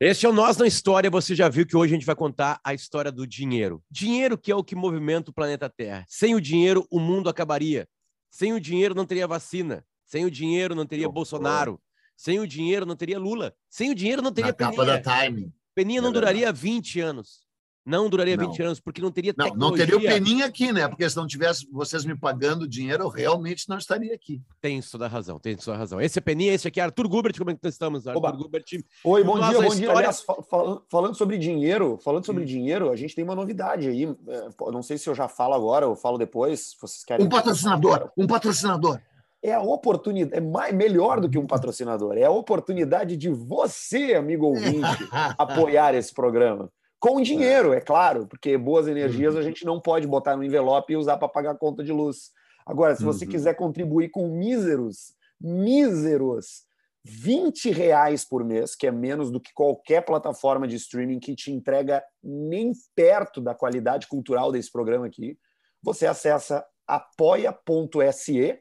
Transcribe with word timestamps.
Este 0.00 0.26
é 0.26 0.28
o 0.28 0.32
Nós 0.32 0.56
na 0.56 0.66
História. 0.66 1.10
Você 1.10 1.34
já 1.34 1.48
viu 1.48 1.66
que 1.66 1.76
hoje 1.76 1.92
a 1.92 1.96
gente 1.96 2.06
vai 2.06 2.14
contar 2.14 2.60
a 2.62 2.72
história 2.72 3.10
do 3.10 3.26
dinheiro. 3.26 3.82
Dinheiro 3.90 4.38
que 4.38 4.52
é 4.52 4.54
o 4.54 4.62
que 4.62 4.76
movimenta 4.76 5.30
o 5.30 5.34
planeta 5.34 5.68
Terra. 5.68 6.04
Sem 6.08 6.36
o 6.36 6.40
dinheiro, 6.40 6.86
o 6.88 7.00
mundo 7.00 7.28
acabaria. 7.28 7.88
Sem 8.30 8.52
o 8.52 8.60
dinheiro, 8.60 8.94
não 8.94 9.04
teria 9.04 9.26
vacina. 9.26 9.84
Sem 10.04 10.24
o 10.24 10.30
dinheiro, 10.30 10.74
não 10.74 10.86
teria 10.86 11.08
Bolsonaro. 11.08 11.80
Sem 12.16 12.38
o 12.38 12.46
dinheiro, 12.46 12.86
não 12.86 12.94
teria 12.94 13.18
Lula. 13.18 13.54
Sem 13.68 13.90
o 13.90 13.94
dinheiro, 13.94 14.22
não 14.22 14.32
teria 14.32 14.50
Na 14.50 14.54
capa 14.54 14.84
da 14.84 15.00
Time. 15.00 15.52
Peninha 15.74 16.00
não 16.00 16.10
É 16.10 16.12
duraria 16.12 16.52
20 16.52 17.00
anos. 17.00 17.47
Não 17.88 18.08
duraria 18.10 18.36
Não. 18.36 18.50
20 18.50 18.62
anos, 18.62 18.80
porque 18.80 19.00
não 19.00 19.10
teria 19.10 19.34
Não, 19.36 19.46
tecnologia. 19.46 19.86
não 19.86 19.98
teria 20.00 20.10
o 20.10 20.14
Peninha 20.14 20.44
aqui, 20.44 20.70
né? 20.70 20.86
Porque 20.86 21.08
se 21.08 21.16
não 21.16 21.26
tivesse 21.26 21.66
vocês 21.72 22.04
me 22.04 22.14
pagando 22.14 22.68
dinheiro, 22.68 23.04
eu 23.04 23.08
realmente 23.08 23.66
não 23.66 23.78
estaria 23.78 24.14
aqui. 24.14 24.42
Tem 24.60 24.78
toda 24.82 25.06
a 25.06 25.08
razão, 25.08 25.38
tem 25.38 25.56
toda 25.56 25.74
a 25.74 25.78
razão. 25.78 25.98
Esse 25.98 26.18
é 26.18 26.20
Peninha, 26.20 26.52
esse 26.52 26.68
aqui 26.68 26.80
é 26.80 26.82
Arthur 26.84 27.08
Gubert. 27.08 27.38
Como 27.38 27.50
é 27.50 27.54
que 27.54 27.60
nós 27.62 27.72
estamos, 27.72 28.06
Arthur 28.06 28.18
Oba. 28.18 28.32
Gubert? 28.32 28.64
Oi, 29.04 29.24
bom 29.24 29.40
dia, 29.40 29.62
bom 29.62 29.74
dia. 29.74 29.90
Aliás, 29.90 30.20
fa- 30.20 30.42
fal- 30.42 30.82
falando 30.90 31.14
sobre 31.14 31.38
dinheiro, 31.38 31.98
falando 32.04 32.26
sobre 32.26 32.42
Hum. 32.42 32.46
dinheiro, 32.46 32.90
a 32.90 32.96
gente 32.96 33.14
tem 33.14 33.24
uma 33.24 33.34
novidade 33.34 33.88
aí. 33.88 34.04
É, 34.04 34.48
não 34.70 34.82
sei 34.82 34.98
se 34.98 35.08
eu 35.08 35.14
já 35.14 35.26
falo 35.26 35.54
agora 35.54 35.86
ou 35.88 35.96
falo 35.96 36.18
depois. 36.18 36.76
Vocês 36.80 37.04
querem? 37.04 37.24
Um 37.24 37.28
patrocinador, 37.30 38.10
um 38.18 38.26
patrocinador. 38.26 39.00
É 39.42 39.54
a 39.54 39.60
oportunidade, 39.62 40.36
é 40.36 40.40
mais, 40.46 40.74
melhor 40.74 41.20
do 41.20 41.30
que 41.30 41.38
um 41.38 41.46
patrocinador. 41.46 42.18
É 42.18 42.24
a 42.24 42.30
oportunidade 42.30 43.16
de 43.16 43.30
você, 43.30 44.14
amigo 44.14 44.46
ouvinte, 44.46 44.82
apoiar 45.38 45.94
esse 45.94 46.12
programa. 46.12 46.68
Com 47.00 47.20
dinheiro, 47.20 47.72
é 47.72 47.80
claro, 47.80 48.26
porque 48.26 48.56
boas 48.58 48.88
energias 48.88 49.34
Uhum. 49.34 49.40
a 49.40 49.42
gente 49.42 49.64
não 49.64 49.80
pode 49.80 50.06
botar 50.06 50.36
no 50.36 50.42
envelope 50.42 50.92
e 50.92 50.96
usar 50.96 51.16
para 51.16 51.28
pagar 51.28 51.52
a 51.52 51.58
conta 51.58 51.84
de 51.84 51.92
luz. 51.92 52.32
Agora, 52.66 52.94
se 52.96 53.04
você 53.04 53.24
Uhum. 53.24 53.30
quiser 53.30 53.54
contribuir 53.54 54.10
com 54.10 54.28
míseros, 54.28 55.14
míseros 55.40 56.66
20 57.04 57.70
reais 57.70 58.24
por 58.24 58.44
mês, 58.44 58.74
que 58.74 58.86
é 58.86 58.90
menos 58.90 59.30
do 59.30 59.40
que 59.40 59.52
qualquer 59.54 60.04
plataforma 60.04 60.66
de 60.66 60.76
streaming 60.76 61.20
que 61.20 61.34
te 61.34 61.50
entrega 61.52 62.04
nem 62.22 62.72
perto 62.94 63.40
da 63.40 63.54
qualidade 63.54 64.06
cultural 64.08 64.50
desse 64.52 64.70
programa 64.70 65.06
aqui, 65.06 65.38
você 65.82 66.06
acessa 66.06 66.66
apoia.se, 66.86 68.58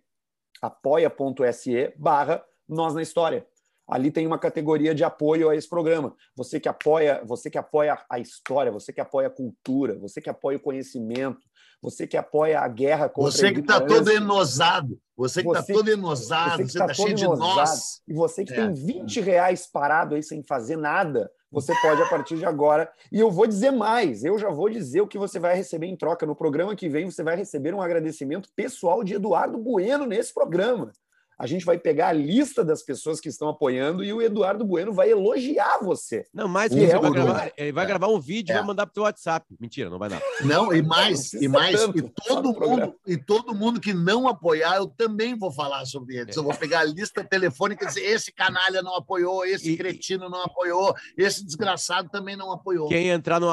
apoia.se 0.61 1.93
barra 1.97 2.43
Nós 2.67 2.93
na 2.93 3.01
História. 3.01 3.45
Ali 3.87 4.11
tem 4.11 4.27
uma 4.27 4.37
categoria 4.37 4.93
de 4.93 5.03
apoio 5.03 5.49
a 5.49 5.55
esse 5.55 5.69
programa. 5.69 6.13
Você 6.35 6.59
que 6.59 6.67
apoia, 6.67 7.21
você 7.25 7.49
que 7.49 7.57
apoia 7.57 7.97
a 8.09 8.19
história, 8.19 8.71
você 8.71 8.91
que 8.91 8.99
apoia 8.99 9.27
a 9.27 9.31
cultura, 9.31 9.97
você 9.97 10.19
que 10.19 10.29
apoia 10.29 10.57
o 10.57 10.61
conhecimento, 10.61 11.39
você 11.81 12.05
que 12.05 12.17
apoia 12.17 12.59
a 12.59 12.67
guerra 12.67 13.07
contra 13.07 13.31
Você 13.31 13.47
a 13.47 13.53
que 13.53 13.59
está 13.59 13.79
todo 13.79 14.09
enosado, 14.11 14.99
você 15.15 15.41
que 15.41 15.49
está 15.49 15.63
todo 15.63 15.89
enosado, 15.89 16.57
Você 16.57 16.63
que 16.63 16.71
você 16.71 16.77
está 16.79 16.87
todo 16.87 16.95
cheio 16.95 17.15
de 17.15 17.25
nós. 17.25 18.01
E 18.07 18.13
você 18.13 18.43
que 18.43 18.53
É. 18.53 18.55
tem 18.55 18.73
20 18.73 19.21
reais 19.21 19.67
parado 19.67 20.15
aí 20.15 20.23
sem 20.23 20.43
fazer 20.43 20.75
nada, 20.75 21.31
você 21.49 21.73
pode 21.81 22.01
a 22.01 22.09
partir 22.09 22.37
de 22.37 22.45
agora. 22.45 22.91
E 23.11 23.19
eu 23.19 23.31
vou 23.31 23.47
dizer 23.47 23.71
mais, 23.71 24.23
eu 24.25 24.37
já 24.37 24.49
vou 24.49 24.69
dizer 24.69 25.01
o 25.01 25.07
que 25.07 25.17
você 25.17 25.39
vai 25.39 25.55
receber 25.55 25.87
em 25.87 25.95
troca. 25.95 26.25
No 26.25 26.35
programa 26.35 26.75
que 26.75 26.89
vem, 26.89 27.09
você 27.09 27.23
vai 27.23 27.37
receber 27.37 27.73
um 27.73 27.81
agradecimento 27.81 28.49
pessoal 28.53 29.03
de 29.03 29.13
Eduardo 29.13 29.57
Bueno 29.57 30.05
nesse 30.05 30.33
programa. 30.33 30.91
A 31.39 31.45
gente 31.45 31.63
vai 31.65 31.77
pegar 31.77 32.07
a 32.07 32.13
lista 32.13 32.65
das 32.65 32.81
pessoas 32.81 33.19
que 33.19 33.29
estão 33.29 33.47
apoiando 33.47 34.03
e 34.03 34.11
o 34.11 34.21
Eduardo 34.21 34.65
Bueno 34.65 34.91
vai 34.91 35.11
elogiar 35.11 35.77
você. 35.83 36.25
Não, 36.33 36.47
mais 36.47 36.73
que 36.73 36.79
isso, 36.79 36.85
é 36.91 36.95
ele 36.95 36.99
vai, 37.01 37.11
gravar, 37.11 37.51
ele 37.55 37.71
vai 37.71 37.83
É. 37.83 37.87
gravar 37.87 38.07
um 38.07 38.19
vídeo 38.19 38.51
e 38.51 38.53
É. 38.53 38.57
vai 38.57 38.65
mandar 38.65 38.85
pro 38.87 38.93
teu 38.95 39.03
WhatsApp. 39.03 39.45
Mentira, 39.59 39.87
não 39.89 39.99
vai 39.99 40.09
dar. 40.09 40.21
Não, 40.43 40.73
e 40.73 40.81
Não 40.81 40.89
mais, 40.89 41.19
precisa 41.19 41.45
e 41.45 41.47
mais, 41.47 41.79
tanto, 41.79 41.99
e 41.99 42.01
todo 42.27 42.53
mundo, 42.59 42.95
e 43.05 43.17
todo 43.17 43.53
mundo 43.53 43.79
que 43.79 43.93
não 43.93 44.27
apoiar, 44.27 44.77
eu 44.77 44.87
também 44.87 45.37
vou 45.37 45.51
falar 45.51 45.85
sobre 45.85 46.15
eles. 46.17 46.35
Eu 46.35 46.43
vou 46.43 46.55
pegar 46.55 46.79
a 46.79 46.83
lista 46.85 47.23
telefônica 47.23 47.83
e 47.85 47.87
dizer: 47.87 48.01
esse 48.03 48.31
canalha 48.33 48.81
não 48.81 48.95
apoiou, 48.95 49.45
esse 49.45 49.73
E- 49.73 49.77
cretino 49.77 50.29
não 50.29 50.41
apoiou, 50.41 50.95
esse 51.15 51.45
desgraçado 51.45 52.09
também 52.09 52.35
não 52.35 52.51
apoiou. 52.51 52.87
Quem 52.89 53.09
entrar 53.09 53.39
no 53.39 53.51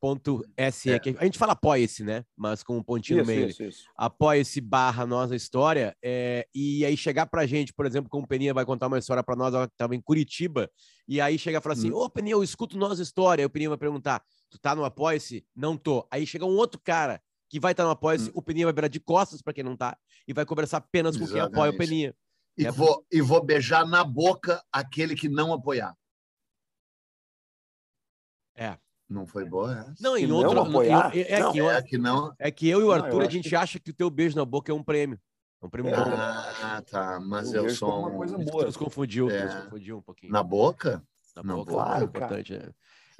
apoie.se, 0.00 0.90
É. 0.90 0.98
que 0.98 1.10
a 1.18 1.24
gente 1.24 1.38
fala 1.38 1.52
apoia-se, 1.52 2.04
né? 2.04 2.24
Mas 2.36 2.62
com 2.62 2.76
um 2.78 2.82
pontinho 2.82 3.20
Isso, 3.20 3.30
no 3.30 3.36
meio. 3.36 3.48
isso, 3.48 3.62
isso. 3.64 3.84
apoia-se 3.96 4.60
barra 4.60 5.06
nossa 5.06 5.34
história 5.34 5.96
é, 6.02 6.46
e 6.54 6.84
aí 6.84 6.96
chegar 6.96 7.26
pra 7.26 7.46
gente, 7.46 7.72
por 7.72 7.84
exemplo, 7.86 8.08
como 8.08 8.24
o 8.24 8.28
Peninha 8.28 8.54
vai 8.54 8.64
contar 8.64 8.86
uma 8.86 8.98
história 8.98 9.22
pra 9.22 9.36
nós, 9.36 9.54
ela 9.54 9.64
estava 9.64 9.94
em 9.94 10.00
Curitiba, 10.00 10.70
e 11.06 11.20
aí 11.20 11.38
chega 11.38 11.58
e 11.58 11.60
fala 11.60 11.74
assim, 11.74 11.90
Hum. 11.90 11.96
ô 11.96 12.10
Peninha, 12.10 12.34
eu 12.34 12.42
escuto 12.42 12.76
nossa 12.78 13.02
história, 13.02 13.42
aí 13.42 13.46
o 13.46 13.50
Peninha 13.50 13.68
vai 13.70 13.78
perguntar, 13.78 14.22
tu 14.50 14.58
tá 14.58 14.74
no 14.74 14.84
apoia-se? 14.84 15.44
Não 15.54 15.76
tô. 15.76 16.06
Aí 16.10 16.26
chega 16.26 16.44
um 16.44 16.56
outro 16.56 16.80
cara 16.82 17.20
que 17.50 17.58
vai 17.58 17.72
estar 17.72 17.84
no 17.84 17.90
apoia-se, 17.90 18.28
Hum. 18.30 18.32
o 18.34 18.42
Peninha 18.42 18.66
vai 18.66 18.72
virar 18.74 18.88
de 18.88 19.00
costas 19.00 19.42
pra 19.42 19.52
quem 19.52 19.64
não 19.64 19.76
tá, 19.76 19.96
e 20.26 20.32
vai 20.32 20.44
conversar 20.46 20.78
apenas 20.78 21.16
com 21.16 21.26
quem 21.26 21.40
apoia 21.40 21.70
o 21.70 21.74
Exatamente. 21.74 21.78
Peninha. 21.78 22.14
E, 22.56 22.66
É. 22.66 22.70
vou, 22.72 23.06
e 23.12 23.20
vou 23.20 23.42
beijar 23.44 23.86
na 23.86 24.02
boca 24.04 24.62
aquele 24.72 25.14
que 25.14 25.28
não 25.28 25.52
apoiar. 25.52 25.94
É. 28.54 28.76
Não 29.08 29.26
foi 29.26 29.44
boa 29.44 29.72
essa? 29.78 29.94
Não, 30.00 30.14
Que 30.16 30.24
em 30.24 30.26
não 30.26 30.36
outro... 30.36 30.60
apoiar? 30.60 31.16
em- 31.16 31.20
é, 31.22 31.40
Não, 31.40 31.52
que, 31.52 31.60
É 31.60 31.82
que 31.82 31.98
não. 31.98 32.34
é 32.38 32.50
que 32.50 32.68
eu 32.68 32.80
e 32.80 32.82
o 32.84 32.86
Não, 32.88 32.92
Arthur, 32.94 33.22
eu 33.22 33.26
a 33.26 33.30
gente 33.30 33.48
que- 33.48 33.56
acha 33.56 33.78
que 33.78 33.90
o 33.90 33.94
teu 33.94 34.10
beijo 34.10 34.36
na 34.36 34.44
boca 34.44 34.70
é 34.70 34.74
um 34.74 34.82
prêmio. 34.82 35.18
É 35.62 35.66
um 35.66 35.70
prêmio 35.70 35.90
bom. 35.90 36.02
Ah, 36.02 36.82
tá. 36.88 37.18
Mas 37.20 37.52
Eu 37.52 37.64
eu, 37.64 37.70
sou 37.70 37.88
uma 38.00 38.08
um- 38.08 38.16
coisa 38.16 38.38
boa. 38.38 38.64
nos 38.66 38.76
confundiu, 38.76 39.30
É. 39.30 39.44
nos 39.46 39.64
confundiu 39.64 39.98
um 39.98 40.02
pouquinho. 40.02 40.32
na 40.32 40.42
boca. 40.42 41.02
Na 41.34 41.42
Não, 41.42 41.56
boca, 41.56 41.72
claro, 41.72 42.00
é 42.02 42.04
importante. 42.04 42.54
É. 42.54 42.70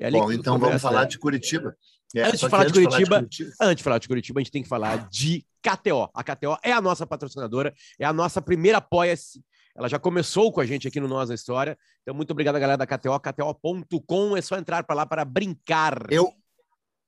É 0.01 0.11
Bom, 0.13 0.31
então 0.31 0.59
vamos 0.59 0.81
falar 0.81 1.03
né? 1.03 1.07
de 1.07 1.19
Curitiba. 1.19 1.75
É, 2.15 2.23
Antes 2.23 2.39
de 2.41 2.49
falar 2.49 2.65
de 2.67 2.73
Curitiba, 2.73 3.17
Curitiba- 3.19 3.51
Antes 3.61 3.77
de 3.79 3.83
falar 3.83 3.99
de 3.99 4.09
Curitiba, 4.09 4.39
a 4.39 4.43
gente 4.43 4.53
tem 4.53 4.63
que 4.63 4.69
falar 4.69 5.09
de 5.09 5.45
KTO. 5.63 6.09
A 6.15 6.23
KTO 6.23 6.57
é 6.63 6.73
a 6.73 6.81
nossa 6.81 7.05
patrocinadora, 7.07 7.75
é 7.99 8.05
a 8.05 8.13
nossa 8.13 8.41
primeira 8.41 8.79
apoia-se. 8.79 9.43
Ela 9.79 9.89
já 9.89 9.99
começou 9.99 10.51
com 10.51 10.61
a 10.61 10.67
gente 10.67 10.89
aqui 10.89 10.99
no 10.99 11.07
Nós 11.07 11.29
na 11.29 11.37
História. 11.37 11.79
Então, 12.03 12.13
muito 12.13 12.33
obrigado, 12.33 12.59
galera 12.59 12.77
da 12.77 12.85
KTO. 12.85 13.19
KTO.com 13.21 14.37
é 14.37 14.43
só 14.43 14.57
entrar 14.57 14.83
para 14.83 14.97
lá 14.97 15.07
para 15.07 15.25
brincar. 15.25 16.11
Eu, 16.11 16.33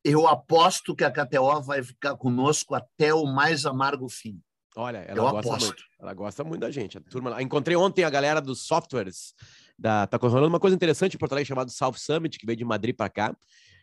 eu 0.05 0.29
aposto 0.29 0.95
que 0.95 1.03
a 1.03 1.11
KTO 1.11 1.61
vai 1.63 1.83
ficar 1.83 2.17
conosco 2.17 2.77
até 2.77 3.13
o 3.13 3.27
mais 3.27 3.67
amargo 3.67 4.09
fim. 4.09 4.41
Olha, 4.77 4.99
ela 4.99 5.19
eu 5.19 5.23
gosta 5.23 5.39
aposto. 5.41 5.67
muito. 5.67 5.83
Ela 6.01 6.15
gosta 6.15 6.45
muito 6.45 6.61
da 6.61 6.71
gente. 6.71 6.97
A 6.97 7.01
turma 7.01 7.31
lá. 7.31 7.43
Encontrei 7.43 7.77
ontem 7.77 8.05
a 8.05 8.11
galera 8.11 8.41
dos 8.41 8.65
softwares. 8.65 9.35
Da... 9.77 10.07
Tá 10.07 10.17
rolando 10.17 10.47
uma 10.47 10.61
coisa 10.61 10.77
interessante 10.77 11.17
em 11.17 11.19
Porto 11.19 11.33
Alegre 11.33 11.49
chamado 11.49 11.73
South 11.73 11.95
Summit, 11.95 12.39
que 12.39 12.47
veio 12.47 12.57
de 12.57 12.65
Madrid 12.65 12.95
para 12.95 13.11
cá. 13.11 13.37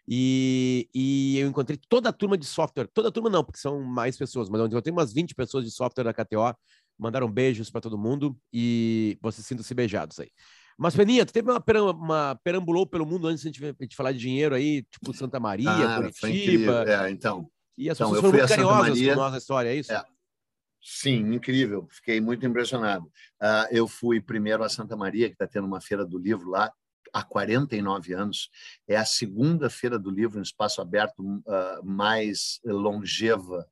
E, 0.07 0.89
e 0.95 1.37
eu 1.39 1.49
encontrei 1.49 1.77
toda 1.89 2.07
a 2.07 2.13
turma 2.13 2.37
de 2.37 2.45
software. 2.45 2.87
Toda 2.93 3.09
a 3.09 3.11
turma 3.11 3.29
não, 3.29 3.43
porque 3.43 3.59
são 3.59 3.83
mais 3.83 4.15
pessoas, 4.17 4.47
mas 4.49 4.61
eu 4.61 4.67
encontrei 4.67 4.93
umas 4.93 5.11
20 5.11 5.35
pessoas 5.35 5.65
de 5.65 5.71
software 5.71 6.05
da 6.05 6.13
KTO. 6.13 6.55
Mandaram 6.97 7.29
beijos 7.31 7.69
para 7.69 7.81
todo 7.81 7.97
mundo 7.97 8.37
e 8.51 9.17
vocês 9.21 9.45
sintam-se 9.45 9.73
beijados 9.73 10.19
aí. 10.19 10.29
Mas, 10.77 10.95
Peninha, 10.95 11.25
tu 11.25 11.33
teve 11.33 11.49
uma, 11.51 11.63
uma 11.91 12.39
perambulou 12.43 12.85
pelo 12.85 13.05
mundo 13.05 13.27
antes 13.27 13.41
de 13.41 13.65
a 13.65 13.73
gente, 13.81 13.95
falar 13.95 14.11
de 14.11 14.19
dinheiro 14.19 14.53
aí, 14.53 14.83
tipo 14.83 15.11
Santa 15.13 15.39
Maria, 15.39 15.69
Ah. 15.69 16.11
Curitiba. 16.19 16.85
É, 16.87 17.09
então, 17.09 17.49
E 17.77 17.89
as 17.89 17.97
Então, 17.97 18.09
pessoas 18.11 18.23
eu 18.23 18.31
foram 18.31 18.37
muito 18.39 18.49
carinhosas 18.49 18.89
Maria. 18.89 19.13
com 19.13 19.19
nossa 19.19 19.37
história, 19.37 19.69
é 19.69 19.75
isso? 19.75 19.91
É. 19.91 20.03
sim, 20.81 21.33
incrível. 21.33 21.87
Fiquei 21.89 22.21
muito 22.21 22.45
impressionado. 22.45 23.11
Ah, 23.41 23.67
eu 23.71 23.87
fui 23.87 24.21
primeiro 24.21 24.63
a 24.63 24.69
Santa 24.69 24.95
Maria, 24.95 25.27
que 25.27 25.33
está 25.33 25.47
tendo 25.47 25.65
uma 25.67 25.81
feira 25.81 26.05
do 26.05 26.17
livro 26.17 26.49
lá 26.49 26.71
há 27.13 27.23
49 27.23 28.13
anos. 28.13 28.49
É 28.87 28.95
a 28.95 29.05
segunda 29.05 29.69
feira 29.69 29.97
do 29.97 30.09
livro 30.11 30.37
em 30.39 30.43
espaço 30.43 30.79
aberto 30.81 31.41
ah, 31.47 31.79
mais 31.83 32.59
longeva 32.63 33.67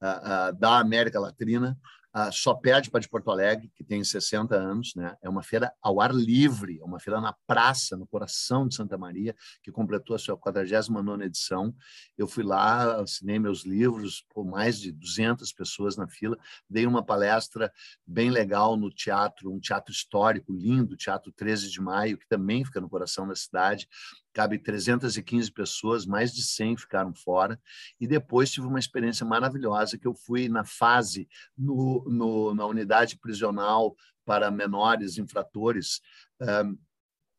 ah, 0.00 0.52
da 0.52 0.78
América 0.78 1.18
Latina. 1.18 1.76
Ah, 2.16 2.30
só 2.30 2.54
perde 2.54 2.92
para 2.92 3.00
de 3.00 3.08
Porto 3.08 3.28
Alegre, 3.28 3.68
que 3.74 3.82
tem 3.82 4.04
60 4.04 4.54
anos. 4.54 4.94
Né? 4.94 5.16
É 5.20 5.28
uma 5.28 5.42
feira 5.42 5.72
ao 5.82 6.00
ar 6.00 6.14
livre, 6.14 6.78
é 6.80 6.84
uma 6.84 7.00
feira 7.00 7.20
na 7.20 7.32
praça, 7.44 7.96
no 7.96 8.06
coração 8.06 8.68
de 8.68 8.76
Santa 8.76 8.96
Maria, 8.96 9.34
que 9.60 9.72
completou 9.72 10.14
a 10.14 10.18
sua 10.18 10.36
49ª 10.38 11.24
edição. 11.24 11.74
Eu 12.16 12.28
fui 12.28 12.44
lá, 12.44 13.00
assinei 13.00 13.40
meus 13.40 13.64
livros, 13.64 14.24
por 14.32 14.46
mais 14.46 14.78
de 14.78 14.92
200 14.92 15.52
pessoas 15.52 15.96
na 15.96 16.06
fila, 16.06 16.38
dei 16.70 16.86
uma 16.86 17.04
palestra 17.04 17.72
bem 18.06 18.30
legal 18.30 18.76
no 18.76 18.90
teatro, 18.90 19.52
um 19.52 19.58
teatro 19.58 19.92
histórico 19.92 20.52
lindo, 20.52 20.96
Teatro 20.96 21.32
13 21.32 21.68
de 21.68 21.80
Maio, 21.80 22.16
que 22.16 22.28
também 22.28 22.64
fica 22.64 22.80
no 22.80 22.88
coração 22.88 23.26
da 23.26 23.34
cidade. 23.34 23.88
Cabe 24.34 24.58
315 24.58 25.50
pessoas, 25.52 26.04
mais 26.04 26.34
de 26.34 26.42
100 26.42 26.76
ficaram 26.76 27.14
fora. 27.14 27.58
E 28.00 28.06
depois 28.06 28.50
tive 28.50 28.66
uma 28.66 28.80
experiência 28.80 29.24
maravilhosa 29.24 29.96
que 29.96 30.08
eu 30.08 30.12
fui 30.12 30.48
na 30.48 30.64
fase 30.64 31.28
no, 31.56 32.04
no, 32.08 32.54
na 32.54 32.66
unidade 32.66 33.16
prisional 33.16 33.96
para 34.24 34.50
menores 34.50 35.18
infratores, 35.18 36.00
um, 36.40 36.76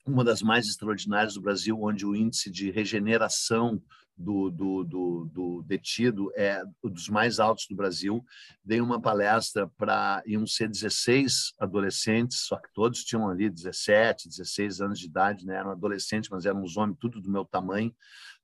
uma 0.07 0.23
das 0.23 0.41
mais 0.41 0.67
extraordinárias 0.67 1.33
do 1.33 1.41
Brasil, 1.41 1.77
onde 1.81 2.05
o 2.05 2.15
índice 2.15 2.49
de 2.49 2.71
regeneração 2.71 3.83
do, 4.17 4.49
do, 4.49 4.83
do, 4.83 5.25
do, 5.25 5.63
detido 5.63 6.31
é 6.35 6.63
dos 6.83 7.09
mais 7.09 7.39
altos 7.39 7.67
do 7.67 7.75
Brasil. 7.75 8.23
Dei 8.63 8.79
uma 8.79 9.01
palestra 9.01 9.67
para 9.77 10.23
iam 10.25 10.47
ser 10.47 10.69
16 10.69 11.53
adolescentes, 11.59 12.39
só 12.39 12.57
que 12.57 12.71
todos 12.73 13.03
tinham 13.03 13.29
ali 13.29 13.49
17, 13.49 14.29
16 14.29 14.81
anos 14.81 14.99
de 14.99 15.07
idade, 15.07 15.45
né? 15.45 15.55
eram 15.55 15.71
adolescentes, 15.71 16.29
mas 16.29 16.45
eram 16.45 16.63
os 16.63 16.77
homens 16.77 16.97
tudo 16.99 17.21
do 17.21 17.29
meu 17.29 17.43
tamanho, 17.43 17.93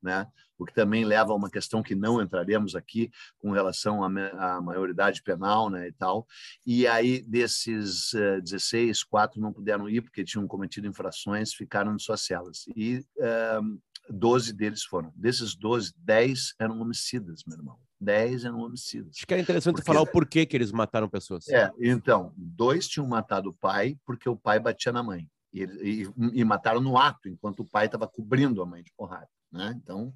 né? 0.02 0.28
o 0.62 0.66
que 0.66 0.74
também 0.74 1.04
leva 1.04 1.32
a 1.32 1.36
uma 1.36 1.50
questão 1.50 1.82
que 1.82 1.96
não 1.96 2.22
entraremos 2.22 2.76
aqui 2.76 3.10
com 3.40 3.52
relação 3.52 4.04
à, 4.04 4.58
à 4.58 4.62
maioridade 4.62 5.24
penal 5.24 5.72
né, 5.72 5.88
e 5.88 5.92
tal. 5.92 6.28
E 6.64 6.86
aí, 6.86 7.24
desses 7.24 8.14
uh, 8.14 8.40
16, 8.44 9.04
quatro 9.04 9.42
não 9.42 9.52
puderam 9.52 9.90
ir 9.90 10.02
porque 10.02 10.24
tinham 10.24 10.48
cometido 10.48 10.88
infrações, 10.88 11.52
ficaram 11.52 11.96
em 11.96 12.00
suas 12.00 12.22
celas. 12.22 12.66
E 12.76 13.00
uh, 13.18 13.82
12 14.10 14.54
deles 14.54 14.84
foram. 14.84 15.12
Desses 15.16 15.56
12, 15.56 15.94
10 15.98 16.56
eram 16.60 16.80
homicidas, 16.80 17.44
meu 17.46 17.58
irmão. 17.58 17.80
10 18.00 18.46
eram 18.46 18.60
homicidas. 18.60 19.16
Acho 19.18 19.28
que 19.28 19.34
é 19.34 19.40
interessante 19.40 19.76
porque... 19.76 19.86
falar 19.86 20.02
o 20.02 20.08
porquê 20.08 20.46
que 20.46 20.58
eles 20.58 20.72
mataram 20.72 21.08
pessoas. 21.08 21.48
É, 21.50 21.72
então, 21.80 22.34
dois 22.36 22.88
tinham 22.88 23.08
matado 23.08 23.50
o 23.50 23.54
pai 23.54 23.98
porque 24.06 24.28
o 24.28 24.36
pai 24.36 24.60
batia 24.60 24.92
na 24.92 25.04
mãe. 25.04 25.30
E, 25.54 25.64
e, 25.64 26.40
e 26.40 26.44
mataram 26.46 26.80
no 26.80 26.98
ato, 26.98 27.28
enquanto 27.28 27.60
o 27.60 27.66
pai 27.66 27.86
estava 27.86 28.08
cobrindo 28.08 28.62
a 28.62 28.66
mãe 28.66 28.82
de 28.82 28.92
porrada. 28.96 29.28
Né? 29.52 29.78
Então, 29.84 30.14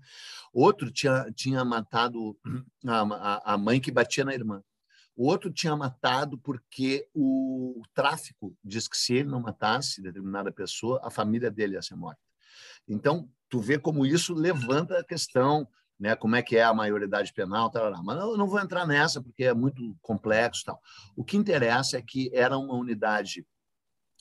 outro 0.54 0.90
tinha, 0.90 1.30
tinha 1.36 1.64
matado 1.66 2.38
a, 2.88 3.02
a, 3.02 3.54
a 3.54 3.58
mãe 3.58 3.80
que 3.80 3.92
batia 3.92 4.24
na 4.24 4.34
irmã. 4.34 4.64
O 5.16 5.28
outro 5.28 5.52
tinha 5.52 5.76
matado 5.76 6.38
porque 6.38 7.08
o, 7.14 7.80
o 7.80 7.84
tráfico 7.94 8.56
diz 8.64 8.88
que 8.88 8.98
se 8.98 9.14
ele 9.14 9.30
não 9.30 9.40
matasse 9.40 10.02
determinada 10.02 10.52
pessoa, 10.52 11.00
a 11.04 11.10
família 11.10 11.50
dele 11.50 11.76
ia 11.76 11.82
ser 11.82 11.96
morta. 11.96 12.20
Então, 12.88 13.30
tu 13.50 13.60
vê 13.60 13.78
como 13.78 14.06
isso 14.06 14.34
levanta 14.34 15.00
a 15.00 15.04
questão, 15.04 15.68
né, 16.00 16.16
como 16.16 16.36
é 16.36 16.42
que 16.42 16.58
é 16.58 16.64
a 16.64 16.74
maioridade 16.74 17.32
penal, 17.34 17.70
tal, 17.70 18.04
mas 18.04 18.18
eu 18.18 18.38
não 18.38 18.48
vou 18.48 18.60
entrar 18.60 18.86
nessa 18.86 19.22
porque 19.22 19.46
é 19.46 19.54
muito 19.54 19.96
complexo, 20.02 20.64
tal. 20.66 20.82
O 21.16 21.24
que 21.24 21.38
interessa 21.38 21.98
é 21.98 22.02
que 22.02 22.30
era 22.34 22.58
uma 22.58 22.74
unidade 22.74 23.46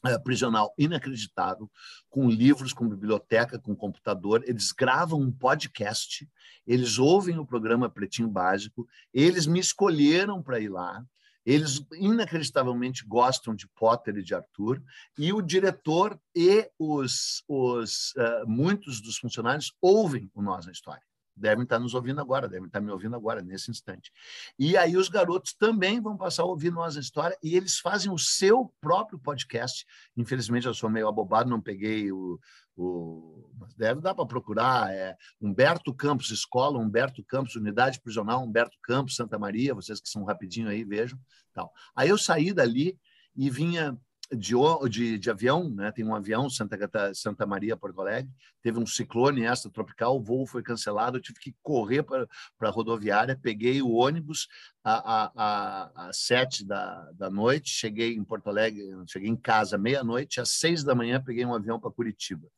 uh, 0.06 0.22
prisional 0.22 0.72
inacreditável, 0.78 1.70
com 2.08 2.28
livros, 2.28 2.72
com 2.72 2.88
biblioteca, 2.88 3.58
com 3.58 3.74
computador, 3.74 4.42
eles 4.46 4.70
gravam 4.70 5.20
um 5.20 5.32
podcast, 5.32 6.28
eles 6.66 6.98
ouvem 6.98 7.38
o 7.38 7.46
programa 7.46 7.90
Pretinho 7.90 8.28
Básico, 8.28 8.86
eles 9.12 9.46
me 9.46 9.58
escolheram 9.58 10.42
para 10.42 10.60
ir 10.60 10.68
lá, 10.68 11.04
eles 11.44 11.84
inacreditavelmente 11.92 13.04
gostam 13.06 13.54
de 13.54 13.68
Potter 13.68 14.16
e 14.16 14.22
de 14.22 14.34
Arthur, 14.34 14.82
e 15.18 15.32
o 15.32 15.42
diretor 15.42 16.18
e 16.34 16.70
os, 16.78 17.44
os 17.48 18.12
uh, 18.16 18.46
muitos 18.46 19.00
dos 19.00 19.18
funcionários 19.18 19.72
ouvem 19.80 20.30
o 20.34 20.42
Nós 20.42 20.66
na 20.66 20.72
História. 20.72 21.02
Devem 21.36 21.64
estar 21.64 21.78
nos 21.78 21.94
ouvindo 21.94 22.20
agora, 22.20 22.48
devem 22.48 22.66
estar 22.66 22.80
me 22.80 22.90
ouvindo 22.90 23.16
agora, 23.16 23.42
nesse 23.42 23.70
instante. 23.70 24.12
E 24.58 24.76
aí 24.76 24.96
os 24.96 25.08
garotos 25.08 25.52
também 25.54 26.00
vão 26.00 26.16
passar 26.16 26.42
a 26.42 26.46
ouvir 26.46 26.70
Nós 26.70 26.94
na 26.94 27.00
História, 27.00 27.36
e 27.42 27.56
eles 27.56 27.78
fazem 27.78 28.12
o 28.12 28.18
seu 28.18 28.72
próprio 28.80 29.18
podcast. 29.18 29.84
Infelizmente, 30.16 30.66
eu 30.66 30.74
sou 30.74 30.88
meio 30.88 31.08
abobado, 31.08 31.50
não 31.50 31.60
peguei 31.60 32.12
o, 32.12 32.38
o, 32.76 33.50
deve 33.76 34.00
dar 34.00 34.14
para 34.14 34.26
procurar. 34.26 34.92
É 34.92 35.16
Humberto 35.40 35.92
Campos 35.92 36.30
Escola, 36.30 36.78
Humberto 36.78 37.24
Campos 37.24 37.56
Unidade 37.56 38.00
Prisional, 38.00 38.42
Humberto 38.44 38.76
Campos 38.82 39.16
Santa 39.16 39.38
Maria, 39.38 39.74
vocês 39.74 40.00
que 40.00 40.08
são 40.08 40.24
rapidinho 40.24 40.68
aí, 40.68 40.84
vejam. 40.84 41.18
Tal. 41.52 41.72
Aí 41.94 42.08
eu 42.08 42.18
saí 42.18 42.52
dali 42.52 42.98
e 43.36 43.50
vinha 43.50 43.98
de, 44.32 44.54
de, 44.88 45.18
de, 45.18 45.30
avião, 45.30 45.68
né? 45.68 45.90
tem 45.92 46.04
um 46.04 46.14
avião 46.14 46.48
Santa, 46.48 47.12
Santa 47.14 47.46
Maria, 47.46 47.76
Porto 47.76 48.00
Alegre, 48.00 48.30
teve 48.62 48.78
um 48.78 48.86
ciclone 48.86 49.44
esta 49.44 49.70
tropical, 49.70 50.16
o 50.16 50.22
voo 50.22 50.46
foi 50.46 50.62
cancelado, 50.62 51.18
eu 51.18 51.22
tive 51.22 51.38
que 51.38 51.54
correr 51.62 52.02
para 52.02 52.26
a 52.62 52.70
rodoviária, 52.70 53.38
peguei 53.40 53.82
o 53.82 53.92
ônibus 53.92 54.48
às 54.82 56.18
sete 56.18 56.64
da, 56.64 57.10
da 57.12 57.30
noite, 57.30 57.70
cheguei 57.70 58.14
em 58.14 58.24
Porto 58.24 58.48
Alegre, 58.48 58.82
cheguei 59.06 59.28
em 59.28 59.36
casa 59.36 59.76
meia-noite, 59.76 60.40
às 60.40 60.50
seis 60.50 60.82
da 60.82 60.94
manhã 60.94 61.22
peguei 61.22 61.44
um 61.44 61.54
avião 61.54 61.78
para 61.78 61.90
Curitiba. 61.90 62.48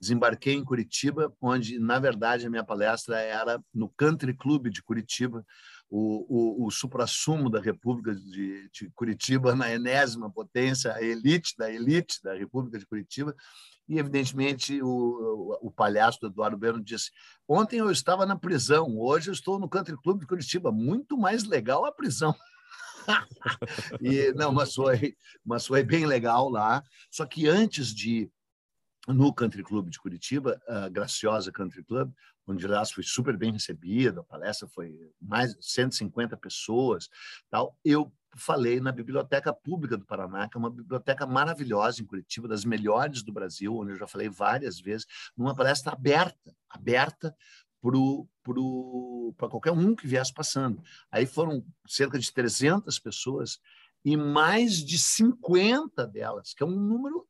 Desembarquei 0.00 0.54
em 0.54 0.64
Curitiba, 0.64 1.32
onde, 1.40 1.78
na 1.78 1.98
verdade, 1.98 2.46
a 2.46 2.50
minha 2.50 2.64
palestra 2.64 3.18
era 3.20 3.62
no 3.72 3.88
Country 3.88 4.34
Club 4.34 4.68
de 4.68 4.82
Curitiba, 4.82 5.46
o, 5.90 6.64
o, 6.64 6.66
o 6.66 6.70
supra-sumo 6.70 7.48
da 7.48 7.60
República 7.60 8.14
de, 8.14 8.68
de, 8.70 8.90
Curitiba, 8.94 9.54
na 9.54 9.72
enésima 9.72 10.30
potência, 10.30 10.92
a 10.92 11.02
elite 11.02 11.54
da 11.56 11.70
elite 11.70 12.22
da 12.22 12.34
República 12.34 12.78
de 12.78 12.86
Curitiba. 12.86 13.34
E, 13.88 13.98
evidentemente, 13.98 14.82
o, 14.82 15.58
o, 15.60 15.70
palhaço 15.70 16.18
do 16.20 16.28
Eduardo 16.28 16.56
Bueno 16.56 16.82
disse: 16.82 17.10
Ontem 17.46 17.78
eu 17.78 17.90
estava 17.90 18.24
na 18.24 18.36
prisão, 18.36 18.98
hoje 18.98 19.28
eu 19.28 19.34
estou 19.34 19.58
no 19.58 19.68
Country 19.68 19.96
Club 20.02 20.20
de 20.20 20.26
Curitiba. 20.26 20.72
Muito 20.72 21.18
mais 21.18 21.44
legal 21.44 21.84
a 21.84 21.92
prisão. 21.92 22.34
e 24.00 24.32
não, 24.32 24.52
mas 24.52 24.74
foi, 24.74 25.14
mas 25.44 25.66
foi 25.66 25.82
bem 25.82 26.06
legal 26.06 26.48
lá. 26.48 26.82
Só 27.10 27.26
que 27.26 27.46
antes 27.46 27.94
de 27.94 28.30
no 29.06 29.32
Country 29.34 29.62
Club 29.62 29.90
de 29.90 29.98
Curitiba, 29.98 30.60
a 30.66 30.88
Graciosa 30.88 31.52
Country 31.52 31.84
Club, 31.84 32.12
onde 32.46 32.64
aliás 32.64 32.90
foi 32.90 33.02
super 33.02 33.36
bem 33.36 33.52
recebido, 33.52 34.20
a 34.20 34.24
palestra 34.24 34.68
foi 34.68 35.10
mais 35.20 35.54
de 35.54 35.64
150 35.64 36.36
pessoas, 36.36 37.08
tal. 37.50 37.76
Eu 37.84 38.12
falei 38.36 38.80
na 38.80 38.90
Biblioteca 38.90 39.52
Pública 39.52 39.96
do 39.96 40.04
Paraná, 40.04 40.48
que 40.48 40.56
é 40.56 40.58
uma 40.60 40.70
biblioteca 40.70 41.26
maravilhosa 41.26 42.02
em 42.02 42.06
Curitiba, 42.06 42.48
das 42.48 42.64
melhores 42.64 43.22
do 43.22 43.32
Brasil, 43.32 43.76
onde 43.76 43.92
eu 43.92 43.96
já 43.96 44.06
falei 44.06 44.28
várias 44.28 44.80
vezes, 44.80 45.06
numa 45.36 45.54
palestra 45.54 45.92
aberta, 45.92 46.54
aberta 46.68 47.34
para 49.36 49.48
qualquer 49.48 49.72
um 49.72 49.94
que 49.94 50.06
viesse 50.06 50.32
passando. 50.32 50.82
Aí 51.12 51.26
foram 51.26 51.64
cerca 51.86 52.18
de 52.18 52.32
300 52.32 52.98
pessoas 52.98 53.60
e 54.04 54.16
mais 54.16 54.84
de 54.84 54.98
50 54.98 56.06
delas, 56.06 56.54
que 56.54 56.62
é 56.62 56.66
um 56.66 56.78
número 56.78 57.26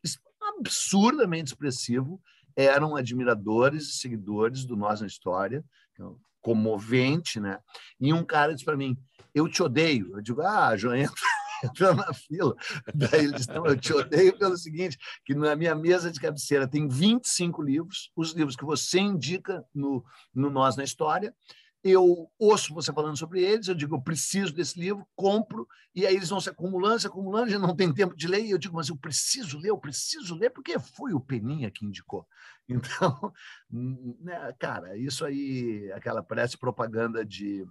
absurdamente 0.58 1.52
expressivo, 1.52 2.20
eram 2.56 2.96
admiradores 2.96 3.88
e 3.88 3.98
seguidores 3.98 4.64
do 4.64 4.76
Nós 4.76 5.00
na 5.00 5.06
História, 5.06 5.64
é 5.98 6.02
comovente, 6.40 7.40
né? 7.40 7.58
E 7.98 8.12
um 8.12 8.24
cara 8.24 8.52
disse 8.52 8.64
para 8.64 8.76
mim: 8.76 8.96
Eu 9.34 9.48
te 9.48 9.62
odeio. 9.62 10.16
Eu 10.16 10.20
digo: 10.20 10.42
Ah, 10.42 10.76
João, 10.76 10.94
entra 11.64 11.94
na 11.94 12.12
fila. 12.12 12.54
Daí 12.94 13.24
ele 13.24 13.32
disse: 13.32 13.50
eu 13.50 13.76
te 13.76 13.92
odeio 13.92 14.38
pelo 14.38 14.56
seguinte: 14.56 14.98
que 15.24 15.34
na 15.34 15.56
minha 15.56 15.74
mesa 15.74 16.10
de 16.10 16.20
cabeceira 16.20 16.68
tem 16.68 16.86
25 16.86 17.62
livros, 17.62 18.10
os 18.14 18.32
livros 18.32 18.56
que 18.56 18.64
você 18.64 19.00
indica 19.00 19.64
no, 19.74 20.04
no 20.34 20.50
Nós 20.50 20.76
na 20.76 20.84
História, 20.84 21.34
eu 21.84 22.30
ouço 22.38 22.72
você 22.72 22.92
falando 22.92 23.18
sobre 23.18 23.42
eles, 23.42 23.68
eu 23.68 23.74
digo, 23.74 23.94
eu 23.94 24.00
preciso 24.00 24.54
desse 24.54 24.80
livro, 24.80 25.06
compro, 25.14 25.68
e 25.94 26.06
aí 26.06 26.16
eles 26.16 26.30
vão 26.30 26.40
se 26.40 26.48
acumulando, 26.48 26.98
se 27.00 27.06
acumulando, 27.06 27.50
já 27.50 27.58
não 27.58 27.76
tem 27.76 27.92
tempo 27.92 28.16
de 28.16 28.26
ler, 28.26 28.42
e 28.42 28.50
eu 28.50 28.58
digo, 28.58 28.74
mas 28.74 28.88
eu 28.88 28.96
preciso 28.96 29.58
ler, 29.58 29.68
eu 29.68 29.78
preciso 29.78 30.34
ler, 30.34 30.48
porque 30.48 30.78
foi 30.78 31.12
o 31.12 31.20
Peninha 31.20 31.70
que 31.70 31.84
indicou. 31.84 32.26
Então, 32.66 33.30
né, 33.70 34.54
cara, 34.58 34.96
isso 34.96 35.22
aí, 35.22 35.92
aquela 35.92 36.22
prece 36.22 36.56
propaganda 36.56 37.22
de 37.22 37.62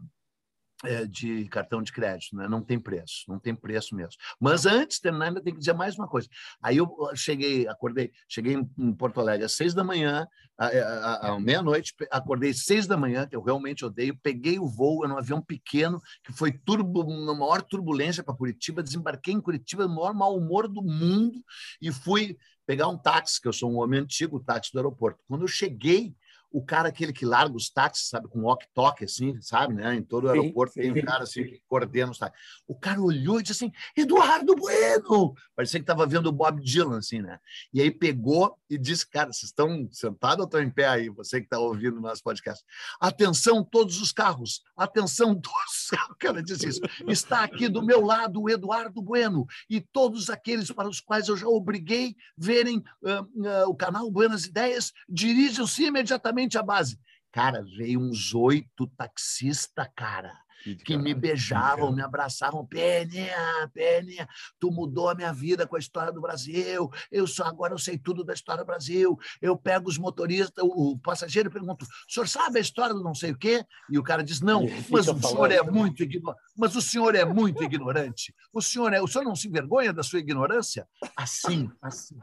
de 1.09 1.45
cartão 1.45 1.81
de 1.81 1.91
crédito, 1.91 2.35
né? 2.35 2.47
não 2.47 2.61
tem 2.61 2.79
preço, 2.79 3.23
não 3.27 3.39
tem 3.39 3.55
preço 3.55 3.95
mesmo. 3.95 4.15
Mas 4.39 4.65
antes 4.65 4.97
de 4.97 5.03
terminar, 5.03 5.27
ainda 5.27 5.41
tem 5.41 5.53
que 5.53 5.59
dizer 5.59 5.73
mais 5.73 5.97
uma 5.97 6.07
coisa. 6.07 6.27
Aí 6.61 6.77
eu 6.77 6.93
cheguei, 7.15 7.67
acordei, 7.67 8.11
cheguei 8.27 8.53
em 8.53 8.93
Porto 8.93 9.19
Alegre 9.19 9.45
às 9.45 9.53
seis 9.53 9.73
da 9.73 9.83
manhã, 9.83 10.27
à 10.57 11.39
meia-noite, 11.39 11.93
acordei 12.11 12.53
seis 12.53 12.85
da 12.85 12.97
manhã, 12.97 13.27
que 13.27 13.35
eu 13.35 13.41
realmente 13.41 13.83
odeio, 13.83 14.17
peguei 14.21 14.59
o 14.59 14.67
voo, 14.67 15.03
era 15.03 15.13
um 15.13 15.17
avião 15.17 15.41
pequeno, 15.41 16.01
que 16.23 16.31
foi 16.31 16.51
turbo, 16.51 17.03
na 17.25 17.33
maior 17.33 17.61
turbulência 17.61 18.23
para 18.23 18.35
Curitiba, 18.35 18.83
desembarquei 18.83 19.33
em 19.33 19.41
Curitiba, 19.41 19.87
no 19.87 19.95
maior 19.95 20.13
mau 20.13 20.37
humor 20.37 20.67
do 20.67 20.81
mundo, 20.81 21.39
e 21.81 21.91
fui 21.91 22.37
pegar 22.65 22.87
um 22.87 22.97
táxi, 22.97 23.41
que 23.41 23.47
eu 23.47 23.53
sou 23.53 23.71
um 23.71 23.77
homem 23.77 24.01
antigo, 24.01 24.39
táxi 24.39 24.71
do 24.71 24.79
aeroporto. 24.79 25.19
Quando 25.27 25.41
eu 25.41 25.47
cheguei, 25.47 26.15
o 26.53 26.63
cara 26.63 26.89
aquele 26.89 27.11
que 27.11 27.25
larga 27.25 27.57
os 27.57 27.67
táxis, 27.67 28.09
sabe, 28.09 28.27
com 28.27 28.43
walk-talk, 28.43 29.03
assim, 29.03 29.41
sabe, 29.41 29.73
né? 29.73 29.95
Em 29.95 30.03
todo 30.03 30.25
o 30.25 30.29
aeroporto 30.29 30.75
sim, 30.75 30.83
sim. 30.83 30.93
tem 30.93 31.03
um 31.03 31.05
cara 31.05 31.23
assim 31.23 31.43
que 31.43 31.59
coordena 31.67 32.11
os 32.11 32.19
táxis. 32.19 32.39
O 32.67 32.75
cara 32.75 33.01
olhou 33.01 33.39
e 33.39 33.43
disse 33.43 33.65
assim, 33.65 33.73
Eduardo 33.97 34.55
Bueno! 34.55 35.33
Parecia 35.55 35.79
que 35.79 35.83
estava 35.83 36.05
vendo 36.05 36.27
o 36.27 36.31
Bob 36.31 36.61
Dylan, 36.61 36.99
assim, 36.99 37.23
né? 37.23 37.39
E 37.73 37.81
aí 37.81 37.89
pegou 37.89 38.55
e 38.69 38.77
disse, 38.77 39.09
cara, 39.09 39.33
vocês 39.33 39.49
estão 39.49 39.89
sentados 39.91 40.39
ou 40.39 40.45
estão 40.45 40.61
em 40.61 40.69
pé 40.69 40.87
aí? 40.87 41.09
Você 41.09 41.39
que 41.39 41.47
está 41.47 41.57
ouvindo 41.57 41.97
o 41.97 42.01
nosso 42.01 42.21
podcast. 42.21 42.63
Atenção 43.01 43.63
todos 43.63 43.99
os 43.99 44.11
carros, 44.11 44.61
atenção 44.77 45.33
todos 45.41 45.83
os 45.83 45.89
carros. 45.89 46.11
O 46.11 46.17
cara 46.17 46.43
disse 46.43 46.69
isso. 46.69 46.81
Está 47.07 47.43
aqui 47.43 47.67
do 47.67 47.81
meu 47.81 48.05
lado 48.05 48.39
o 48.39 48.49
Eduardo 48.49 49.01
Bueno 49.01 49.47
e 49.67 49.81
todos 49.81 50.29
aqueles 50.29 50.71
para 50.71 50.87
os 50.87 50.99
quais 50.99 51.27
eu 51.27 51.35
já 51.35 51.47
obriguei 51.47 52.15
verem 52.37 52.77
uh, 53.01 53.21
uh, 53.21 53.69
o 53.69 53.75
canal 53.75 54.11
Buenas 54.11 54.45
Ideias, 54.45 54.93
dirijam-se 55.09 55.85
imediatamente 55.85 56.42
à 56.57 56.63
base. 56.63 56.99
Cara, 57.31 57.63
veio 57.63 57.99
uns 57.99 58.33
oito 58.33 58.87
taxistas, 58.95 59.87
cara 59.95 60.43
que, 60.63 60.75
que 60.75 60.97
me 60.97 61.13
beijavam, 61.13 61.91
me 61.91 62.01
abraçavam. 62.01 62.65
Peninha, 62.65 63.69
Peninha, 63.73 64.27
tu 64.59 64.71
mudou 64.71 65.09
a 65.09 65.15
minha 65.15 65.33
vida 65.33 65.67
com 65.67 65.75
a 65.75 65.79
história 65.79 66.11
do 66.11 66.21
Brasil. 66.21 66.89
Eu 67.11 67.27
só 67.27 67.43
agora 67.43 67.73
eu 67.73 67.77
sei 67.77 67.97
tudo 67.97 68.23
da 68.23 68.33
história 68.33 68.63
do 68.63 68.67
Brasil. 68.67 69.19
Eu 69.41 69.57
pego 69.57 69.89
os 69.89 69.97
motoristas, 69.97 70.63
o, 70.63 70.97
passageiro 70.97 71.51
pergunta: 71.51 71.83
o 71.83 72.11
senhor 72.11 72.27
sabe 72.27 72.59
a 72.59 72.61
história 72.61 72.93
do 72.93 73.03
não 73.03 73.13
sei 73.13 73.31
o 73.31 73.37
quê? 73.37 73.65
E 73.89 73.99
o 73.99 74.03
cara 74.03 74.23
diz: 74.23 74.39
não, 74.39 74.65
mas 74.89 75.07
o 75.07 75.19
senhor 75.19 75.51
é 75.51 75.61
muito 75.61 76.01
ignorante. 76.03 76.43
Mas 76.57 76.75
o 76.75 76.81
senhor 76.81 77.15
é 77.15 77.25
muito 77.25 77.61
ignorante. 77.63 78.33
O 78.53 78.61
senhor, 78.61 78.93
é, 78.93 79.01
o 79.01 79.07
senhor 79.07 79.25
não 79.25 79.35
se 79.35 79.47
envergonha 79.47 79.91
da 79.91 80.03
sua 80.03 80.19
ignorância? 80.19 80.87
Assim, 81.17 81.69
assim. 81.81 82.17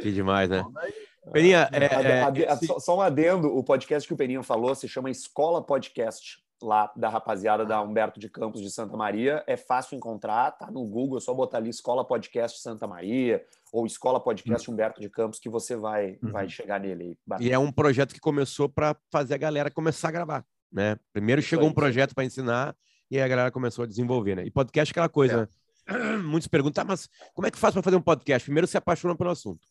Que 0.00 0.10
demais, 0.10 0.48
né? 0.48 0.64
Peninha, 1.32 1.68
é, 1.72 1.84
é, 1.84 2.44
é, 2.44 2.56
só 2.80 2.96
um 2.96 3.00
adendo: 3.00 3.48
o 3.48 3.62
podcast 3.62 4.06
que 4.06 4.14
o 4.14 4.16
Peninha 4.16 4.42
falou 4.42 4.74
se 4.74 4.88
chama 4.88 5.10
Escola 5.10 5.62
Podcast 5.62 6.42
lá 6.62 6.92
da 6.94 7.08
rapaziada 7.08 7.64
da 7.64 7.80
Humberto 7.80 8.20
de 8.20 8.28
Campos 8.28 8.60
de 8.60 8.70
Santa 8.70 8.96
Maria. 8.96 9.42
É 9.46 9.56
fácil 9.56 9.96
encontrar, 9.96 10.52
tá 10.52 10.70
no 10.70 10.84
Google, 10.84 11.18
é 11.18 11.20
só 11.20 11.32
botar 11.32 11.58
ali 11.58 11.70
Escola 11.70 12.04
Podcast 12.04 12.60
Santa 12.60 12.86
Maria 12.86 13.42
ou 13.72 13.86
Escola 13.86 14.20
Podcast 14.20 14.68
uhum. 14.68 14.74
Humberto 14.74 15.00
de 15.00 15.08
Campos 15.08 15.38
que 15.38 15.48
você 15.48 15.76
vai, 15.76 16.18
uhum. 16.22 16.30
vai 16.30 16.48
chegar 16.48 16.80
nele. 16.80 17.18
E 17.40 17.50
é 17.50 17.58
um 17.58 17.72
projeto 17.72 18.12
que 18.12 18.20
começou 18.20 18.68
para 18.68 18.96
fazer 19.10 19.34
a 19.34 19.38
galera 19.38 19.70
começar 19.70 20.08
a 20.08 20.12
gravar, 20.12 20.44
né? 20.70 20.96
Primeiro 21.12 21.40
chegou 21.40 21.66
um 21.66 21.72
projeto 21.72 22.14
para 22.14 22.24
ensinar 22.24 22.76
e 23.10 23.16
aí 23.16 23.22
a 23.22 23.28
galera 23.28 23.50
começou 23.50 23.84
a 23.84 23.86
desenvolver, 23.86 24.36
né? 24.36 24.44
E 24.44 24.50
podcast 24.50 24.90
é 24.90 24.92
aquela 24.92 25.08
coisa, 25.08 25.34
é. 25.34 25.92
né? 25.94 26.18
Muitos 26.22 26.46
perguntam, 26.46 26.82
ah, 26.82 26.84
mas 26.84 27.08
como 27.34 27.46
é 27.46 27.50
que 27.50 27.58
faz 27.58 27.74
para 27.74 27.82
fazer 27.82 27.96
um 27.96 28.02
podcast? 28.02 28.44
Primeiro 28.44 28.66
se 28.66 28.76
apaixona 28.76 29.16
pelo 29.16 29.30
assunto. 29.30 29.66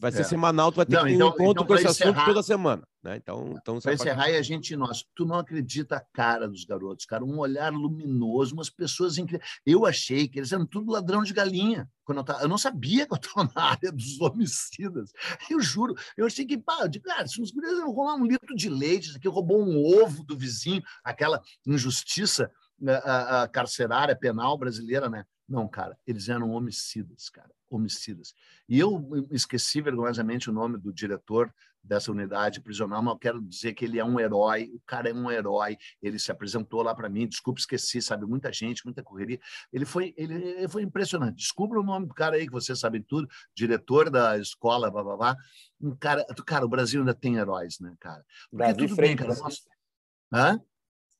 Vai 0.00 0.12
ser 0.12 0.20
é. 0.20 0.24
semanal, 0.24 0.70
tu 0.70 0.76
vai 0.76 0.86
ter 0.86 0.94
não, 0.94 1.02
que 1.02 1.08
ter 1.08 1.14
então, 1.14 1.26
um 1.26 1.30
encontro 1.30 1.50
então, 1.50 1.66
com 1.66 1.74
esse 1.74 1.88
encerrar, 1.88 2.10
assunto 2.10 2.24
toda 2.26 2.42
semana. 2.42 2.82
Né? 3.02 3.16
Então, 3.16 3.54
então 3.60 3.80
para 3.80 3.94
encerrar, 3.94 4.30
e 4.30 4.36
a 4.36 4.42
gente, 4.42 4.76
nós, 4.76 5.04
tu 5.12 5.24
não 5.24 5.36
acredita 5.36 5.96
a 5.96 6.00
cara 6.00 6.46
dos 6.46 6.64
garotos, 6.64 7.04
cara, 7.04 7.24
um 7.24 7.38
olhar 7.38 7.72
luminoso, 7.72 8.54
umas 8.54 8.70
pessoas 8.70 9.18
incríveis. 9.18 9.50
Eu 9.66 9.84
achei 9.84 10.28
que 10.28 10.38
eles 10.38 10.52
eram 10.52 10.64
tudo 10.64 10.92
ladrão 10.92 11.24
de 11.24 11.32
galinha. 11.32 11.90
Quando 12.04 12.18
eu, 12.18 12.24
tava, 12.24 12.42
eu 12.42 12.48
não 12.48 12.56
sabia 12.56 13.06
que 13.06 13.12
eu 13.12 13.16
estava 13.16 13.50
na 13.54 13.62
área 13.70 13.90
dos 13.90 14.20
homicidas. 14.20 15.10
Eu 15.50 15.60
juro, 15.60 15.96
eu 16.16 16.26
achei 16.26 16.46
que, 16.46 16.56
pá, 16.56 16.86
de, 16.86 17.00
cara, 17.00 17.26
se 17.26 17.42
os 17.42 17.50
gurias 17.50 17.80
roubar 17.80 18.14
um 18.14 18.24
litro 18.24 18.54
de 18.54 18.68
leite, 18.68 19.08
isso 19.08 19.16
aqui 19.16 19.28
roubou 19.28 19.60
um 19.60 19.84
ovo 19.84 20.22
do 20.22 20.38
vizinho, 20.38 20.82
aquela 21.02 21.42
injustiça 21.66 22.48
né, 22.80 22.94
a, 23.04 23.42
a 23.42 23.48
carcerária 23.48 24.14
penal 24.14 24.56
brasileira, 24.56 25.08
né? 25.08 25.24
Não, 25.48 25.66
cara, 25.66 25.98
eles 26.06 26.28
eram 26.28 26.50
homicidas, 26.50 27.30
cara, 27.30 27.50
homicidas. 27.70 28.34
E 28.68 28.78
eu 28.78 29.26
esqueci 29.30 29.80
vergonhosamente 29.80 30.50
o 30.50 30.52
nome 30.52 30.76
do 30.76 30.92
diretor 30.92 31.52
dessa 31.82 32.12
unidade 32.12 32.60
prisional, 32.60 33.02
mas 33.02 33.14
eu 33.14 33.18
quero 33.18 33.40
dizer 33.40 33.72
que 33.72 33.86
ele 33.86 33.98
é 33.98 34.04
um 34.04 34.20
herói, 34.20 34.70
o 34.74 34.80
cara 34.84 35.08
é 35.08 35.14
um 35.14 35.30
herói, 35.30 35.78
ele 36.02 36.18
se 36.18 36.30
apresentou 36.30 36.82
lá 36.82 36.94
para 36.94 37.08
mim, 37.08 37.26
desculpe, 37.26 37.60
esqueci, 37.60 38.02
sabe, 38.02 38.26
muita 38.26 38.52
gente, 38.52 38.84
muita 38.84 39.02
correria. 39.02 39.40
Ele 39.72 39.86
foi, 39.86 40.12
ele, 40.18 40.34
ele, 40.34 40.68
foi 40.68 40.82
impressionante. 40.82 41.36
Descubra 41.36 41.80
o 41.80 41.84
nome 41.84 42.06
do 42.06 42.12
cara 42.12 42.36
aí, 42.36 42.44
que 42.44 42.52
vocês 42.52 42.78
sabem 42.78 43.00
tudo, 43.00 43.26
diretor 43.54 44.10
da 44.10 44.36
escola, 44.36 44.90
blá, 44.90 45.02
blá, 45.02 45.16
blá. 45.16 45.36
Um 45.80 45.96
cara, 45.96 46.26
cara, 46.46 46.66
o 46.66 46.68
Brasil 46.68 47.00
ainda 47.00 47.14
tem 47.14 47.36
heróis, 47.36 47.80
né, 47.80 47.94
cara? 47.98 48.22
Porque 48.50 48.66
Davi 48.66 48.86
tudo 48.86 48.96
Freitas. 48.96 49.26
bem, 49.26 49.34
cara. 49.34 49.40
Nossa... 49.40 49.62
Hã? 50.30 50.60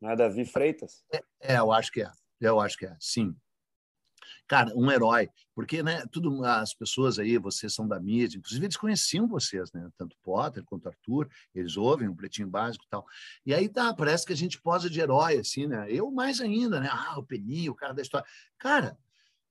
Não 0.02 0.11
é 0.11 0.16
Davi 0.16 0.44
Freitas? 0.44 1.02
É, 1.11 1.23
é, 1.40 1.58
eu 1.58 1.73
acho 1.73 1.90
que 1.90 2.02
é. 2.02 2.11
Eu 2.38 2.61
acho 2.61 2.76
que 2.76 2.85
é, 2.85 2.94
sim 3.00 3.35
cara, 4.47 4.73
um 4.75 4.90
herói, 4.90 5.28
porque 5.54 5.82
né, 5.82 6.04
tudo 6.11 6.44
as 6.44 6.75
pessoas 6.75 7.18
aí, 7.18 7.38
vocês 7.38 7.75
são 7.75 7.87
da 7.87 7.99
mídia, 8.00 8.38
inclusive 8.38 8.66
eles 8.66 8.76
conheciam 8.76 9.26
vocês, 9.26 9.73
né? 9.73 9.88
Tanto 9.97 10.16
Potter 10.23 10.64
quanto 10.64 10.88
Arthur, 10.88 11.28
eles 11.54 11.76
ouvem 11.76 12.08
um 12.08 12.14
pretinho 12.14 12.49
básico 12.49 12.85
e 12.85 12.88
tal. 12.88 13.06
E 13.44 13.54
aí 13.54 13.68
tá, 13.68 13.92
parece 13.94 14.25
que 14.25 14.32
a 14.32 14.37
gente 14.37 14.61
posa 14.61 14.88
de 14.88 15.00
herói 15.00 15.38
assim, 15.38 15.66
né? 15.66 15.87
Eu 15.90 16.11
mais 16.11 16.40
ainda, 16.40 16.80
né? 16.80 16.88
Ah, 16.90 17.18
o 17.18 17.25
Peninho, 17.25 17.73
o 17.73 17.75
cara 17.75 17.92
da 17.92 18.02
história. 18.02 18.26
Cara, 18.58 18.97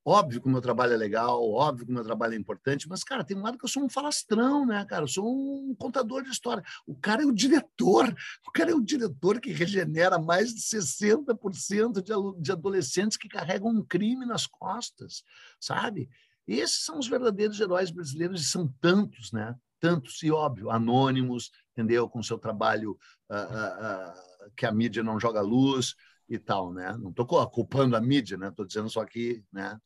Óbvio 0.09 0.39
que 0.39 0.47
o 0.47 0.49
meu 0.49 0.61
trabalho 0.61 0.93
é 0.93 0.95
legal, 0.95 1.43
óbvio 1.51 1.85
que 1.85 1.91
o 1.91 1.93
meu 1.93 2.03
trabalho 2.03 2.33
é 2.33 2.37
importante, 2.37 2.87
mas, 2.87 3.03
cara, 3.03 3.25
tem 3.25 3.35
um 3.35 3.41
lado 3.41 3.57
que 3.57 3.65
eu 3.65 3.69
sou 3.69 3.83
um 3.83 3.89
falastrão, 3.89 4.65
né, 4.65 4.85
cara? 4.85 5.03
Eu 5.03 5.07
sou 5.09 5.27
um 5.27 5.75
contador 5.75 6.23
de 6.23 6.29
história. 6.29 6.63
O 6.85 6.95
cara 6.95 7.23
é 7.23 7.25
o 7.25 7.33
diretor, 7.33 8.15
o 8.47 8.51
cara 8.53 8.71
é 8.71 8.73
o 8.73 8.79
diretor 8.79 9.41
que 9.41 9.51
regenera 9.51 10.17
mais 10.17 10.53
de 10.53 10.61
60% 10.61 12.01
de, 12.01 12.41
de 12.41 12.51
adolescentes 12.53 13.17
que 13.17 13.27
carregam 13.27 13.67
um 13.67 13.83
crime 13.83 14.25
nas 14.25 14.47
costas, 14.47 15.25
sabe? 15.59 16.09
Esses 16.47 16.85
são 16.85 16.99
os 16.99 17.09
verdadeiros 17.09 17.59
heróis 17.59 17.91
brasileiros, 17.91 18.39
e 18.39 18.45
são 18.45 18.73
tantos, 18.79 19.33
né? 19.33 19.53
Tantos, 19.77 20.23
e 20.23 20.31
óbvio, 20.31 20.71
anônimos, 20.71 21.51
entendeu? 21.73 22.07
Com 22.07 22.23
seu 22.23 22.37
trabalho 22.37 22.97
uh, 23.29 23.35
uh, 23.35 24.47
uh, 24.47 24.51
que 24.55 24.65
a 24.65 24.71
mídia 24.71 25.03
não 25.03 25.19
joga 25.19 25.41
luz, 25.41 25.95
e 26.29 26.37
tal, 26.37 26.73
né? 26.73 26.95
Não 26.99 27.09
estou 27.09 27.25
culpando 27.49 27.95
a 27.95 28.01
mídia, 28.01 28.37
né? 28.37 28.49
Estou 28.49 28.65
dizendo 28.65 28.89
só 28.89 29.05
que, 29.05 29.43
né? 29.51 29.77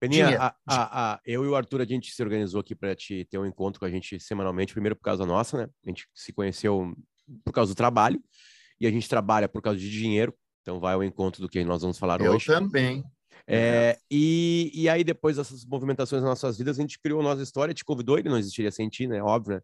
Peninha, 0.00 0.38
a, 0.38 0.54
a, 0.66 1.12
a, 1.14 1.20
eu 1.26 1.44
e 1.44 1.48
o 1.48 1.56
Arthur, 1.56 1.80
a 1.80 1.84
gente 1.84 2.12
se 2.12 2.22
organizou 2.22 2.60
aqui 2.60 2.74
para 2.74 2.94
te 2.94 3.24
ter 3.24 3.36
um 3.36 3.44
encontro 3.44 3.80
com 3.80 3.86
a 3.86 3.90
gente 3.90 4.20
semanalmente, 4.20 4.72
primeiro 4.72 4.94
por 4.94 5.02
causa 5.02 5.26
nossa, 5.26 5.58
né? 5.58 5.68
A 5.84 5.88
gente 5.88 6.06
se 6.14 6.32
conheceu 6.32 6.94
por 7.44 7.52
causa 7.52 7.74
do 7.74 7.76
trabalho 7.76 8.22
e 8.80 8.86
a 8.86 8.90
gente 8.90 9.08
trabalha 9.08 9.48
por 9.48 9.60
causa 9.60 9.78
de 9.78 9.90
dinheiro, 9.90 10.32
então 10.62 10.78
vai 10.78 10.94
ao 10.94 11.02
encontro 11.02 11.42
do 11.42 11.48
que 11.48 11.64
nós 11.64 11.82
vamos 11.82 11.98
falar 11.98 12.20
eu 12.20 12.32
hoje. 12.32 12.48
Eu 12.48 12.60
também. 12.60 13.04
É, 13.50 13.98
e, 14.10 14.70
e 14.74 14.88
aí, 14.88 15.02
depois 15.02 15.36
dessas 15.36 15.64
movimentações 15.64 16.22
nas 16.22 16.30
nossas 16.30 16.58
vidas, 16.58 16.78
a 16.78 16.82
gente 16.82 17.00
criou 17.00 17.20
a 17.20 17.24
nossa 17.24 17.42
história, 17.42 17.74
te 17.74 17.84
convidou, 17.84 18.18
ele 18.18 18.28
não 18.28 18.38
existiria 18.38 18.70
sem 18.70 18.88
ti, 18.88 19.08
né? 19.08 19.22
Óbvio, 19.22 19.56
né? 19.56 19.60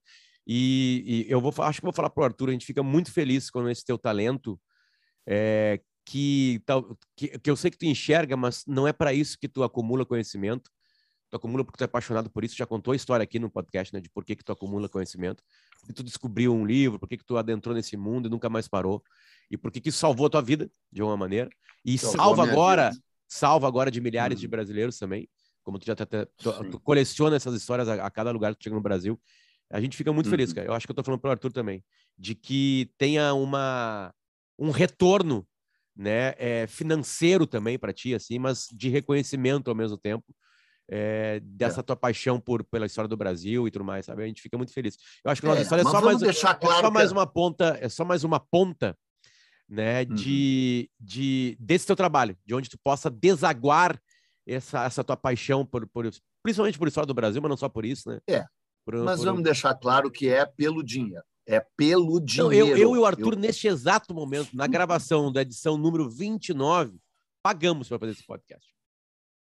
E, 0.46 1.26
e 1.26 1.30
eu 1.30 1.40
vou, 1.40 1.52
acho 1.58 1.80
que 1.80 1.84
vou 1.84 1.92
falar 1.92 2.10
para 2.10 2.22
o 2.22 2.24
Arthur, 2.24 2.48
a 2.48 2.52
gente 2.52 2.66
fica 2.66 2.82
muito 2.82 3.12
feliz 3.12 3.50
quando 3.50 3.70
esse 3.70 3.84
teu 3.84 3.96
talento 3.96 4.58
é, 5.26 5.80
que, 6.04 6.62
que, 7.16 7.38
que 7.38 7.50
eu 7.50 7.56
sei 7.56 7.70
que 7.70 7.78
tu 7.78 7.86
enxerga, 7.86 8.36
mas 8.36 8.64
não 8.66 8.86
é 8.86 8.92
para 8.92 9.12
isso 9.12 9.38
que 9.38 9.48
tu 9.48 9.62
acumula 9.62 10.04
conhecimento. 10.04 10.70
Tu 11.30 11.36
acumula 11.36 11.64
porque 11.64 11.78
tu 11.78 11.82
é 11.82 11.86
apaixonado 11.86 12.30
por 12.30 12.44
isso. 12.44 12.56
Já 12.56 12.66
contou 12.66 12.92
a 12.92 12.96
história 12.96 13.24
aqui 13.24 13.38
no 13.38 13.50
podcast, 13.50 13.92
né, 13.92 14.00
de 14.00 14.08
por 14.08 14.24
que, 14.24 14.36
que 14.36 14.44
tu 14.44 14.52
acumula 14.52 14.88
conhecimento. 14.88 15.42
Porque 15.80 15.92
tu 15.92 16.04
descobriu 16.04 16.54
um 16.54 16.64
livro, 16.64 16.98
por 16.98 17.08
que, 17.08 17.16
que 17.16 17.24
tu 17.24 17.36
adentrou 17.36 17.74
nesse 17.74 17.96
mundo 17.96 18.28
e 18.28 18.30
nunca 18.30 18.48
mais 18.48 18.68
parou. 18.68 19.02
E 19.50 19.56
por 19.56 19.70
que, 19.70 19.80
que 19.80 19.88
isso 19.88 19.98
salvou 19.98 20.26
a 20.26 20.30
tua 20.30 20.42
vida, 20.42 20.70
de 20.92 21.02
uma 21.02 21.16
maneira. 21.16 21.50
E 21.84 21.98
salvou 21.98 22.16
salva 22.16 22.42
agora, 22.44 22.90
vida. 22.90 23.02
salva 23.26 23.66
agora 23.66 23.90
de 23.90 24.00
milhares 24.00 24.38
hum. 24.38 24.40
de 24.40 24.48
brasileiros 24.48 24.98
também. 24.98 25.28
Como 25.62 25.78
tu 25.78 25.86
já 25.86 25.96
tá, 25.96 26.06
tu, 26.06 26.70
tu 26.70 26.80
coleciona 26.80 27.36
essas 27.36 27.54
histórias 27.54 27.88
a, 27.88 28.06
a, 28.06 28.10
cada 28.10 28.30
lugar 28.30 28.52
que 28.52 28.60
tu 28.60 28.64
chega 28.64 28.76
no 28.76 28.82
Brasil. 28.82 29.18
A 29.70 29.80
gente 29.80 29.96
fica 29.96 30.12
muito 30.12 30.28
feliz, 30.28 30.50
uhum. 30.50 30.56
cara. 30.56 30.68
Eu 30.68 30.74
acho 30.74 30.86
que 30.86 30.92
eu 30.92 30.94
tô 30.94 31.02
falando 31.02 31.20
pro 31.20 31.30
Arthur 31.30 31.52
também. 31.52 31.82
De 32.16 32.34
que 32.34 32.92
tenha 32.98 33.32
uma, 33.32 34.14
um 34.58 34.70
retorno 34.70 35.44
né, 35.96 36.34
é, 36.38 36.66
financeiro 36.66 37.46
também 37.46 37.78
para 37.78 37.92
ti, 37.92 38.14
assim, 38.14 38.38
mas 38.38 38.66
de 38.72 38.88
reconhecimento 38.88 39.68
ao 39.68 39.76
mesmo 39.76 39.96
tempo. 39.96 40.24
É, 40.86 41.40
dessa 41.40 41.80
é. 41.80 41.82
tua 41.82 41.96
paixão 41.96 42.38
por 42.38 42.62
pela 42.62 42.84
história 42.84 43.08
do 43.08 43.16
Brasil 43.16 43.66
e 43.66 43.70
tudo 43.70 43.86
mais, 43.86 44.04
sabe? 44.04 44.22
A 44.22 44.26
gente 44.26 44.42
fica 44.42 44.58
muito 44.58 44.72
feliz. 44.72 44.98
Eu 45.24 45.30
acho 45.30 45.40
que 45.40 45.46
nossa 45.46 45.60
é, 45.60 45.62
história 45.62 45.80
é 45.80 45.84
só 45.84 46.00
mais, 46.02 46.18
claro 46.18 46.78
é 46.78 46.82
só 46.82 46.90
mais 46.90 47.10
uma 47.10 47.26
ponta, 47.26 47.78
é 47.80 47.88
só 47.88 48.04
mais 48.04 48.22
uma 48.22 48.38
ponta, 48.38 48.94
né, 49.66 50.02
uhum. 50.02 50.14
de, 50.14 50.90
de 51.00 51.56
desse 51.58 51.86
teu 51.86 51.96
trabalho, 51.96 52.36
de 52.44 52.54
onde 52.54 52.68
tu 52.68 52.78
possa 52.84 53.08
desaguar 53.10 53.98
essa, 54.46 54.84
essa 54.84 55.02
tua 55.02 55.16
paixão 55.16 55.64
por, 55.64 55.88
por 55.88 56.10
principalmente 56.42 56.78
por 56.78 56.86
história 56.86 57.06
do 57.06 57.14
Brasil, 57.14 57.40
mas 57.40 57.48
não 57.48 57.56
só 57.56 57.68
por 57.68 57.86
isso, 57.86 58.10
né? 58.10 58.20
É. 58.28 58.44
Por, 58.84 58.96
mas 58.96 59.20
por... 59.20 59.24
vamos 59.24 59.42
deixar 59.42 59.74
claro 59.74 60.10
que 60.10 60.28
é 60.28 60.44
pelo 60.44 60.84
dinheiro. 60.84 61.24
É 61.46 61.60
pelo 61.76 62.20
dinheiro. 62.20 62.68
eu, 62.68 62.76
eu, 62.76 62.96
e 62.96 62.98
o 62.98 63.04
Arthur, 63.04 63.34
eu... 63.34 63.38
neste 63.38 63.66
exato 63.66 64.14
momento, 64.14 64.54
na 64.54 64.66
gravação 64.66 65.32
da 65.32 65.42
edição 65.42 65.76
número 65.76 66.08
29, 66.08 66.98
pagamos 67.42 67.88
para 67.88 67.98
fazer 67.98 68.12
esse 68.12 68.26
podcast. 68.26 68.66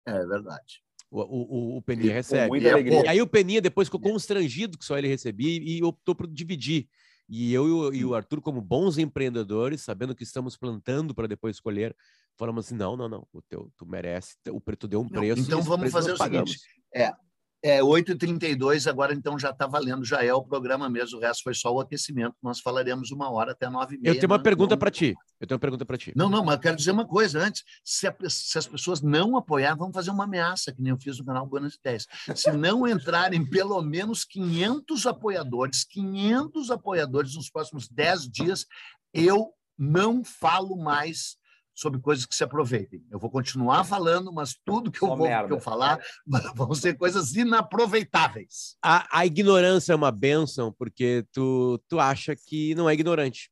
É 0.06 0.26
verdade. 0.26 0.82
O, 1.10 1.20
o, 1.20 1.78
o 1.78 1.82
Peninha 1.82 2.14
recebe. 2.14 2.48
Muita 2.48 2.68
e, 2.68 2.72
alegria. 2.72 3.04
e 3.04 3.08
aí 3.10 3.22
o 3.22 3.28
Peninha 3.28 3.62
depois 3.62 3.90
ficou 3.90 4.00
constrangido 4.00 4.78
que 4.78 4.86
só 4.86 4.98
ele 4.98 5.10
recebia 5.10 5.60
e 5.62 5.84
optou 5.84 6.16
por 6.16 6.26
dividir. 6.26 6.88
E 7.28 7.54
eu 7.54 7.68
e 7.68 7.72
o, 7.72 7.94
e 7.94 8.06
o 8.06 8.16
Arthur, 8.16 8.42
como 8.42 8.62
bons 8.62 8.98
empreendedores, 8.98 9.82
sabendo 9.82 10.16
que 10.16 10.24
estamos 10.24 10.58
plantando 10.58 11.14
para 11.14 11.28
depois 11.28 11.56
escolher, 11.56 11.96
falamos 12.38 12.66
assim: 12.66 12.76
não, 12.76 12.96
não, 12.96 13.08
não, 13.08 13.28
o 13.32 13.42
teu, 13.42 13.72
tu 13.78 13.86
merece, 13.86 14.36
o 14.50 14.60
preto 14.60 14.88
deu 14.88 15.02
um 15.02 15.08
preço. 15.08 15.50
Não, 15.50 15.60
então 15.60 15.62
vamos 15.62 15.92
fazer 15.92 16.14
o 16.14 16.18
seguinte: 16.18 16.60
é, 16.94 17.14
é, 17.63 17.80
8h32, 17.80 18.89
agora 18.89 19.13
então 19.13 19.38
já 19.38 19.51
está 19.51 19.68
valendo, 19.68 20.03
já 20.03 20.24
é 20.24 20.34
o 20.34 20.44
programa 20.44 20.89
mesmo, 20.89 21.20
o 21.20 21.22
resto 21.22 21.44
foi 21.44 21.53
só 21.53 21.72
o 21.72 21.80
aquecimento. 21.80 22.36
Nós 22.41 22.60
falaremos 22.60 23.12
uma 23.12 23.30
hora 23.30 23.51
até 23.51 23.70
9 23.70 23.98
h 23.98 24.01
Eu 24.03 24.15
tenho 24.15 24.27
uma 24.27 24.38
não, 24.38 24.44
pergunta 24.44 24.75
para 24.75 24.89
ti. 24.89 25.15
Eu 25.39 25.48
tenho 25.48 25.56
uma 25.56 25.60
pergunta 25.60 25.86
para 25.86 25.98
ti. 25.98 26.12
Não, 26.15 26.30
não, 26.30 26.44
mas 26.44 26.56
eu 26.56 26.62
quero 26.62 26.75
dizer 26.75 26.91
uma 26.91 27.06
coisa 27.06 27.39
antes. 27.39 27.63
Se, 27.84 28.08
a, 28.08 28.15
se, 28.27 28.58
as 28.58 28.65
pessoas 28.65 29.01
não 29.01 29.38
apoiarem, 29.38 29.77
vamos 29.77 29.94
fazer 29.94 30.10
uma 30.10 30.24
ameaça, 30.24 30.74
que 30.74 30.82
nem 30.82 30.91
eu 30.91 30.98
fiz 30.98 31.20
no 31.20 31.25
canal 31.25 31.46
Buenas 31.46 31.75
Ideias. 31.75 32.08
Se 32.36 32.51
não 32.51 32.86
entrarem 32.89 33.46
pelo 33.48 33.80
menos 33.82 34.25
500 34.25 35.06
apoiadores, 35.06 35.84
500 35.84 36.72
apoiadores 36.72 37.36
nos 37.36 37.50
próximos 37.50 37.88
10 37.88 38.30
dias, 38.32 38.65
eu 39.13 39.53
não 39.77 40.24
falo 40.24 40.75
mais 40.75 41.36
sobre 41.74 42.00
coisas 42.00 42.25
que 42.25 42.36
se 42.36 42.44
aproveitem. 42.44 43.04
Eu 43.10 43.20
vou 43.20 43.30
continuar 43.30 43.84
falando, 43.84 44.32
mas 44.32 44.56
tudo 44.66 44.92
que 44.92 45.01
eu 45.01 45.16
vou 45.16 45.28
que 45.28 45.54
eu 45.54 45.60
falar 45.60 46.00
vão 46.56 46.74
ser 46.75 46.96
coisas 46.96 47.36
inaproveitáveis. 47.36 48.75
A, 48.84 49.20
a 49.20 49.25
ignorância 49.25 49.94
é 49.94 49.96
uma 49.96 50.12
benção 50.12 50.72
porque 50.72 51.25
tu, 51.32 51.82
tu 51.88 52.00
acha 52.00 52.36
que 52.36 52.75
não 52.75 52.90
é 52.90 52.94
ignorante. 52.94 53.51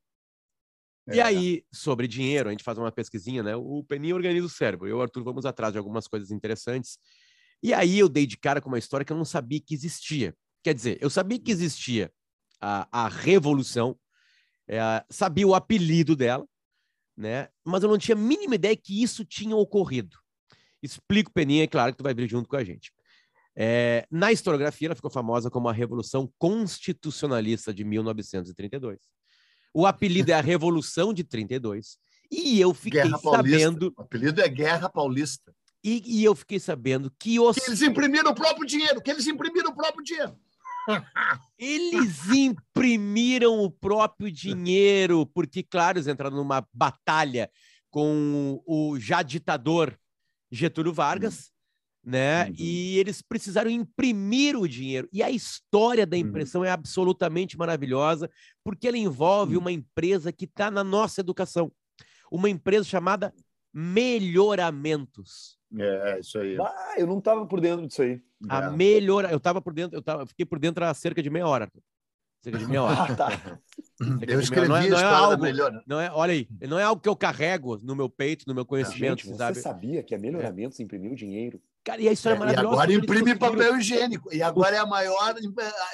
E 1.11 1.19
aí, 1.19 1.63
sobre 1.71 2.07
dinheiro, 2.07 2.49
a 2.49 2.51
gente 2.51 2.63
faz 2.63 2.77
uma 2.77 2.91
pesquisinha, 2.91 3.41
né? 3.41 3.55
O 3.55 3.83
Peninha 3.83 4.13
organiza 4.13 4.45
o 4.45 4.49
cérebro. 4.49 4.87
Eu 4.87 4.97
e 4.97 4.99
o 4.99 5.01
Arthur 5.01 5.23
vamos 5.23 5.45
atrás 5.45 5.73
de 5.73 5.79
algumas 5.79 6.07
coisas 6.07 6.29
interessantes. 6.29 6.99
E 7.63 7.73
aí 7.73 7.97
eu 7.99 8.07
dei 8.07 8.25
de 8.25 8.37
cara 8.37 8.61
com 8.61 8.69
uma 8.69 8.77
história 8.77 9.03
que 9.03 9.11
eu 9.11 9.17
não 9.17 9.25
sabia 9.25 9.59
que 9.59 9.73
existia. 9.73 10.35
Quer 10.63 10.73
dizer, 10.73 10.97
eu 11.01 11.09
sabia 11.09 11.39
que 11.39 11.51
existia 11.51 12.11
a, 12.61 12.87
a 12.91 13.09
Revolução, 13.09 13.97
é, 14.67 15.03
sabia 15.09 15.47
o 15.47 15.55
apelido 15.55 16.15
dela, 16.15 16.45
né? 17.19 17.49
Mas 17.65 17.83
eu 17.83 17.89
não 17.89 17.97
tinha 17.97 18.15
a 18.15 18.19
mínima 18.19 18.55
ideia 18.55 18.75
que 18.75 19.03
isso 19.03 19.25
tinha 19.25 19.55
ocorrido. 19.55 20.17
Explico, 20.81 21.31
Peninha, 21.33 21.65
é 21.65 21.67
claro 21.67 21.91
que 21.91 21.97
tu 21.97 22.03
vai 22.03 22.13
vir 22.13 22.29
junto 22.29 22.47
com 22.47 22.55
a 22.55 22.63
gente. 22.63 22.93
É, 23.53 24.07
na 24.09 24.31
historiografia, 24.31 24.87
ela 24.87 24.95
ficou 24.95 25.11
famosa 25.11 25.51
como 25.51 25.67
a 25.67 25.73
Revolução 25.73 26.31
Constitucionalista 26.39 27.73
de 27.73 27.83
1932. 27.83 28.99
O 29.73 29.85
apelido 29.85 30.31
é 30.31 30.33
a 30.33 30.41
Revolução 30.41 31.13
de 31.13 31.25
32. 31.25 31.97
E 32.31 32.59
eu 32.59 32.73
fiquei 32.73 33.03
Guerra 33.03 33.17
sabendo. 33.17 33.93
O 33.97 34.01
apelido 34.01 34.41
é 34.41 34.47
Guerra 34.47 34.87
Paulista. 34.87 35.53
E, 35.83 36.01
e, 36.05 36.23
eu 36.23 36.35
fiquei 36.35 36.59
sabendo 36.59 37.11
que 37.17 37.39
os. 37.39 37.57
Que 37.57 37.69
eles 37.69 37.81
imprimiram 37.81 38.31
o 38.31 38.35
próprio 38.35 38.65
dinheiro, 38.65 39.01
que 39.01 39.09
eles 39.09 39.27
imprimiram 39.27 39.71
o 39.71 39.75
próprio 39.75 40.03
dinheiro. 40.03 40.37
Eles 41.57 42.27
imprimiram 42.29 43.59
o 43.59 43.69
próprio 43.69 44.31
dinheiro, 44.31 45.25
porque, 45.25 45.61
claro, 45.61 45.97
eles 45.97 46.07
entraram 46.07 46.37
numa 46.37 46.65
batalha 46.73 47.49
com 47.91 48.61
o 48.65 48.99
já 48.99 49.21
ditador 49.21 49.99
Getúlio 50.51 50.93
Vargas, 50.93 51.51
uhum. 52.03 52.11
né? 52.11 52.45
Uhum. 52.45 52.55
E 52.57 52.97
eles 52.97 53.21
precisaram 53.21 53.69
imprimir 53.69 54.55
o 54.55 54.67
dinheiro. 54.67 55.07
E 55.11 55.21
a 55.21 55.29
história 55.29 56.05
da 56.05 56.15
uhum. 56.17 56.23
impressão 56.23 56.63
é 56.63 56.71
absolutamente 56.71 57.57
maravilhosa, 57.57 58.29
porque 58.63 58.87
ela 58.87 58.97
envolve 58.97 59.57
uma 59.57 59.71
empresa 59.71 60.31
que 60.31 60.45
está 60.45 60.71
na 60.71 60.83
nossa 60.83 61.21
educação. 61.21 61.71
Uma 62.31 62.49
empresa 62.49 62.85
chamada 62.85 63.33
Melhoramentos. 63.73 65.58
É, 65.77 66.19
isso 66.19 66.39
aí. 66.39 66.57
Ah, 66.59 66.95
eu 66.97 67.05
não 67.05 67.19
estava 67.19 67.45
por 67.45 67.61
dentro 67.61 67.85
disso 67.85 68.01
aí. 68.01 68.21
A 68.49 68.65
é. 68.65 68.69
melhor, 68.69 69.29
eu 69.29 69.37
estava 69.37 69.61
por 69.61 69.73
dentro, 69.73 69.97
eu 69.97 70.01
tava, 70.01 70.25
fiquei 70.25 70.45
por 70.45 70.59
dentro 70.59 70.83
há 70.83 70.93
cerca 70.93 71.21
de 71.21 71.29
meia 71.29 71.47
hora. 71.47 71.69
Cerca 72.41 72.57
de 72.57 72.65
meia 72.65 72.83
hora. 72.83 73.03
ah, 73.03 73.15
tá. 73.15 73.59
Eu 74.25 74.39
escrevi 74.39 74.69
não 74.69 74.77
é, 74.77 74.87
não 74.87 74.97
é 74.97 75.03
algo, 75.03 75.43
melhor. 75.43 75.71
Né? 75.71 75.81
Não 75.85 75.99
é, 75.99 76.09
olha 76.11 76.33
aí, 76.33 76.47
não 76.67 76.79
é 76.79 76.83
algo 76.83 77.01
que 77.01 77.09
eu 77.09 77.15
carrego 77.15 77.77
no 77.83 77.95
meu 77.95 78.09
peito, 78.09 78.45
no 78.47 78.55
meu 78.55 78.65
conhecimento, 78.65 79.23
Gente, 79.23 79.37
sabe? 79.37 79.55
Você 79.55 79.61
sabia 79.61 80.01
que 80.01 80.15
a 80.15 80.17
melhoramentos 80.17 80.79
é. 80.79 80.83
imprimiu 80.83 81.13
dinheiro? 81.13 81.61
Cara, 81.83 82.01
e 82.01 82.09
a 82.09 82.11
história 82.11 82.35
é, 82.35 82.39
maravilhosa. 82.39 82.67
E 82.67 82.73
agora 82.73 82.93
imprime 82.93 83.35
papel 83.35 83.77
higiênico. 83.77 84.33
E 84.33 84.43
agora 84.43 84.75
é 84.75 84.79
a 84.79 84.85
maior, 84.85 85.35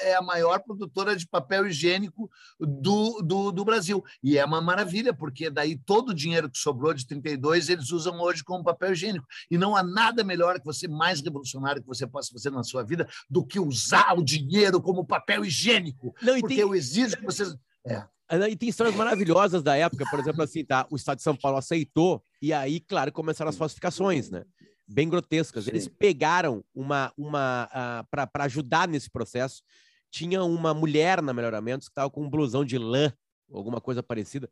é 0.00 0.14
a 0.14 0.22
maior 0.22 0.58
produtora 0.60 1.16
de 1.16 1.26
papel 1.26 1.66
higiênico 1.66 2.28
do, 2.58 3.22
do, 3.22 3.52
do 3.52 3.64
Brasil. 3.64 4.02
E 4.22 4.36
é 4.36 4.44
uma 4.44 4.60
maravilha, 4.60 5.14
porque 5.14 5.48
daí 5.48 5.78
todo 5.78 6.10
o 6.10 6.14
dinheiro 6.14 6.50
que 6.50 6.58
sobrou 6.58 6.92
de 6.92 7.06
32 7.06 7.68
eles 7.68 7.90
usam 7.92 8.20
hoje 8.20 8.42
como 8.42 8.64
papel 8.64 8.92
higiênico. 8.92 9.26
E 9.50 9.56
não 9.56 9.76
há 9.76 9.82
nada 9.82 10.24
melhor 10.24 10.58
que 10.58 10.64
você, 10.64 10.88
mais 10.88 11.20
revolucionário 11.20 11.80
que 11.80 11.88
você 11.88 12.06
possa 12.06 12.32
fazer 12.32 12.50
na 12.50 12.64
sua 12.64 12.82
vida 12.82 13.08
do 13.30 13.46
que 13.46 13.60
usar 13.60 14.18
o 14.18 14.24
dinheiro 14.24 14.80
como 14.80 15.06
papel 15.06 15.44
higiênico. 15.44 16.14
Não, 16.20 16.38
porque 16.40 16.56
tem... 16.56 16.58
eu 16.58 16.74
exijo 16.74 17.16
que 17.16 17.24
vocês. 17.24 17.54
É. 17.86 18.04
E 18.50 18.56
tem 18.56 18.68
histórias 18.68 18.96
maravilhosas 18.96 19.62
da 19.62 19.76
época, 19.76 20.04
por 20.10 20.18
exemplo, 20.18 20.42
assim, 20.42 20.64
tá? 20.64 20.84
O 20.90 20.96
Estado 20.96 21.18
de 21.18 21.22
São 21.22 21.36
Paulo 21.36 21.58
aceitou, 21.58 22.20
e 22.42 22.52
aí, 22.52 22.80
claro, 22.80 23.12
começaram 23.12 23.48
as 23.48 23.56
falsificações, 23.56 24.30
né? 24.30 24.44
Bem 24.86 25.08
grotescas. 25.08 25.64
Sim. 25.64 25.70
Eles 25.70 25.88
pegaram 25.88 26.64
uma, 26.74 27.12
uma 27.16 27.68
uh, 27.70 28.06
para 28.10 28.44
ajudar 28.44 28.86
nesse 28.88 29.10
processo. 29.10 29.62
Tinha 30.10 30.42
uma 30.42 30.72
mulher 30.72 31.20
na 31.20 31.32
Melhoramentos 31.32 31.88
que 31.88 31.92
estava 31.92 32.10
com 32.10 32.24
um 32.24 32.30
blusão 32.30 32.64
de 32.64 32.78
lã, 32.78 33.12
alguma 33.52 33.80
coisa 33.80 34.02
parecida. 34.02 34.48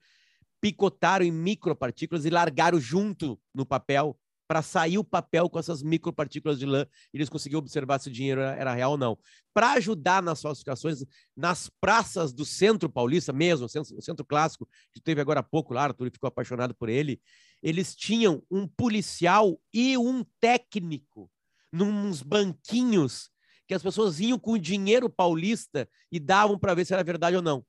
Picotaram 0.61 1.25
em 1.25 1.33
micropartículas 1.33 2.25
e 2.25 2.31
largaram 2.31 2.81
junto 2.81 3.39
no 3.55 3.65
papel 3.65 4.19
para 4.47 4.63
sair 4.63 4.99
o 4.99 5.05
papel 5.05 5.49
com 5.49 5.59
essas 5.59 5.83
micropartículas 5.83 6.59
de 6.59 6.67
lã 6.67 6.87
e 7.13 7.17
eles 7.17 7.29
conseguiam 7.29 7.59
observar 7.59 7.99
se 7.99 8.09
o 8.09 8.13
dinheiro 8.13 8.41
era, 8.41 8.55
era 8.57 8.75
real 8.75 8.93
ou 8.93 8.99
não. 8.99 9.19
Para 9.53 9.73
ajudar 9.73 10.23
nas 10.23 10.43
falsificações, 10.43 11.05
nas 11.37 11.71
praças 11.81 12.33
do 12.33 12.45
centro 12.45 12.89
paulista 12.89 13.33
mesmo, 13.33 13.67
o 13.67 13.69
centro, 13.69 13.97
o 13.97 14.03
centro 14.03 14.25
clássico, 14.25 14.69
que 14.93 15.01
teve 15.01 15.21
agora 15.21 15.41
há 15.41 15.43
pouco 15.43 15.73
lá, 15.73 15.85
Arthur 15.85 16.11
ficou 16.11 16.29
apaixonado 16.29 16.75
por 16.75 16.89
ele, 16.89 17.21
eles 17.65 17.97
tinham 17.97 18.43
um 18.51 18.69
policial 18.69 19.59
e 19.73 19.97
um 19.97 20.23
técnico 20.39 21.31
nos 21.73 22.23
banquinhos 22.23 23.31
que 23.67 23.73
as 23.73 23.83
pessoas 23.83 24.21
iam 24.21 24.39
com 24.39 24.59
dinheiro 24.59 25.09
paulista 25.09 25.89
e 26.13 26.21
davam 26.21 26.59
para 26.59 26.75
ver 26.75 26.85
se 26.85 26.93
era 26.93 27.03
verdade 27.03 27.37
ou 27.37 27.43
não. 27.43 27.65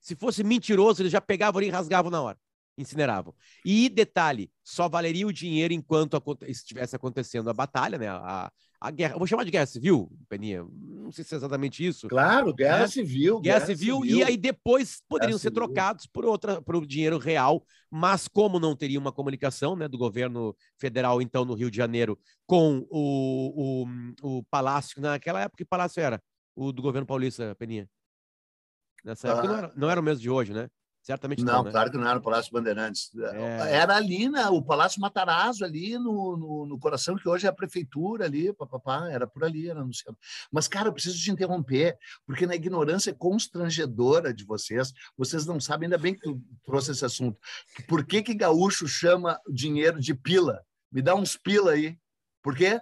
Se 0.00 0.14
fosse 0.14 0.44
mentiroso, 0.44 1.02
eles 1.02 1.10
já 1.10 1.20
pegavam 1.20 1.60
e 1.60 1.68
rasgavam 1.68 2.12
na 2.12 2.22
hora, 2.22 2.38
incineravam. 2.80 3.34
E 3.64 3.88
detalhe, 3.88 4.50
só 4.62 4.88
valeria 4.88 5.26
o 5.26 5.32
dinheiro 5.32 5.74
enquanto 5.74 6.20
estivesse 6.46 6.96
acontecendo 6.96 7.50
a 7.50 7.54
batalha, 7.54 7.98
né? 7.98 8.08
A, 8.08 8.50
a 8.80 8.90
guerra, 8.90 9.14
eu 9.14 9.18
vou 9.18 9.26
chamar 9.26 9.44
de 9.44 9.50
guerra 9.50 9.66
civil, 9.66 10.10
Peninha, 10.28 10.64
não 10.64 11.12
sei 11.12 11.22
se 11.22 11.34
é 11.34 11.36
exatamente 11.36 11.84
isso. 11.84 12.08
Claro, 12.08 12.54
guerra 12.54 12.80
né? 12.80 12.86
civil. 12.86 13.38
Guerra, 13.40 13.58
guerra 13.58 13.66
civil, 13.66 14.00
civil, 14.00 14.18
e 14.18 14.24
aí 14.24 14.36
depois 14.38 15.02
poderiam 15.06 15.32
guerra 15.32 15.38
ser 15.38 15.48
civil. 15.48 15.54
trocados 15.54 16.06
por 16.06 16.24
outra, 16.24 16.62
por 16.62 16.86
dinheiro 16.86 17.18
real, 17.18 17.62
mas 17.90 18.26
como 18.26 18.58
não 18.58 18.74
teria 18.74 18.98
uma 18.98 19.12
comunicação, 19.12 19.76
né, 19.76 19.86
do 19.86 19.98
governo 19.98 20.56
federal, 20.78 21.20
então, 21.20 21.44
no 21.44 21.54
Rio 21.54 21.70
de 21.70 21.76
Janeiro, 21.76 22.18
com 22.46 22.86
o, 22.88 23.84
o, 23.84 24.38
o 24.38 24.44
palácio, 24.44 25.00
naquela 25.00 25.42
época, 25.42 25.58
que 25.58 25.68
palácio 25.68 26.00
era? 26.00 26.22
O 26.56 26.72
do 26.72 26.80
governo 26.80 27.06
paulista, 27.06 27.54
Peninha? 27.56 27.88
Nessa 29.04 29.28
época 29.28 29.46
ah. 29.46 29.48
não, 29.48 29.58
era, 29.58 29.72
não 29.76 29.90
era 29.90 30.00
o 30.00 30.04
mesmo 30.04 30.22
de 30.22 30.30
hoje, 30.30 30.52
né? 30.54 30.70
Certamente 31.02 31.42
não. 31.42 31.54
Não, 31.54 31.64
né? 31.64 31.70
claro 31.70 31.90
que 31.90 31.96
não 31.96 32.06
era 32.06 32.18
o 32.18 32.22
Palácio 32.22 32.52
Bandeirantes. 32.52 33.10
É. 33.16 33.76
Era 33.76 33.96
ali, 33.96 34.28
na, 34.28 34.50
o 34.50 34.62
Palácio 34.62 35.00
Matarazzo, 35.00 35.64
ali 35.64 35.98
no, 35.98 36.36
no, 36.36 36.66
no, 36.66 36.78
coração, 36.78 37.16
que 37.16 37.28
hoje 37.28 37.46
é 37.46 37.48
a 37.48 37.54
prefeitura 37.54 38.26
ali, 38.26 38.52
papapá, 38.52 39.08
era 39.10 39.26
por 39.26 39.42
ali, 39.44 39.68
era 39.68 39.82
no 39.82 39.94
centro. 39.94 40.18
Mas, 40.52 40.68
cara, 40.68 40.88
eu 40.88 40.92
preciso 40.92 41.18
te 41.18 41.30
interromper, 41.30 41.96
porque 42.26 42.46
na 42.46 42.54
ignorância 42.54 43.14
constrangedora 43.14 44.32
de 44.32 44.44
vocês, 44.44 44.92
vocês 45.16 45.46
não 45.46 45.58
sabem, 45.58 45.86
ainda 45.86 45.98
bem 45.98 46.14
que 46.14 46.20
tu 46.20 46.40
trouxe 46.64 46.92
esse 46.92 47.04
assunto. 47.04 47.40
Por 47.88 48.04
que 48.04 48.22
que 48.22 48.34
gaúcho 48.34 48.86
chama 48.86 49.38
dinheiro 49.48 49.98
de 49.98 50.14
pila? 50.14 50.62
Me 50.92 51.00
dá 51.00 51.14
uns 51.14 51.36
pila 51.36 51.72
aí. 51.72 51.96
Por 52.42 52.54
quê? 52.54 52.78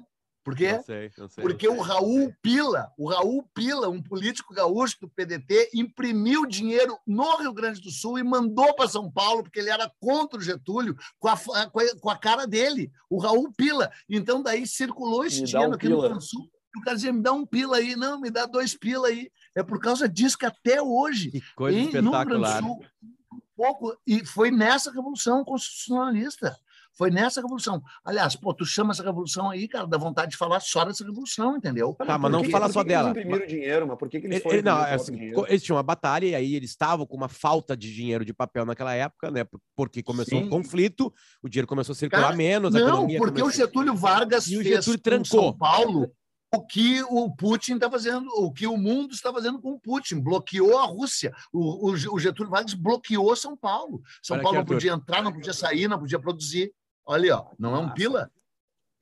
Por 0.49 0.57
quê? 0.57 0.73
Não 0.73 0.83
sei, 0.83 1.13
não 1.19 1.29
sei, 1.29 1.43
Porque 1.43 1.69
o 1.69 1.79
Raul 1.79 2.35
Pila, 2.41 2.91
o 2.97 3.07
Raul 3.07 3.43
Pila, 3.53 3.91
um 3.91 4.03
político 4.03 4.55
gaúcho 4.55 4.97
do 5.03 5.09
PDT, 5.09 5.73
imprimiu 5.75 6.47
dinheiro 6.47 6.99
no 7.07 7.37
Rio 7.37 7.53
Grande 7.53 7.83
do 7.83 7.91
Sul 7.91 8.19
e 8.19 8.23
mandou 8.25 8.75
para 8.75 8.89
São 8.89 9.11
Paulo, 9.11 9.43
porque 9.43 9.59
ele 9.59 9.69
era 9.69 9.93
contra 10.01 10.39
o 10.39 10.43
Getúlio, 10.43 10.97
com 11.19 11.29
a, 11.29 11.37
com 12.01 12.09
a 12.09 12.17
cara 12.17 12.47
dele, 12.47 12.91
o 13.11 13.19
Raul 13.19 13.53
Pila. 13.53 13.93
Então, 14.09 14.43
daí 14.43 14.67
circulou 14.67 15.23
esse 15.23 15.43
me 15.43 15.47
dinheiro 15.47 15.73
um 15.73 15.75
aqui 15.75 15.87
pila. 15.87 15.97
no 15.97 16.01
Rio 16.01 16.09
Grande 16.09 16.25
do 16.25 16.31
Sul. 16.31 16.51
E 16.75 16.79
o 16.79 16.83
cara 16.83 16.97
dizia, 16.97 17.13
me 17.13 17.21
dá 17.21 17.33
um 17.35 17.45
pila 17.45 17.77
aí. 17.77 17.95
Não, 17.95 18.19
me 18.19 18.31
dá 18.31 18.47
dois 18.47 18.75
pila 18.75 19.09
aí. 19.09 19.31
É 19.55 19.63
por 19.63 19.79
causa 19.79 20.09
disso 20.09 20.39
que 20.39 20.47
até 20.47 20.81
hoje, 20.81 21.31
que 21.31 21.43
coisa 21.55 21.79
em, 21.79 21.85
espetacular. 21.85 22.25
no 22.25 22.31
Rio 22.33 22.41
Grande 22.41 22.61
do 22.63 22.69
Sul, 22.69 22.87
pouco, 23.55 23.99
e 24.07 24.25
foi 24.25 24.51
nessa 24.51 24.91
revolução 24.91 25.45
constitucionalista. 25.45 26.57
Foi 26.99 27.13
nessa 27.13 27.41
revolução. 27.41 27.81
Aliás, 28.05 28.35
pô, 28.35 28.53
tu 28.53 28.67
chama 28.67 28.91
essa 28.91 29.05
revolução 29.05 29.49
aí, 29.49 29.69
cara, 29.69 29.87
dá 29.87 29.97
vontade 29.97 30.33
de 30.33 30.37
falar 30.37 30.59
só 30.59 30.85
dessa 30.85 31.05
revolução, 31.05 31.57
entendeu? 31.57 31.95
Tá, 31.95 32.19
mas 32.19 32.33
não 32.33 32.43
que, 32.43 32.51
fala 32.51 32.69
só 32.69 32.83
que 32.83 32.89
dela. 32.89 33.11
Eles 33.11 33.19
imprimiram 33.19 33.41
mas... 33.41 33.49
dinheiro, 33.49 33.87
mas 33.87 33.97
por 33.97 34.09
que, 34.09 34.21
que 34.21 34.27
eles 34.27 34.43
foram? 34.43 34.63
Não, 34.63 34.85
é 34.85 34.95
assim, 34.95 35.17
eles 35.47 35.63
tinham 35.63 35.77
uma 35.77 35.83
batalha 35.85 36.27
e 36.27 36.35
aí 36.35 36.57
eles 36.57 36.71
estavam 36.71 37.07
com 37.07 37.17
uma 37.17 37.29
falta 37.29 37.77
de 37.77 37.95
dinheiro 37.95 38.25
de 38.25 38.35
papel 38.35 38.67
naquela 38.67 38.93
época, 38.95 39.31
né? 39.31 39.47
Porque 39.77 40.03
começou 40.03 40.41
o 40.41 40.43
um 40.43 40.49
conflito, 40.49 41.13
o 41.41 41.49
dinheiro 41.49 41.69
começou 41.69 41.93
a 41.93 41.97
circular 41.97 42.23
cara, 42.23 42.37
menos. 42.37 42.75
não, 42.75 43.07
porque 43.07 43.41
começou... 43.41 43.47
o 43.47 43.53
Getúlio 43.53 43.95
Vargas 43.95 44.49
e 44.49 44.57
o 44.57 44.63
Getúlio 44.65 44.99
trancou. 44.99 45.25
São 45.25 45.57
Paulo 45.57 46.13
o 46.55 46.65
que 46.65 47.03
o 47.03 47.31
Putin 47.31 47.75
está 47.75 47.91
fazendo, 47.91 48.27
o 48.37 48.53
que 48.53 48.67
o 48.67 48.77
mundo 48.77 49.13
está 49.13 49.33
fazendo 49.33 49.61
com 49.61 49.73
o 49.73 49.81
Putin, 49.81 50.21
bloqueou 50.21 50.79
a 50.79 50.87
Rússia. 50.87 51.33
O, 51.53 51.91
o, 51.91 51.93
o 51.93 52.19
Getúlio 52.19 52.51
Vargas 52.51 52.75
bloqueou 52.75 53.37
São 53.37 53.57
Paulo. 53.57 54.01
São 54.23 54.37
Olha 54.37 54.43
Paulo 54.43 54.59
aqui, 54.59 54.71
não 54.71 54.77
podia 54.77 54.93
entrar, 54.93 55.23
não 55.23 55.33
podia 55.33 55.53
sair, 55.53 55.89
não 55.89 55.99
podia 55.99 56.19
produzir. 56.19 56.73
Olha, 57.11 57.39
ó, 57.39 57.47
não 57.59 57.75
é 57.75 57.79
um 57.79 57.95
pila? 57.95 58.31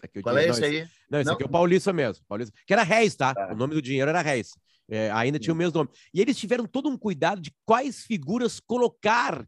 Aqui, 0.01 0.23
Qual 0.23 0.38
é 0.38 0.49
esse 0.49 0.64
aí? 0.64 0.88
Não, 1.11 1.19
esse 1.19 1.27
não? 1.27 1.35
aqui 1.35 1.42
é 1.42 1.47
o 1.47 1.51
Paulista 1.51 1.92
mesmo. 1.92 2.25
Paulista, 2.29 2.57
que 2.64 2.73
era 2.73 2.85
Reis, 2.85 3.16
tá? 3.16 3.35
tá? 3.35 3.53
O 3.53 3.57
nome 3.57 3.75
do 3.75 3.83
dinheiro 3.83 4.09
era 4.09 4.23
Reis. 4.23 4.53
É, 4.88 5.11
ainda 5.11 5.40
tinha 5.40 5.53
o 5.53 5.57
mesmo 5.57 5.77
nome. 5.77 5.90
E 6.14 6.21
eles 6.21 6.38
tiveram 6.38 6.66
todo 6.66 6.88
um 6.88 6.97
cuidado 6.97 7.40
de 7.40 7.53
quais 7.64 8.05
figuras 8.05 8.61
colocar 8.61 9.45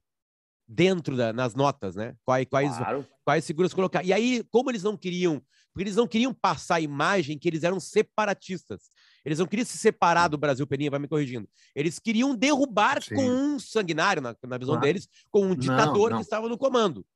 dentro 0.66 1.16
da, 1.16 1.33
nas 1.33 1.55
notas, 1.55 1.94
né? 1.94 2.16
Quais, 2.25 2.47
quais, 2.51 2.77
claro. 2.77 3.07
quais 3.25 3.47
figuras 3.47 3.73
colocar. 3.73 4.05
E 4.05 4.12
aí, 4.12 4.42
como 4.51 4.73
eles 4.73 4.83
não 4.83 4.97
queriam, 4.97 5.40
porque 5.73 5.85
eles 5.85 5.94
não 5.94 6.09
queriam 6.09 6.35
passar 6.35 6.77
a 6.77 6.81
imagem 6.81 7.38
que 7.38 7.49
eles 7.49 7.62
eram 7.62 7.79
separatistas. 7.79 8.90
Eles 9.25 9.38
não 9.38 9.47
queriam 9.47 9.66
se 9.66 9.79
separar 9.79 10.27
do 10.27 10.37
Brasil, 10.37 10.66
Peninha 10.66 10.90
vai 10.90 10.99
me 10.99 11.07
corrigindo. 11.07 11.49
Eles 11.77 12.01
queriam 12.01 12.35
derrubar 12.35 13.01
Sim. 13.01 13.14
com 13.14 13.31
um 13.31 13.59
sanguinário, 13.61 14.21
na, 14.21 14.35
na 14.42 14.59
visão 14.59 14.81
deles, 14.81 15.09
com 15.31 15.47
um 15.47 15.55
ditador 15.55 16.11
não. 16.11 16.18
que 16.18 16.25
estava 16.25 16.49
no 16.49 16.59
comando. 16.59 17.07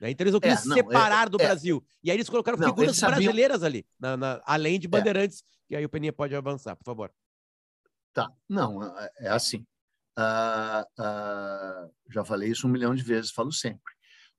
Né? 0.00 0.10
Então 0.10 0.24
eles 0.24 0.32
não 0.32 0.40
queriam 0.40 0.58
é, 0.58 0.60
se 0.60 0.72
separar 0.72 1.26
é, 1.26 1.30
do 1.30 1.40
é, 1.40 1.44
Brasil. 1.44 1.84
E 2.02 2.10
aí 2.10 2.16
eles 2.16 2.30
colocaram 2.30 2.56
não, 2.58 2.68
figuras 2.68 2.90
eles 2.90 3.00
brasileiras 3.00 3.62
ali, 3.62 3.86
na, 3.98 4.16
na, 4.16 4.42
além 4.44 4.78
de 4.78 4.86
é. 4.86 4.90
bandeirantes. 4.90 5.44
E 5.68 5.76
aí 5.76 5.84
o 5.84 5.88
Peninha 5.88 6.12
pode 6.12 6.34
avançar, 6.34 6.74
por 6.74 6.84
favor. 6.84 7.12
Tá, 8.12 8.32
não, 8.48 8.82
é, 8.98 9.10
é 9.20 9.28
assim. 9.28 9.64
Uh, 10.18 10.82
uh, 11.02 11.92
já 12.10 12.24
falei 12.24 12.50
isso 12.50 12.66
um 12.66 12.70
milhão 12.70 12.94
de 12.94 13.02
vezes, 13.02 13.30
falo 13.30 13.52
sempre. 13.52 13.94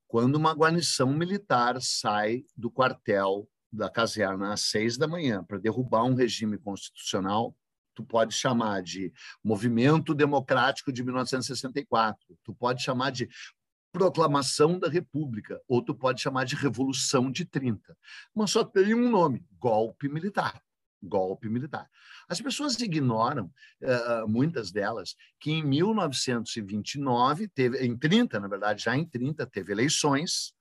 Quando 0.08 0.36
uma 0.36 0.54
guarnição 0.54 1.14
militar 1.14 1.82
sai 1.82 2.44
do 2.58 2.70
quartel 2.70 3.48
da 3.72 3.90
caserna 3.90 4.52
às 4.52 4.64
seis 4.64 4.98
da 4.98 5.08
manhã 5.08 5.44
para 5.44 5.58
derrubar 5.58 6.04
um 6.04 6.14
regime 6.14 6.58
constitucional, 6.58 7.56
tu 7.96 8.04
pode 8.04 8.34
chamar 8.34 8.82
de 8.84 9.14
movimento 9.44 10.14
democrático 10.14 10.92
de 10.92 11.04
1964, 11.04 12.20
tu 12.44 12.54
pode 12.54 12.84
chamar 12.84 13.12
de 13.12 13.30
proclamação 13.92 14.80
da 14.80 14.90
República, 14.90 15.62
ou 15.68 15.84
tu 15.84 15.94
pode 15.94 16.22
chamar 16.22 16.46
de 16.46 16.56
Revolução 16.56 17.30
de 17.30 17.46
30. 17.46 17.96
Mas 18.34 18.52
só 18.52 18.64
tem 18.64 18.94
um 18.94 19.10
nome: 19.10 19.46
golpe 19.60 20.08
militar. 20.08 20.62
Golpe 21.04 21.50
militar. 21.50 21.90
As 22.30 22.40
pessoas 22.40 22.80
ignoram, 22.80 23.52
uh, 23.82 24.28
muitas 24.28 24.72
delas, 24.72 25.16
que 25.40 25.52
em 25.52 25.64
1929, 25.64 27.48
teve, 27.48 27.84
em 27.84 27.98
30, 27.98 28.40
na 28.40 28.48
verdade, 28.48 28.84
já 28.84 28.96
em 28.96 29.04
30, 29.04 29.48
teve 29.48 29.72
eleições. 29.72 30.54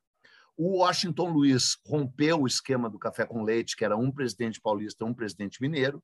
O 0.56 0.78
Washington 0.78 1.30
Luiz 1.30 1.76
rompeu 1.86 2.40
o 2.40 2.46
esquema 2.46 2.88
do 2.88 2.98
café 2.98 3.26
com 3.26 3.42
leite, 3.42 3.76
que 3.76 3.84
era 3.84 3.96
um 3.96 4.10
presidente 4.10 4.60
paulista, 4.60 5.04
um 5.04 5.14
presidente 5.14 5.60
mineiro. 5.60 6.02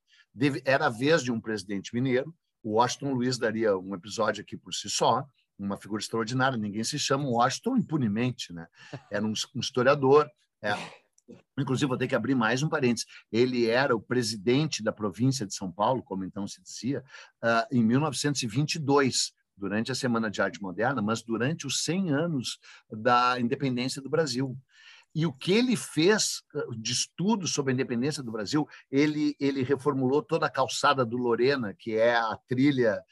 Era 0.65 0.87
a 0.87 0.91
vez 0.91 1.23
de 1.23 1.33
um 1.33 1.41
presidente 1.41 1.95
mineiro. 1.95 2.35
O 2.63 2.73
Washington 2.73 3.15
Luiz 3.15 3.39
daria 3.39 3.77
um 3.77 3.95
episódio 3.95 4.43
aqui 4.43 4.57
por 4.57 4.75
si 4.75 4.91
só 4.91 5.27
uma 5.59 5.77
figura 5.77 6.01
extraordinária. 6.01 6.59
Ninguém 6.59 6.85
se 6.85 6.99
chama 6.99 7.29
Washington 7.29 7.77
impunemente, 7.77 8.53
né? 8.53 8.67
Era 9.11 9.25
um, 9.25 9.33
um 9.55 9.61
historiador. 9.61 10.29
É. 10.63 10.73
Inclusive, 11.59 11.89
vou 11.89 11.99
ter 11.99 12.07
que 12.07 12.15
abrir 12.15 12.35
mais 12.35 12.63
um 12.63 12.69
parênteses. 12.69 13.07
Ele 13.33 13.67
era 13.67 13.97
o 13.97 14.01
presidente 14.01 14.81
da 14.81 14.93
província 14.93 15.45
de 15.45 15.55
São 15.55 15.73
Paulo, 15.73 16.01
como 16.01 16.25
então 16.25 16.47
se 16.47 16.63
dizia, 16.63 17.03
uh, 17.43 17.67
em 17.75 17.83
1922, 17.83 19.33
durante 19.57 19.91
a 19.91 19.95
Semana 19.95 20.31
de 20.31 20.41
Arte 20.41 20.63
Moderna, 20.63 21.03
mas 21.03 21.23
durante 21.23 21.67
os 21.67 21.83
100 21.83 22.11
anos 22.11 22.59
da 22.89 23.41
independência 23.41 24.01
do 24.01 24.11
Brasil. 24.11 24.57
E 25.15 25.25
o 25.25 25.33
que 25.33 25.51
ele 25.51 25.77
fez 25.77 26.43
ah, 26.55 26.63
de 26.77 26.93
estudo 26.93 27.49
sobre 27.49 27.73
a 27.73 27.75
independência 27.75 28.23
do 28.23 28.31
Brasil, 28.31 28.69
ele, 28.91 29.35
ele 29.41 29.63
reformulou 29.63 30.23
toda 30.23 30.45
a 30.45 30.51
calçada 30.51 31.07
do 31.07 31.17
Lorena, 31.17 31.73
que 31.73 31.97
é 31.97 32.15
a 32.15 32.39
trilha 32.47 33.03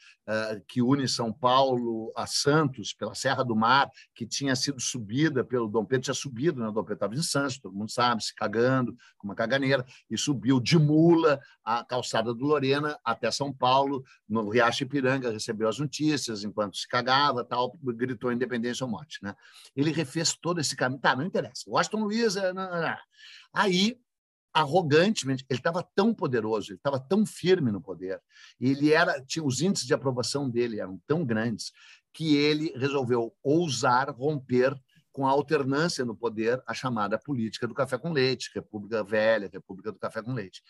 que 0.67 0.81
une 0.81 1.07
São 1.07 1.31
Paulo 1.31 2.11
a 2.15 2.25
Santos, 2.25 2.93
pela 2.93 3.13
Serra 3.13 3.43
do 3.43 3.55
Mar, 3.55 3.89
que 4.13 4.25
tinha 4.25 4.55
sido 4.55 4.79
subida 4.79 5.43
pelo 5.43 5.67
Dom 5.67 5.85
Pedro, 5.85 6.05
tinha 6.05 6.13
subido, 6.13 6.61
né? 6.61 6.71
Dom 6.71 6.83
Pedro 6.83 6.93
estava 6.93 7.15
em 7.15 7.21
Santos, 7.21 7.59
todo 7.59 7.75
mundo 7.75 7.91
sabe, 7.91 8.23
se 8.23 8.33
cagando, 8.33 8.95
com 9.17 9.27
uma 9.27 9.35
caganeira, 9.35 9.85
e 10.09 10.17
subiu 10.17 10.59
de 10.59 10.77
mula 10.77 11.39
a 11.63 11.83
calçada 11.83 12.33
do 12.33 12.45
Lorena 12.45 12.97
até 13.03 13.29
São 13.29 13.53
Paulo, 13.53 14.03
no 14.27 14.49
Riacho 14.49 14.83
Ipiranga, 14.83 15.31
recebeu 15.31 15.67
as 15.67 15.79
notícias, 15.79 16.43
enquanto 16.43 16.77
se 16.77 16.87
cagava, 16.87 17.43
tal, 17.43 17.77
gritou 17.83 18.31
independência 18.31 18.83
ou 18.83 18.89
morte. 18.89 19.19
Né? 19.21 19.35
Ele 19.75 19.91
refez 19.91 20.35
todo 20.35 20.59
esse 20.59 20.75
caminho. 20.75 21.01
Tá, 21.01 21.15
não 21.15 21.23
interessa. 21.23 21.63
Washington 21.67 22.03
Luiz... 22.03 22.35
Não, 22.35 22.53
não, 22.53 22.81
não. 22.81 22.97
Aí 23.53 23.97
arrogantemente, 24.55 25.45
ele 25.49 25.59
estava 25.59 25.83
tão 25.83 26.13
poderoso, 26.13 26.71
ele 26.71 26.77
estava 26.77 26.97
tão 26.97 27.25
firme 27.25 27.71
no 27.71 27.81
poder, 27.81 28.21
ele 28.59 28.93
era, 28.93 29.21
tinha 29.21 29.43
os 29.43 29.61
índices 29.61 29.85
de 29.85 29.93
aprovação 29.93 30.49
dele 30.49 30.79
eram 30.79 30.97
tão 31.05 31.25
grandes 31.25 31.73
que 32.13 32.37
ele 32.37 32.71
resolveu 32.77 33.35
ousar 33.43 34.09
romper 34.09 34.73
com 35.11 35.27
a 35.27 35.29
alternância 35.29 36.05
no 36.05 36.15
poder, 36.15 36.61
a 36.65 36.73
chamada 36.73 37.17
política 37.17 37.67
do 37.67 37.73
café 37.73 37.97
com 37.97 38.13
leite, 38.13 38.51
República 38.55 39.03
Velha, 39.03 39.49
República 39.51 39.91
do 39.91 39.99
Café 39.99 40.21
com 40.21 40.33
Leite. 40.33 40.61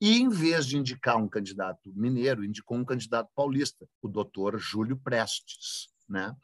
E, 0.00 0.18
em 0.18 0.28
vez 0.28 0.66
de 0.66 0.78
indicar 0.78 1.18
um 1.18 1.28
candidato 1.28 1.92
mineiro, 1.94 2.44
indicou 2.44 2.78
um 2.78 2.84
candidato 2.84 3.30
paulista, 3.34 3.86
o 4.00 4.08
doutor 4.08 4.58
Júlio 4.58 4.96
Prestes. 4.96 5.88
Né? 6.08 6.34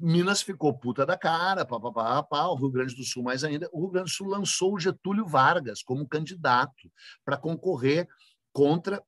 Minas 0.00 0.42
ficou 0.42 0.76
puta 0.76 1.06
da 1.06 1.16
cara, 1.16 1.64
pá, 1.64 1.80
pá, 1.80 1.92
pá, 1.92 2.22
pá, 2.22 2.46
o 2.48 2.54
Rio 2.54 2.70
Grande 2.70 2.94
do 2.94 3.02
Sul 3.02 3.22
mais 3.22 3.42
ainda. 3.42 3.68
O 3.72 3.80
Rio 3.80 3.90
Grande 3.90 4.10
do 4.10 4.14
Sul 4.14 4.28
lançou 4.28 4.74
o 4.74 4.78
Getúlio 4.80 5.26
Vargas 5.26 5.82
como 5.82 6.06
candidato 6.06 6.90
para 7.24 7.36
concorrer 7.36 8.06
contra 8.52 9.02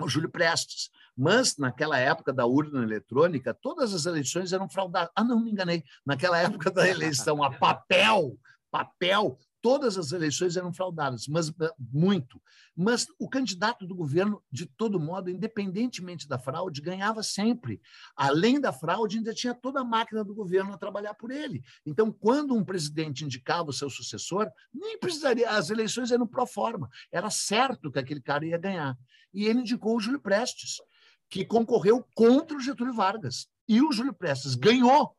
o 0.00 0.08
Júlio 0.08 0.30
Prestes. 0.30 0.90
Mas, 1.16 1.56
naquela 1.56 1.98
época 1.98 2.32
da 2.32 2.46
urna 2.46 2.82
eletrônica, 2.82 3.52
todas 3.52 3.92
as 3.92 4.06
eleições 4.06 4.52
eram 4.52 4.68
fraudadas. 4.68 5.10
Ah, 5.14 5.24
não, 5.24 5.40
me 5.40 5.50
enganei. 5.50 5.82
Naquela 6.06 6.38
época 6.38 6.70
da 6.70 6.88
eleição 6.88 7.42
a 7.42 7.50
papel, 7.50 8.38
papel, 8.70 9.38
todas 9.62 9.96
as 9.96 10.10
eleições 10.10 10.56
eram 10.56 10.72
fraudadas, 10.72 11.28
mas 11.28 11.48
eh, 11.48 11.72
muito. 11.78 12.42
Mas 12.76 13.06
o 13.18 13.28
candidato 13.28 13.86
do 13.86 13.94
governo, 13.94 14.42
de 14.50 14.66
todo 14.66 14.98
modo, 14.98 15.30
independentemente 15.30 16.28
da 16.28 16.38
fraude, 16.38 16.82
ganhava 16.82 17.22
sempre. 17.22 17.80
Além 18.16 18.60
da 18.60 18.72
fraude, 18.72 19.18
ainda 19.18 19.32
tinha 19.32 19.54
toda 19.54 19.80
a 19.80 19.84
máquina 19.84 20.24
do 20.24 20.34
governo 20.34 20.74
a 20.74 20.78
trabalhar 20.78 21.14
por 21.14 21.30
ele. 21.30 21.62
Então, 21.86 22.10
quando 22.10 22.54
um 22.54 22.64
presidente 22.64 23.24
indicava 23.24 23.70
o 23.70 23.72
seu 23.72 23.88
sucessor, 23.88 24.50
nem 24.74 24.98
precisaria, 24.98 25.48
as 25.48 25.70
eleições 25.70 26.10
eram 26.10 26.26
pro 26.26 26.44
forma, 26.44 26.90
era 27.12 27.30
certo 27.30 27.90
que 27.92 28.00
aquele 28.00 28.20
cara 28.20 28.44
ia 28.44 28.58
ganhar. 28.58 28.98
E 29.32 29.46
ele 29.46 29.60
indicou 29.60 29.96
o 29.96 30.00
Júlio 30.00 30.20
Prestes, 30.20 30.82
que 31.30 31.44
concorreu 31.44 32.04
contra 32.14 32.56
o 32.56 32.60
Getúlio 32.60 32.92
Vargas. 32.92 33.46
E 33.68 33.80
o 33.80 33.92
Júlio 33.92 34.12
Prestes 34.12 34.56
ganhou 34.56 35.16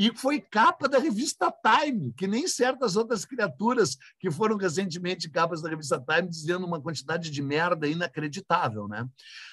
e 0.00 0.16
foi 0.16 0.40
capa 0.40 0.88
da 0.88 0.98
revista 0.98 1.52
Time, 1.52 2.10
que 2.14 2.26
nem 2.26 2.48
certas 2.48 2.96
outras 2.96 3.26
criaturas 3.26 3.98
que 4.18 4.30
foram 4.30 4.56
recentemente 4.56 5.28
capas 5.28 5.60
da 5.60 5.68
revista 5.68 6.00
Time 6.00 6.26
dizendo 6.26 6.64
uma 6.64 6.80
quantidade 6.80 7.30
de 7.30 7.42
merda 7.42 7.86
inacreditável, 7.86 8.88
né? 8.88 9.06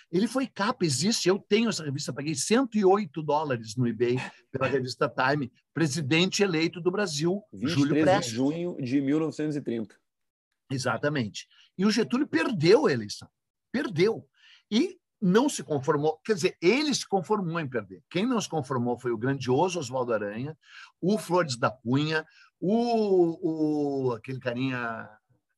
Ele 0.10 0.26
foi 0.26 0.48
capa, 0.48 0.86
existe, 0.86 1.28
eu 1.28 1.38
tenho 1.38 1.68
essa 1.68 1.84
revista, 1.84 2.14
paguei 2.14 2.34
108 2.34 3.22
dólares 3.22 3.76
no 3.76 3.86
eBay 3.86 4.16
pela 4.50 4.68
revista 4.68 5.10
Time, 5.10 5.52
presidente 5.74 6.42
eleito 6.42 6.80
do 6.80 6.92
Brasil, 6.92 7.44
Júlio 7.52 8.02
Prestes. 8.02 8.30
de 8.30 8.38
junho 8.38 8.78
de 8.82 9.02
1930. 9.02 9.98
Exatamente. 10.72 11.46
E 11.78 11.86
o 11.86 11.92
Getúlio 11.92 12.26
perdeu 12.26 12.86
a 12.86 12.94
eleição. 12.94 13.28
Perdeu. 13.70 14.26
E 14.72 14.98
não 15.22 15.50
se 15.50 15.64
conformou, 15.64 16.20
quer 16.24 16.34
dizer, 16.34 16.58
ele 16.62 16.94
se 16.94 17.08
conformou 17.08 17.60
em 17.60 17.68
perder. 17.68 18.04
Quem 18.10 18.26
não 18.26 18.40
se 18.40 18.48
conformou 18.48 19.00
foi 19.00 19.12
o 19.12 19.18
grandioso 19.18 19.80
Oswaldo 19.80 20.14
Aranha, 20.14 20.58
o 21.02 21.18
Flores 21.18 21.58
da 21.58 21.72
Cunha, 21.72 22.26
o, 22.60 24.10
o 24.10 24.14
aquele 24.14 24.40
carinha 24.40 25.10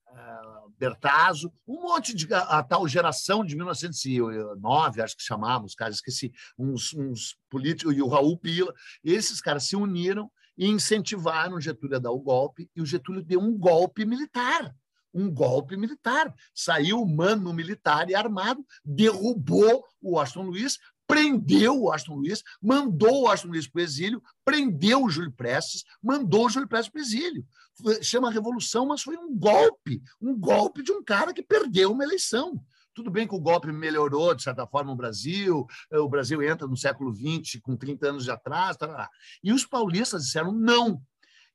uh, 0.08 0.70
Bertazzo, 0.78 1.52
um 1.68 1.82
monte 1.82 2.16
de 2.16 2.34
a, 2.34 2.64
tal 2.64 2.88
geração 2.88 3.44
de 3.44 3.56
1909, 3.56 5.02
acho 5.02 5.18
que 5.18 5.24
chamavam 5.24 5.66
os 5.66 5.76
caras, 5.76 5.96
esqueci, 5.96 6.32
uns, 6.58 6.94
uns 6.94 7.38
políticos, 7.50 7.96
e 7.96 8.02
o 8.02 8.08
Raul 8.08 8.38
Pila, 8.38 8.74
esses 9.04 9.42
caras 9.42 9.66
se 9.66 9.76
uniram 9.76 10.32
e 10.58 10.68
incentivaram 10.68 11.60
Getúlio 11.60 11.98
a 11.98 12.00
dar 12.00 12.12
o 12.12 12.20
golpe, 12.20 12.70
e 12.76 12.82
o 12.82 12.86
Getúlio 12.86 13.24
deu 13.24 13.40
um 13.40 13.58
golpe 13.58 14.06
militar 14.06 14.74
um 15.14 15.32
golpe 15.32 15.76
militar. 15.76 16.34
Saiu 16.54 17.06
mano 17.06 17.54
militar 17.54 18.10
e 18.10 18.16
armado, 18.16 18.66
derrubou 18.84 19.84
o 20.02 20.12
Washington 20.16 20.44
Luiz, 20.44 20.78
prendeu 21.08 21.76
o 21.76 21.84
Washington 21.86 22.16
Luiz, 22.16 22.44
mandou 22.62 23.22
o 23.22 23.22
Washington 23.24 23.54
Luiz 23.54 23.68
para 23.68 23.80
o 23.80 23.84
exílio, 23.84 24.24
prendeu 24.46 25.04
o 25.04 25.10
Júlio 25.10 25.32
Prestes, 25.32 25.84
mandou 26.02 26.46
o 26.46 26.50
Júlio 26.50 26.68
Prestes 26.68 26.92
para 26.92 27.00
o 27.00 27.02
exílio. 27.02 27.46
Chama 28.02 28.30
revolução, 28.30 28.86
mas 28.86 29.02
foi 29.02 29.18
um 29.18 29.36
golpe, 29.36 30.02
um 30.22 30.38
golpe 30.38 30.84
de 30.84 30.92
um 30.92 31.04
cara 31.04 31.34
que 31.34 31.42
perdeu 31.42 31.92
uma 31.92 32.04
eleição. 32.04 32.64
Tudo 32.94 33.10
bem 33.10 33.28
que 33.28 33.34
o 33.34 33.40
golpe 33.40 33.72
melhorou, 33.72 34.36
de 34.36 34.44
certa 34.44 34.68
forma, 34.68 34.92
o 34.92 34.96
Brasil, 34.96 35.66
o 35.92 36.10
Brasil 36.10 36.44
entra 36.44 36.68
no 36.68 36.76
século 36.76 37.16
XX, 37.16 37.60
com 37.62 37.76
30 37.76 38.10
anos 38.10 38.24
de 38.26 38.32
atraso, 38.32 38.78
e 39.44 39.54
os 39.54 39.66
paulistas 39.66 40.26
disseram 40.26 40.52
não. 40.52 41.02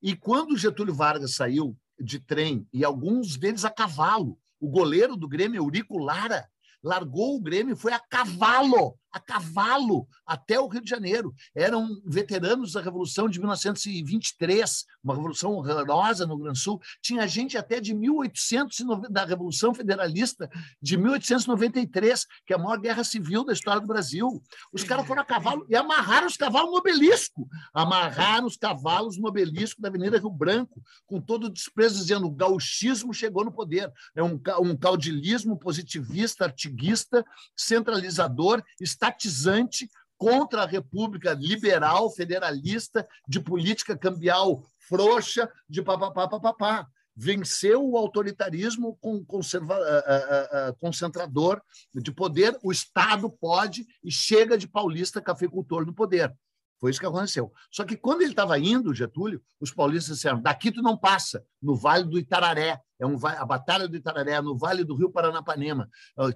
E 0.02 0.16
quando 0.16 0.56
Getúlio 0.56 0.94
Vargas 0.94 1.34
saiu 1.34 1.76
de 2.00 2.18
trem 2.18 2.66
e 2.72 2.84
alguns 2.84 3.36
deles 3.36 3.64
a 3.64 3.70
cavalo. 3.70 4.38
O 4.60 4.68
goleiro 4.68 5.16
do 5.16 5.28
Grêmio, 5.28 5.62
Eurico 5.62 5.98
Lara, 5.98 6.48
largou 6.82 7.36
o 7.36 7.40
Grêmio 7.40 7.74
e 7.74 7.78
foi 7.78 7.92
a 7.92 7.98
cavalo 7.98 8.98
a 9.14 9.20
cavalo 9.20 10.08
até 10.26 10.58
o 10.58 10.66
Rio 10.66 10.82
de 10.82 10.90
Janeiro. 10.90 11.32
Eram 11.54 12.02
veteranos 12.04 12.72
da 12.72 12.80
Revolução 12.80 13.28
de 13.28 13.38
1923, 13.38 14.84
uma 15.02 15.14
revolução 15.14 15.52
horrorosa 15.52 16.26
no 16.26 16.34
Rio 16.34 16.44
Grande 16.44 16.58
do 16.58 16.62
Sul. 16.62 16.80
Tinha 17.00 17.26
gente 17.28 17.56
até 17.56 17.80
de 17.80 17.94
1890, 17.94 19.08
da 19.08 19.24
Revolução 19.24 19.72
Federalista 19.72 20.50
de 20.82 20.96
1893, 20.96 22.26
que 22.44 22.52
é 22.52 22.56
a 22.56 22.58
maior 22.58 22.80
guerra 22.80 23.04
civil 23.04 23.44
da 23.44 23.52
história 23.52 23.80
do 23.80 23.86
Brasil. 23.86 24.42
Os 24.72 24.82
caras 24.82 25.06
foram 25.06 25.22
a 25.22 25.24
cavalo 25.24 25.64
e 25.68 25.76
amarraram 25.76 26.26
os 26.26 26.36
cavalos 26.36 26.72
no 26.72 26.78
obelisco. 26.78 27.48
Amarraram 27.72 28.48
os 28.48 28.56
cavalos 28.56 29.16
no 29.16 29.28
obelisco 29.28 29.80
da 29.80 29.88
Avenida 29.88 30.18
Rio 30.18 30.30
Branco, 30.30 30.82
com 31.06 31.20
todo 31.20 31.44
o 31.44 31.50
desprezo, 31.50 32.00
dizendo 32.00 32.26
o 32.26 32.32
gauchismo 32.32 33.14
chegou 33.14 33.44
no 33.44 33.52
poder. 33.52 33.92
É 34.16 34.24
um, 34.24 34.40
um 34.60 34.76
caudilismo 34.76 35.56
positivista, 35.56 36.46
artiguista, 36.46 37.24
centralizador, 37.56 38.60
está 38.80 39.03
estatizante 39.04 39.88
contra 40.16 40.62
a 40.62 40.66
República 40.66 41.32
liberal, 41.34 42.10
federalista, 42.10 43.06
de 43.28 43.40
política 43.40 43.96
cambial 43.96 44.62
frouxa, 44.88 45.50
de 45.68 45.82
papapá, 45.82 46.28
papapá. 46.28 46.86
venceu 47.16 47.88
o 47.88 47.96
autoritarismo 47.96 48.96
com 49.00 49.24
conserva, 49.24 49.76
uh, 49.76 49.78
uh, 49.78 50.70
uh, 50.70 50.76
concentrador 50.78 51.62
de 51.94 52.10
poder, 52.10 52.58
o 52.62 52.72
Estado 52.72 53.30
pode 53.30 53.86
e 54.02 54.10
chega 54.10 54.58
de 54.58 54.66
paulista 54.66 55.20
cafeicultor 55.20 55.86
no 55.86 55.94
poder. 55.94 56.34
Foi 56.80 56.90
isso 56.90 57.00
que 57.00 57.06
aconteceu. 57.06 57.52
Só 57.70 57.84
que 57.84 57.96
quando 57.96 58.22
ele 58.22 58.32
estava 58.32 58.58
indo, 58.58 58.92
Getúlio, 58.92 59.40
os 59.60 59.72
paulistas 59.72 60.16
disseram: 60.16 60.42
daqui 60.42 60.72
tu 60.72 60.82
não 60.82 60.98
passa, 60.98 61.44
no 61.62 61.76
Vale 61.76 62.04
do 62.04 62.18
Itararé, 62.18 62.80
é 62.98 63.06
um, 63.06 63.16
a 63.24 63.44
Batalha 63.46 63.88
do 63.88 63.96
Itararé, 63.96 64.40
no 64.42 64.56
Vale 64.58 64.84
do 64.84 64.96
Rio 64.96 65.10
Paranapanema. 65.10 65.88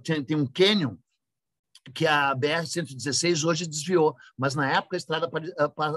Tem, 0.05 0.25
tem 0.25 0.37
um 0.37 0.47
cânion 0.47 0.97
que 1.95 2.07
a 2.07 2.35
BR-116 2.35 3.45
hoje 3.45 3.67
desviou, 3.67 4.15
mas 4.37 4.55
na 4.55 4.71
época 4.71 4.97
a 4.97 4.99
estrada 4.99 5.31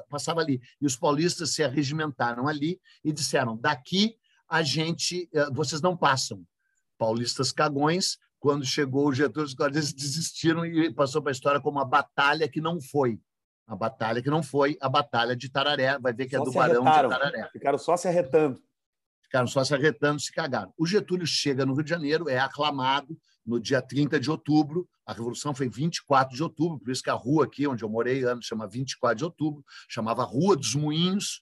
passava 0.10 0.41
ali. 0.41 0.62
E 0.80 0.86
os 0.86 0.96
paulistas 0.96 1.54
se 1.54 1.63
arregimentaram 1.63 2.48
ali 2.48 2.80
e 3.04 3.12
disseram: 3.12 3.58
daqui 3.58 4.15
a 4.48 4.62
gente, 4.62 5.30
eh, 5.34 5.50
vocês 5.52 5.82
não 5.82 5.96
passam. 5.96 6.44
Paulistas 6.98 7.52
cagões, 7.52 8.17
quando 8.38 8.65
chegou 8.65 9.08
o 9.08 9.13
Getúlio, 9.13 9.46
os 9.46 9.54
guardas 9.54 9.94
desistiram 9.94 10.65
e 10.65 10.91
passou 10.94 11.22
para 11.22 11.32
a 11.32 11.34
história 11.34 11.62
como 11.62 11.80
a 11.80 11.86
batalha 11.86 12.50
que 12.50 12.60
não 12.60 12.82
foi. 12.82 13.20
A 13.67 13.76
batalha 13.76 14.22
que 14.22 14.30
não 14.30 14.44
foi, 14.44 14.78
a 14.82 14.89
batalha 14.89 15.36
de 15.36 15.50
Tararé. 15.50 15.98
Vai 16.00 16.12
ver 16.12 16.26
que 16.26 16.36
é 16.36 16.39
só 16.39 16.44
é 16.44 16.74
do 16.74 16.84
Barão 16.84 16.84
de 16.84 17.10
Tararé. 17.10 17.50
Ficaram 17.54 17.78
só 17.78 17.96
se 17.96 18.08
arretando. 18.08 18.62
Ficaram 19.22 19.48
só 19.48 19.63
se 19.63 19.74
arretando, 19.74 20.20
se 20.20 20.32
cagaram. 20.32 20.74
O 20.78 20.86
Getúlio 20.86 21.26
chega 21.26 21.65
no 21.65 21.74
Rio 21.74 21.84
de 21.84 21.89
Janeiro, 21.89 22.28
é 22.28 22.38
aclamado 22.38 23.17
no 23.46 23.62
dia 23.62 23.82
30 23.82 24.20
de 24.20 24.30
outubro. 24.30 24.89
A 25.12 25.13
Revolução 25.13 25.54
foi 25.54 25.69
24 25.69 26.36
de 26.36 26.41
outubro, 26.41 26.80
por 26.80 26.91
isso 26.91 27.04
que 27.04 27.10
a 27.10 27.13
rua 27.13 27.45
aqui, 27.45 27.67
onde 27.67 27.84
eu 27.84 27.89
morei 27.89 28.24
anos, 28.24 28.45
chama 28.45 28.67
24 28.67 29.17
de 29.17 29.24
outubro, 29.24 29.63
chamava 29.89 30.24
Rua 30.24 30.56
dos 30.56 30.74
Moinhos 30.74 31.41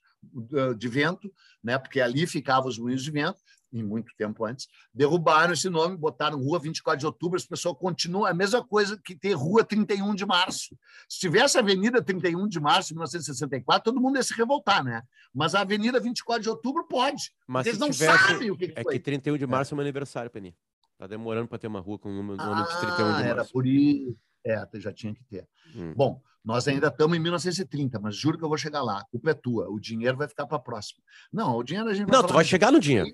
de 0.78 0.88
Vento, 0.88 1.32
né? 1.64 1.78
porque 1.78 2.02
ali 2.02 2.28
ficavam 2.28 2.68
os 2.68 2.78
moinhos 2.78 3.04
de 3.04 3.12
vento, 3.12 3.40
em 3.72 3.84
muito 3.84 4.12
tempo 4.18 4.46
antes, 4.46 4.68
derrubaram 4.94 5.54
esse 5.54 5.70
nome, 5.70 5.96
botaram 5.96 6.40
Rua 6.40 6.60
24 6.60 7.00
de 7.00 7.06
Outubro, 7.06 7.38
as 7.38 7.46
pessoas 7.46 7.78
continuam, 7.78 8.28
é 8.28 8.32
a 8.32 8.34
mesma 8.34 8.64
coisa 8.66 9.00
que 9.04 9.16
ter 9.16 9.34
Rua 9.34 9.64
31 9.64 10.16
de 10.16 10.26
Março. 10.26 10.76
Se 11.08 11.20
tivesse 11.20 11.58
a 11.58 11.62
Avenida 11.62 12.02
31 12.02 12.48
de 12.48 12.60
Março, 12.60 12.90
de 12.90 12.96
1964, 12.96 13.84
todo 13.84 14.02
mundo 14.02 14.18
ia 14.18 14.24
se 14.24 14.34
revoltar, 14.34 14.84
né? 14.84 15.04
Mas 15.34 15.54
a 15.54 15.62
Avenida 15.62 16.00
24 16.00 16.42
de 16.42 16.50
Outubro 16.50 16.88
pode. 16.88 17.32
Mas 17.48 17.68
eles 17.68 17.80
não 17.80 17.92
tivesse... 17.92 18.28
sabem 18.28 18.52
o 18.52 18.58
que, 18.58 18.70
que 18.70 18.80
é 18.80 18.84
foi. 18.84 18.96
É 18.96 18.98
que 18.98 19.04
31 19.04 19.38
de 19.38 19.46
Março 19.46 19.74
é, 19.74 19.76
é 19.76 19.78
meu 19.78 19.84
aniversário, 19.84 20.32
Penny. 20.32 20.56
Tá 21.00 21.08
demorando 21.08 21.48
para 21.48 21.58
ter 21.58 21.68
uma 21.68 21.80
rua 21.80 21.98
com 21.98 22.10
o 22.10 22.14
nome, 22.14 22.36
ah, 22.38 22.62
de 22.62 22.80
31 22.82 22.96
de 22.96 23.04
março. 23.04 23.26
Era 23.26 23.46
por 23.46 23.66
isso. 23.66 24.18
É, 24.46 24.68
já 24.76 24.92
tinha 24.92 25.14
que 25.14 25.24
ter. 25.24 25.48
Hum. 25.74 25.94
Bom, 25.96 26.22
nós 26.44 26.68
ainda 26.68 26.88
estamos 26.88 27.16
em 27.16 27.22
1930, 27.22 27.98
mas 28.00 28.18
juro 28.18 28.38
que 28.38 28.44
eu 28.44 28.50
vou 28.50 28.58
chegar 28.58 28.82
lá. 28.82 29.00
A 29.00 29.06
culpa 29.06 29.32
é 29.32 29.34
tua. 29.34 29.70
O 29.70 29.80
dinheiro 29.80 30.18
vai 30.18 30.28
ficar 30.28 30.46
para 30.46 30.58
a 30.58 30.62
próxima. 30.62 31.02
Não, 31.32 31.56
o 31.56 31.64
dinheiro 31.64 31.90
a 31.90 31.94
gente 31.94 32.10
vai. 32.10 32.20
Não, 32.20 32.28
tu 32.28 32.34
vai 32.34 32.44
chegar 32.44 32.70
no 32.70 32.82
dinheiro. 32.82 33.08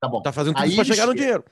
Tá 0.00 0.08
bom. 0.08 0.22
Tá 0.22 0.32
fazendo 0.32 0.54
tudo 0.54 0.74
para 0.74 0.84
chegar 0.84 0.94
chega... 0.94 1.06
no 1.06 1.14
dinheiro. 1.14 1.44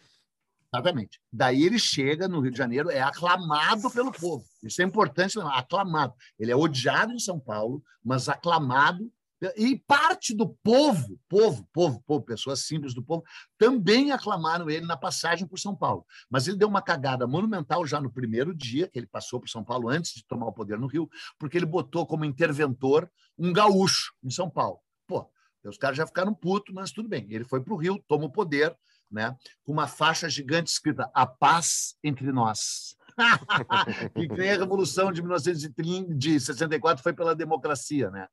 Exatamente. 0.75 1.21
Daí 1.31 1.65
ele 1.65 1.79
chega 1.79 2.27
no 2.27 2.41
Rio 2.41 2.51
de 2.51 2.57
Janeiro, 2.57 2.91
é 2.91 3.03
aclamado 3.03 3.91
pelo 3.91 4.11
povo. 4.11 4.43
Isso 4.63 4.81
é 4.81 4.85
importante, 4.87 5.39
aclamado. 5.39 6.15
Ele 6.39 6.51
é 6.51 6.57
odiado 6.57 7.13
em 7.13 7.19
São 7.19 7.39
Paulo, 7.39 7.83
mas 8.03 8.27
aclamado 8.27 9.13
e 9.57 9.77
parte 9.77 10.35
do 10.35 10.49
povo, 10.63 11.19
povo, 11.29 11.69
povo, 11.73 12.03
povo, 12.07 12.25
pessoas 12.25 12.61
simples 12.61 12.95
do 12.95 13.03
povo, 13.03 13.25
também 13.59 14.13
aclamaram 14.13 14.71
ele 14.71 14.87
na 14.87 14.97
passagem 14.97 15.47
por 15.47 15.59
São 15.59 15.75
Paulo. 15.75 16.07
Mas 16.31 16.47
ele 16.47 16.57
deu 16.57 16.69
uma 16.69 16.83
cagada 16.83 17.27
monumental 17.27 17.87
já 17.87 18.01
no 18.01 18.11
primeiro 18.11 18.55
dia, 18.55 18.89
que 18.89 18.99
ele 18.99 19.07
passou 19.07 19.41
por 19.41 19.49
São 19.49 19.65
Paulo 19.65 19.89
antes 19.89 20.15
de 20.15 20.25
tomar 20.25 20.47
o 20.47 20.53
poder 20.53 20.79
no 20.79 20.87
Rio, 20.87 21.09
porque 21.39 21.57
ele 21.57 21.67
botou 21.67 22.07
como 22.07 22.25
interventor 22.25 23.11
um 23.37 23.53
gaúcho 23.53 24.13
em 24.23 24.31
São 24.31 24.49
Paulo. 24.49 24.79
Pô, 25.07 25.29
os 25.65 25.77
caras 25.77 25.97
já 25.97 26.07
ficaram 26.07 26.35
putos, 26.35 26.75
mas 26.75 26.93
tudo 26.93 27.09
bem. 27.09 27.27
Ele 27.31 27.45
foi 27.45 27.61
para 27.61 27.75
o 27.75 27.77
Rio, 27.77 28.03
toma 28.07 28.27
o 28.27 28.33
poder, 28.33 28.77
né, 29.11 29.37
com 29.65 29.73
uma 29.73 29.87
faixa 29.87 30.29
gigante 30.29 30.71
escrita 30.71 31.11
A 31.13 31.27
Paz 31.27 31.97
entre 32.03 32.31
Nós. 32.33 32.97
que 34.15 34.49
a 34.49 34.57
Revolução 34.59 35.13
de 35.13 35.23
1964 35.23 37.03
foi 37.03 37.13
pela 37.13 37.35
democracia. 37.35 38.11
Né? 38.11 38.27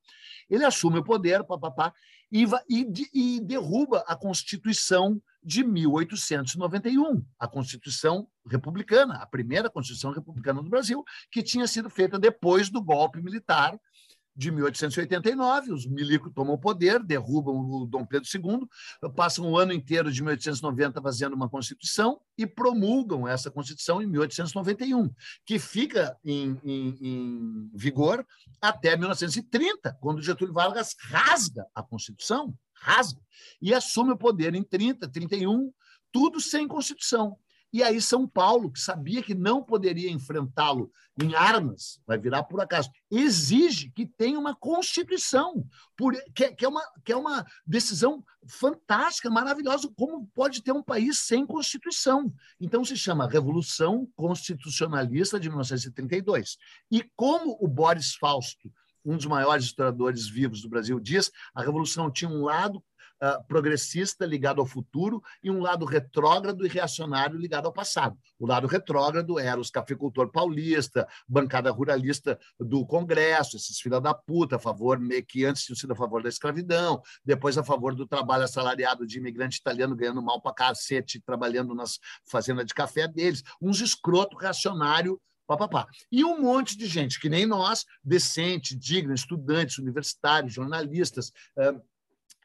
Ele 0.49 0.65
assume 0.65 0.99
o 0.99 1.03
poder, 1.03 1.43
papapá, 1.43 1.93
e, 2.31 2.45
e, 2.69 3.09
e 3.13 3.39
derruba 3.41 4.03
a 4.07 4.15
Constituição 4.15 5.21
de 5.43 5.63
1891, 5.63 7.23
a 7.39 7.47
Constituição 7.47 8.27
Republicana, 8.45 9.15
a 9.15 9.25
primeira 9.25 9.69
Constituição 9.69 10.11
Republicana 10.11 10.61
do 10.61 10.69
Brasil, 10.69 11.03
que 11.31 11.41
tinha 11.41 11.65
sido 11.65 11.89
feita 11.89 12.19
depois 12.19 12.69
do 12.69 12.81
golpe 12.81 13.21
militar 13.21 13.79
de 14.39 14.51
1889, 14.51 15.73
os 15.73 15.85
milicos 15.85 16.31
tomam 16.33 16.57
poder, 16.57 17.03
derrubam 17.03 17.59
o 17.59 17.85
Dom 17.85 18.05
Pedro 18.05 18.25
II, 18.33 19.11
passam 19.13 19.51
o 19.51 19.57
ano 19.57 19.73
inteiro 19.73 20.09
de 20.09 20.23
1890 20.23 21.01
fazendo 21.01 21.33
uma 21.33 21.49
Constituição 21.49 22.21
e 22.37 22.47
promulgam 22.47 23.27
essa 23.27 23.51
Constituição 23.51 24.01
em 24.01 24.07
1891, 24.07 25.11
que 25.45 25.59
fica 25.59 26.17
em, 26.23 26.57
em, 26.63 26.97
em 27.01 27.71
vigor 27.73 28.25
até 28.61 28.95
1930, 28.95 29.97
quando 29.99 30.21
Getúlio 30.21 30.53
Vargas 30.53 30.95
rasga 31.11 31.65
a 31.75 31.83
Constituição, 31.83 32.57
rasga, 32.73 33.19
e 33.61 33.73
assume 33.73 34.13
o 34.13 34.17
poder 34.17 34.55
em 34.55 34.63
30, 34.63 35.09
31, 35.09 35.69
tudo 36.13 36.39
sem 36.39 36.65
Constituição. 36.65 37.37
E 37.71 37.83
aí 37.83 38.01
São 38.01 38.27
Paulo, 38.27 38.71
que 38.71 38.79
sabia 38.79 39.21
que 39.21 39.35
não 39.35 39.63
poderia 39.63 40.09
enfrentá-lo 40.09 40.91
em 41.21 41.35
armas, 41.35 42.01
vai 42.07 42.17
virar 42.17 42.43
por 42.43 42.59
acaso, 42.61 42.89
exige 43.11 43.91
que 43.91 44.05
tenha 44.05 44.39
uma 44.39 44.55
Constituição, 44.55 45.65
por, 45.95 46.15
que, 46.33 46.51
que, 46.51 46.65
é 46.65 46.67
uma, 46.67 46.83
que 47.03 47.11
é 47.11 47.15
uma 47.15 47.45
decisão 47.65 48.23
fantástica, 48.47 49.29
maravilhosa, 49.29 49.91
como 49.95 50.27
pode 50.33 50.63
ter 50.63 50.71
um 50.71 50.81
país 50.81 51.19
sem 51.19 51.45
Constituição. 51.45 52.33
Então 52.59 52.83
se 52.83 52.97
chama 52.97 53.29
Revolução 53.29 54.07
Constitucionalista 54.15 55.39
de 55.39 55.49
1932. 55.49 56.57
E 56.91 57.03
como 57.15 57.57
o 57.61 57.67
Boris 57.67 58.15
Fausto, 58.15 58.71
um 59.05 59.15
dos 59.15 59.25
maiores 59.25 59.65
historiadores 59.65 60.27
vivos 60.27 60.61
do 60.61 60.69
Brasil, 60.69 60.99
diz, 60.99 61.31
a 61.53 61.61
Revolução 61.61 62.11
tinha 62.11 62.29
um 62.29 62.43
lado 62.43 62.83
uh, 63.21 63.43
progressista 63.47 64.25
ligado 64.25 64.61
ao 64.61 64.67
futuro 64.67 65.21
e 65.43 65.49
um 65.51 65.59
lado 65.59 65.85
retrógrado 65.85 66.65
e 66.65 66.69
reacionário 66.69 67.37
ligado 67.37 67.65
ao 67.65 67.73
passado. 67.73 68.17
O 68.37 68.47
lado 68.47 68.67
retrógrado 68.67 69.39
era 69.39 69.59
os 69.59 69.69
cafeicultor 69.69 70.31
paulista, 70.31 71.07
bancada 71.27 71.71
ruralista 71.71 72.39
do 72.59 72.85
Congresso, 72.85 73.57
esses 73.57 73.79
filha 73.79 73.99
da 73.99 74.13
puta, 74.13 74.55
a 74.55 74.59
favor, 74.59 74.99
que 75.27 75.45
antes 75.45 75.63
tinham 75.63 75.75
sido 75.75 75.93
a 75.93 75.95
favor 75.95 76.21
da 76.23 76.29
escravidão, 76.29 77.01
depois 77.23 77.57
a 77.57 77.63
favor 77.63 77.95
do 77.95 78.07
trabalho 78.07 78.43
assalariado 78.43 79.05
de 79.05 79.17
imigrante 79.17 79.57
italiano 79.57 79.95
ganhando 79.95 80.21
mal 80.21 80.41
para 80.41 80.53
cacete, 80.53 81.21
trabalhando 81.21 81.73
nas 81.73 81.99
fazendas 82.29 82.65
de 82.65 82.73
café 82.73 83.07
deles, 83.07 83.43
uns 83.61 83.81
escroto 83.81 84.37
reacionário 84.37 85.19
Papapá. 85.49 85.87
E 86.11 86.23
um 86.23 86.39
monte 86.39 86.77
de 86.77 86.85
gente, 86.85 87.19
que 87.19 87.27
nem 87.27 87.43
nós, 87.43 87.83
decente, 88.03 88.77
digna, 88.77 89.15
estudantes, 89.15 89.79
universitários, 89.79 90.53
jornalistas, 90.53 91.31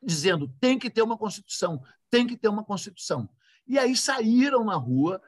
dizendo 0.05 0.53
tem 0.61 0.79
que 0.79 0.91
ter 0.91 1.03
uma 1.03 1.17
Constituição, 1.17 1.83
tem 2.11 2.27
que 2.27 2.37
ter 2.37 2.49
uma 2.49 2.65
Constituição. 2.65 3.29
E 3.67 3.79
aí 3.79 3.97
saíram 3.97 4.65
na 4.65 4.77
rua 4.77 5.21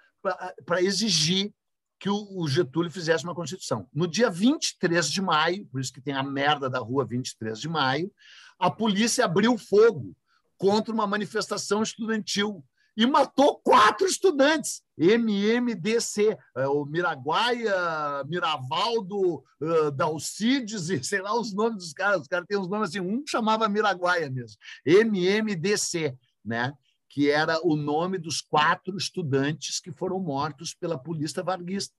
para 0.65 0.83
exigir 0.83 1.53
que 1.99 2.11
o 2.11 2.47
Getúlio 2.47 2.91
fizesse 2.91 3.25
uma 3.25 3.35
Constituição. 3.35 3.89
No 3.93 4.07
dia 4.07 4.31
23 4.31 5.11
de 5.11 5.23
maio, 5.23 5.67
por 5.67 5.81
isso 5.81 5.93
que 5.93 6.01
tem 6.01 6.15
a 6.15 6.23
merda 6.23 6.69
da 6.69 6.79
rua 6.79 7.07
23 7.07 7.59
de 7.59 7.69
maio, 7.69 8.13
a 8.59 8.71
polícia 8.71 9.25
abriu 9.25 9.57
fogo 9.57 10.15
contra 10.59 10.93
uma 10.93 11.07
manifestação 11.07 11.83
estudantil 11.83 12.65
e 12.97 13.07
matou 13.07 13.59
quatro 13.59 14.07
estudantes. 14.07 14.83
MMDC, 14.97 16.37
é, 16.57 16.67
o 16.67 16.85
Miraguaia, 16.87 18.25
Miravaldo, 18.27 19.45
uh, 19.61 19.91
Dalcides, 19.91 20.89
e 20.89 21.05
sei 21.05 21.21
lá 21.21 21.39
os 21.39 21.53
nomes 21.53 21.79
dos 21.79 21.93
caras. 21.93 22.23
Os 22.23 22.29
caras 22.29 22.47
têm 22.47 22.59
uns 22.59 22.69
nomes 22.69 22.89
assim, 22.89 23.01
um 23.01 23.23
chamava 23.27 23.69
Miraguaia 23.69 24.31
mesmo. 24.31 24.57
MMDC, 24.87 26.17
né? 26.45 26.73
que 27.09 27.31
era 27.31 27.59
o 27.67 27.77
nome 27.77 28.19
dos 28.19 28.43
quatro 28.43 28.95
estudantes 28.97 29.81
que 29.81 29.91
foram 29.91 30.19
mortos 30.21 30.75
pela 30.75 30.99
polícia 30.99 31.43
varguista. 31.43 31.95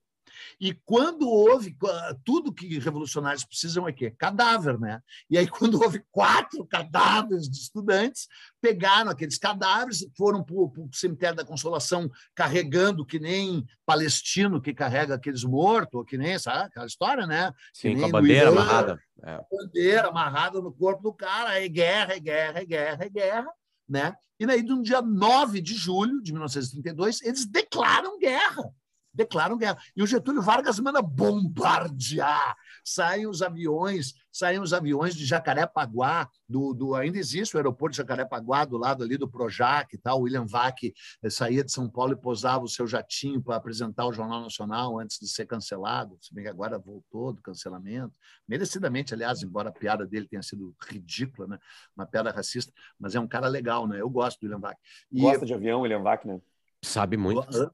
E 0.59 0.73
quando 0.73 1.29
houve 1.29 1.75
tudo 2.23 2.53
que 2.53 2.79
revolucionários 2.79 3.43
precisam 3.43 3.87
é 3.87 3.93
quê? 3.93 4.11
Cadáver, 4.11 4.79
né? 4.79 5.01
E 5.29 5.37
aí 5.37 5.47
quando 5.47 5.81
houve 5.81 6.03
quatro 6.11 6.65
cadáveres 6.65 7.49
de 7.49 7.57
estudantes, 7.57 8.27
pegaram 8.61 9.11
aqueles 9.11 9.37
cadáveres, 9.37 10.07
foram 10.17 10.43
para 10.43 10.55
o 10.55 10.89
cemitério 10.93 11.35
da 11.35 11.45
Consolação 11.45 12.09
carregando 12.35 13.05
que 13.05 13.19
nem 13.19 13.65
palestino 13.85 14.61
que 14.61 14.73
carrega 14.73 15.15
aqueles 15.15 15.43
mortos, 15.43 16.05
que 16.07 16.17
nem 16.17 16.37
sabe 16.37 16.65
aquela 16.65 16.85
história, 16.85 17.25
né? 17.25 17.51
Sim, 17.73 17.99
com 17.99 18.05
a 18.05 18.09
bandeira 18.09 18.51
Irã, 18.51 18.51
amarrada. 18.51 18.99
É. 19.23 19.39
Bandeira 19.51 20.07
amarrada 20.07 20.61
no 20.61 20.71
corpo 20.71 21.03
do 21.03 21.13
cara, 21.13 21.61
é 21.61 21.67
guerra, 21.67 22.13
é 22.13 22.19
guerra, 22.19 22.59
é 22.59 22.65
guerra, 22.65 23.05
é 23.05 23.09
guerra, 23.09 23.49
né? 23.87 24.15
E 24.39 24.45
aí, 24.45 24.61
no 24.61 24.83
dia 24.83 25.01
9 25.01 25.61
de 25.61 25.73
julho 25.73 26.21
de 26.21 26.31
1932, 26.31 27.23
eles 27.23 27.45
declaram 27.45 28.19
guerra 28.19 28.71
declaram 29.17 29.57
guerra. 29.57 29.77
E 29.95 30.03
o 30.03 30.07
Getúlio 30.07 30.41
Vargas 30.41 30.79
manda 30.79 31.01
bombardear. 31.01 32.55
Saem 32.83 33.25
os 33.25 33.41
aviões, 33.41 34.13
saem 34.31 34.59
os 34.59 34.71
aviões 34.73 35.15
de 35.15 35.25
Jacarepaguá, 35.25 36.29
do, 36.47 36.73
do 36.73 36.93
ainda 36.93 37.17
existe 37.17 37.55
o 37.55 37.57
aeroporto 37.57 37.93
de 37.93 37.97
Jacarepaguá, 37.97 38.63
do 38.63 38.77
lado 38.77 39.03
ali 39.03 39.17
do 39.17 39.27
Projac 39.27 39.93
e 39.93 39.97
tal. 39.97 40.19
O 40.19 40.21
William 40.23 40.45
Vac 40.45 40.83
eh, 40.83 41.29
saía 41.29 41.63
de 41.63 41.71
São 41.71 41.89
Paulo 41.89 42.13
e 42.13 42.15
posava 42.15 42.63
o 42.63 42.69
seu 42.69 42.87
jatinho 42.87 43.41
para 43.41 43.55
apresentar 43.55 44.05
o 44.05 44.13
Jornal 44.13 44.41
Nacional 44.41 44.99
antes 44.99 45.19
de 45.19 45.27
ser 45.27 45.47
cancelado, 45.47 46.15
se 46.21 46.33
bem 46.33 46.43
que 46.43 46.49
agora 46.49 46.77
voltou 46.77 47.33
do 47.33 47.41
cancelamento. 47.41 48.13
Merecidamente, 48.47 49.13
aliás, 49.13 49.41
embora 49.41 49.69
a 49.69 49.73
piada 49.73 50.05
dele 50.05 50.27
tenha 50.27 50.43
sido 50.43 50.75
ridícula, 50.87 51.47
né? 51.47 51.59
uma 51.95 52.05
piada 52.05 52.31
racista, 52.31 52.71
mas 52.99 53.15
é 53.15 53.19
um 53.19 53.27
cara 53.27 53.47
legal, 53.47 53.87
né? 53.87 53.99
Eu 53.99 54.09
gosto 54.09 54.39
do 54.39 54.43
William 54.43 54.59
Vac. 54.59 54.77
E... 55.11 55.21
Gosta 55.21 55.45
de 55.45 55.53
avião, 55.53 55.81
William 55.81 56.03
Vac, 56.03 56.25
né? 56.25 56.39
Sabe 56.83 57.17
muito. 57.17 57.71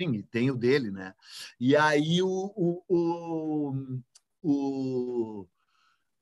Sim, 0.00 0.22
tem 0.30 0.50
o 0.50 0.56
dele, 0.56 0.90
né? 0.90 1.14
E 1.58 1.74
aí 1.74 2.22
o, 2.22 2.28
o, 2.28 2.82
o, 4.42 5.46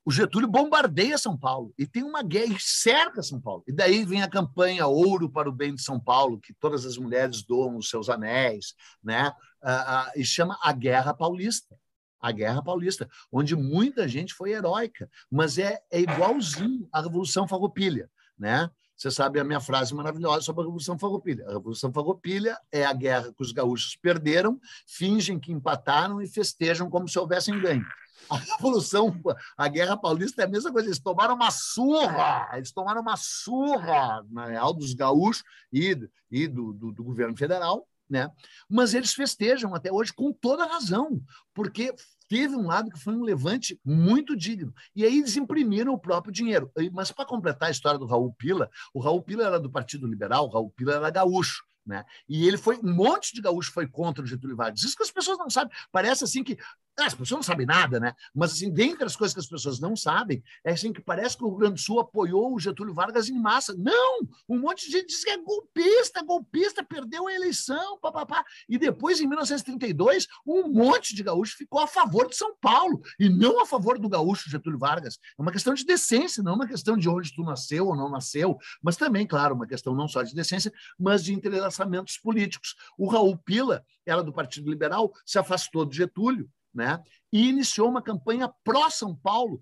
o, 0.05 0.11
Getúlio 0.11 0.47
bombardeia 0.47 1.17
São 1.17 1.37
Paulo 1.37 1.73
e 1.77 1.85
tem 1.85 2.03
uma 2.03 2.23
guerra 2.23 2.53
e 2.53 2.59
cerca 2.59 3.21
São 3.21 3.41
Paulo. 3.41 3.63
E 3.67 3.73
daí 3.73 4.05
vem 4.05 4.21
a 4.21 4.29
campanha 4.29 4.87
Ouro 4.87 5.29
para 5.29 5.49
o 5.49 5.53
Bem 5.53 5.75
de 5.75 5.81
São 5.81 5.99
Paulo, 5.99 6.39
que 6.39 6.53
todas 6.53 6.85
as 6.85 6.97
mulheres 6.97 7.43
doam 7.43 7.75
os 7.75 7.89
seus 7.89 8.09
anéis, 8.09 8.75
né? 9.03 9.33
Ah, 9.61 10.03
ah, 10.03 10.11
e 10.15 10.23
chama 10.23 10.57
a 10.61 10.71
Guerra 10.71 11.13
Paulista. 11.13 11.75
A 12.21 12.31
Guerra 12.31 12.63
Paulista, 12.63 13.09
onde 13.31 13.55
muita 13.55 14.07
gente 14.07 14.33
foi 14.33 14.53
heróica, 14.53 15.09
mas 15.29 15.59
é, 15.59 15.79
é 15.91 15.99
igualzinho 15.99 16.87
à 16.91 17.01
Revolução 17.01 17.47
Farroupilha, 17.47 18.09
né? 18.37 18.69
Você 18.95 19.11
sabe 19.11 19.39
a 19.39 19.43
minha 19.43 19.59
frase 19.59 19.93
maravilhosa 19.93 20.41
sobre 20.41 20.61
a 20.61 20.65
Revolução 20.65 20.97
Farroupilha. 20.97 21.45
A 21.47 21.53
Revolução 21.53 21.91
Farroupilha 21.91 22.57
é 22.71 22.85
a 22.85 22.93
guerra 22.93 23.33
que 23.33 23.41
os 23.41 23.51
gaúchos 23.51 23.95
perderam, 23.95 24.59
fingem 24.87 25.37
que 25.37 25.51
empataram 25.51 26.21
e 26.21 26.27
festejam 26.27 26.89
como 26.89 27.07
se 27.07 27.19
houvessem 27.19 27.59
ganho. 27.59 27.85
A 28.29 28.37
Revolução, 28.37 29.13
a 29.57 29.67
Guerra 29.67 29.97
Paulista 29.97 30.41
é 30.41 30.45
a 30.45 30.49
mesma 30.49 30.71
coisa. 30.71 30.87
Eles 30.87 30.99
tomaram 30.99 31.35
uma 31.35 31.51
surra, 31.51 32.49
eles 32.53 32.71
tomaram 32.71 33.01
uma 33.01 33.17
surra, 33.17 34.25
na 34.31 34.45
real, 34.45 34.73
dos 34.73 34.93
gaúchos 34.93 35.43
e, 35.71 35.97
e 36.31 36.47
do, 36.47 36.73
do, 36.73 36.91
do 36.91 37.03
governo 37.03 37.37
federal, 37.37 37.87
né? 38.09 38.31
Mas 38.69 38.93
eles 38.93 39.13
festejam 39.13 39.75
até 39.75 39.91
hoje 39.91 40.13
com 40.13 40.31
toda 40.31 40.65
razão, 40.65 41.21
porque 41.53 41.93
teve 42.27 42.55
um 42.55 42.67
lado 42.67 42.89
que 42.89 42.99
foi 42.99 43.13
um 43.15 43.23
levante 43.23 43.79
muito 43.83 44.35
digno. 44.35 44.73
E 44.95 45.03
aí 45.03 45.19
eles 45.19 45.35
imprimiram 45.35 45.93
o 45.93 45.99
próprio 45.99 46.33
dinheiro. 46.33 46.71
Mas 46.91 47.11
para 47.11 47.25
completar 47.25 47.69
a 47.69 47.71
história 47.71 47.99
do 47.99 48.05
Raul 48.05 48.33
Pila, 48.33 48.69
o 48.93 48.99
Raul 48.99 49.21
Pila 49.21 49.45
era 49.45 49.59
do 49.59 49.69
Partido 49.69 50.07
Liberal, 50.07 50.45
o 50.45 50.49
Raul 50.49 50.71
Pila 50.71 50.95
era 50.95 51.09
gaúcho. 51.09 51.63
Né? 51.85 52.03
E 52.27 52.47
ele 52.47 52.57
foi, 52.57 52.79
um 52.83 52.93
monte 52.93 53.33
de 53.33 53.41
gaúcho 53.41 53.71
foi 53.71 53.87
contra 53.87 54.23
o 54.23 54.27
Getúlio 54.27 54.55
Vargas. 54.55 54.81
Isso 54.81 54.95
que 54.95 55.03
as 55.03 55.11
pessoas 55.11 55.37
não 55.37 55.49
sabem. 55.49 55.71
Parece 55.91 56.23
assim 56.23 56.43
que 56.43 56.57
as 57.03 57.13
pessoas 57.13 57.39
não 57.39 57.43
sabem 57.43 57.65
nada, 57.65 57.99
né? 57.99 58.13
Mas, 58.33 58.53
assim, 58.53 58.71
dentre 58.71 59.05
as 59.05 59.15
coisas 59.15 59.33
que 59.33 59.39
as 59.39 59.47
pessoas 59.47 59.79
não 59.79 59.95
sabem, 59.95 60.41
é 60.63 60.71
assim 60.71 60.93
que 60.93 61.01
parece 61.01 61.37
que 61.37 61.43
o 61.43 61.49
Rio 61.49 61.57
Grande 61.57 61.75
do 61.75 61.81
Sul 61.81 61.99
apoiou 61.99 62.53
o 62.53 62.59
Getúlio 62.59 62.93
Vargas 62.93 63.27
em 63.29 63.37
massa. 63.37 63.75
Não! 63.77 64.19
Um 64.47 64.59
monte 64.59 64.85
de 64.85 64.91
gente 64.93 65.07
diz 65.07 65.23
que 65.23 65.29
é 65.29 65.37
golpista, 65.37 66.23
golpista, 66.23 66.83
perdeu 66.83 67.27
a 67.27 67.33
eleição, 67.33 67.99
papapá. 67.99 68.43
E 68.69 68.77
depois, 68.77 69.19
em 69.19 69.27
1932, 69.27 70.27
um 70.45 70.69
monte 70.69 71.13
de 71.13 71.21
gaúcho 71.21 71.57
ficou 71.57 71.81
a 71.81 71.87
favor 71.87 72.29
de 72.29 72.35
São 72.35 72.55
Paulo 72.61 73.01
e 73.19 73.29
não 73.29 73.61
a 73.61 73.65
favor 73.65 73.99
do 73.99 74.07
gaúcho 74.07 74.49
Getúlio 74.49 74.79
Vargas. 74.79 75.19
É 75.37 75.41
uma 75.41 75.51
questão 75.51 75.73
de 75.73 75.83
decência, 75.85 76.41
não 76.41 76.53
é 76.53 76.55
uma 76.55 76.67
questão 76.67 76.95
de 76.97 77.09
onde 77.09 77.33
tu 77.33 77.43
nasceu 77.43 77.87
ou 77.87 77.95
não 77.95 78.09
nasceu, 78.09 78.57
mas 78.81 78.95
também, 78.95 79.27
claro, 79.27 79.55
uma 79.55 79.67
questão 79.67 79.93
não 79.93 80.07
só 80.07 80.23
de 80.23 80.33
decência, 80.33 80.71
mas 80.97 81.23
de 81.23 81.33
entrelaçamentos 81.33 82.17
políticos. 82.17 82.75
O 82.97 83.07
Raul 83.07 83.37
Pila 83.37 83.83
era 84.05 84.23
do 84.23 84.31
Partido 84.31 84.69
Liberal, 84.69 85.11
se 85.25 85.37
afastou 85.37 85.85
do 85.85 85.93
Getúlio, 85.93 86.49
né? 86.75 87.01
e 87.31 87.47
iniciou 87.47 87.89
uma 87.89 88.01
campanha 88.01 88.49
pró-São 88.63 89.15
Paulo 89.15 89.61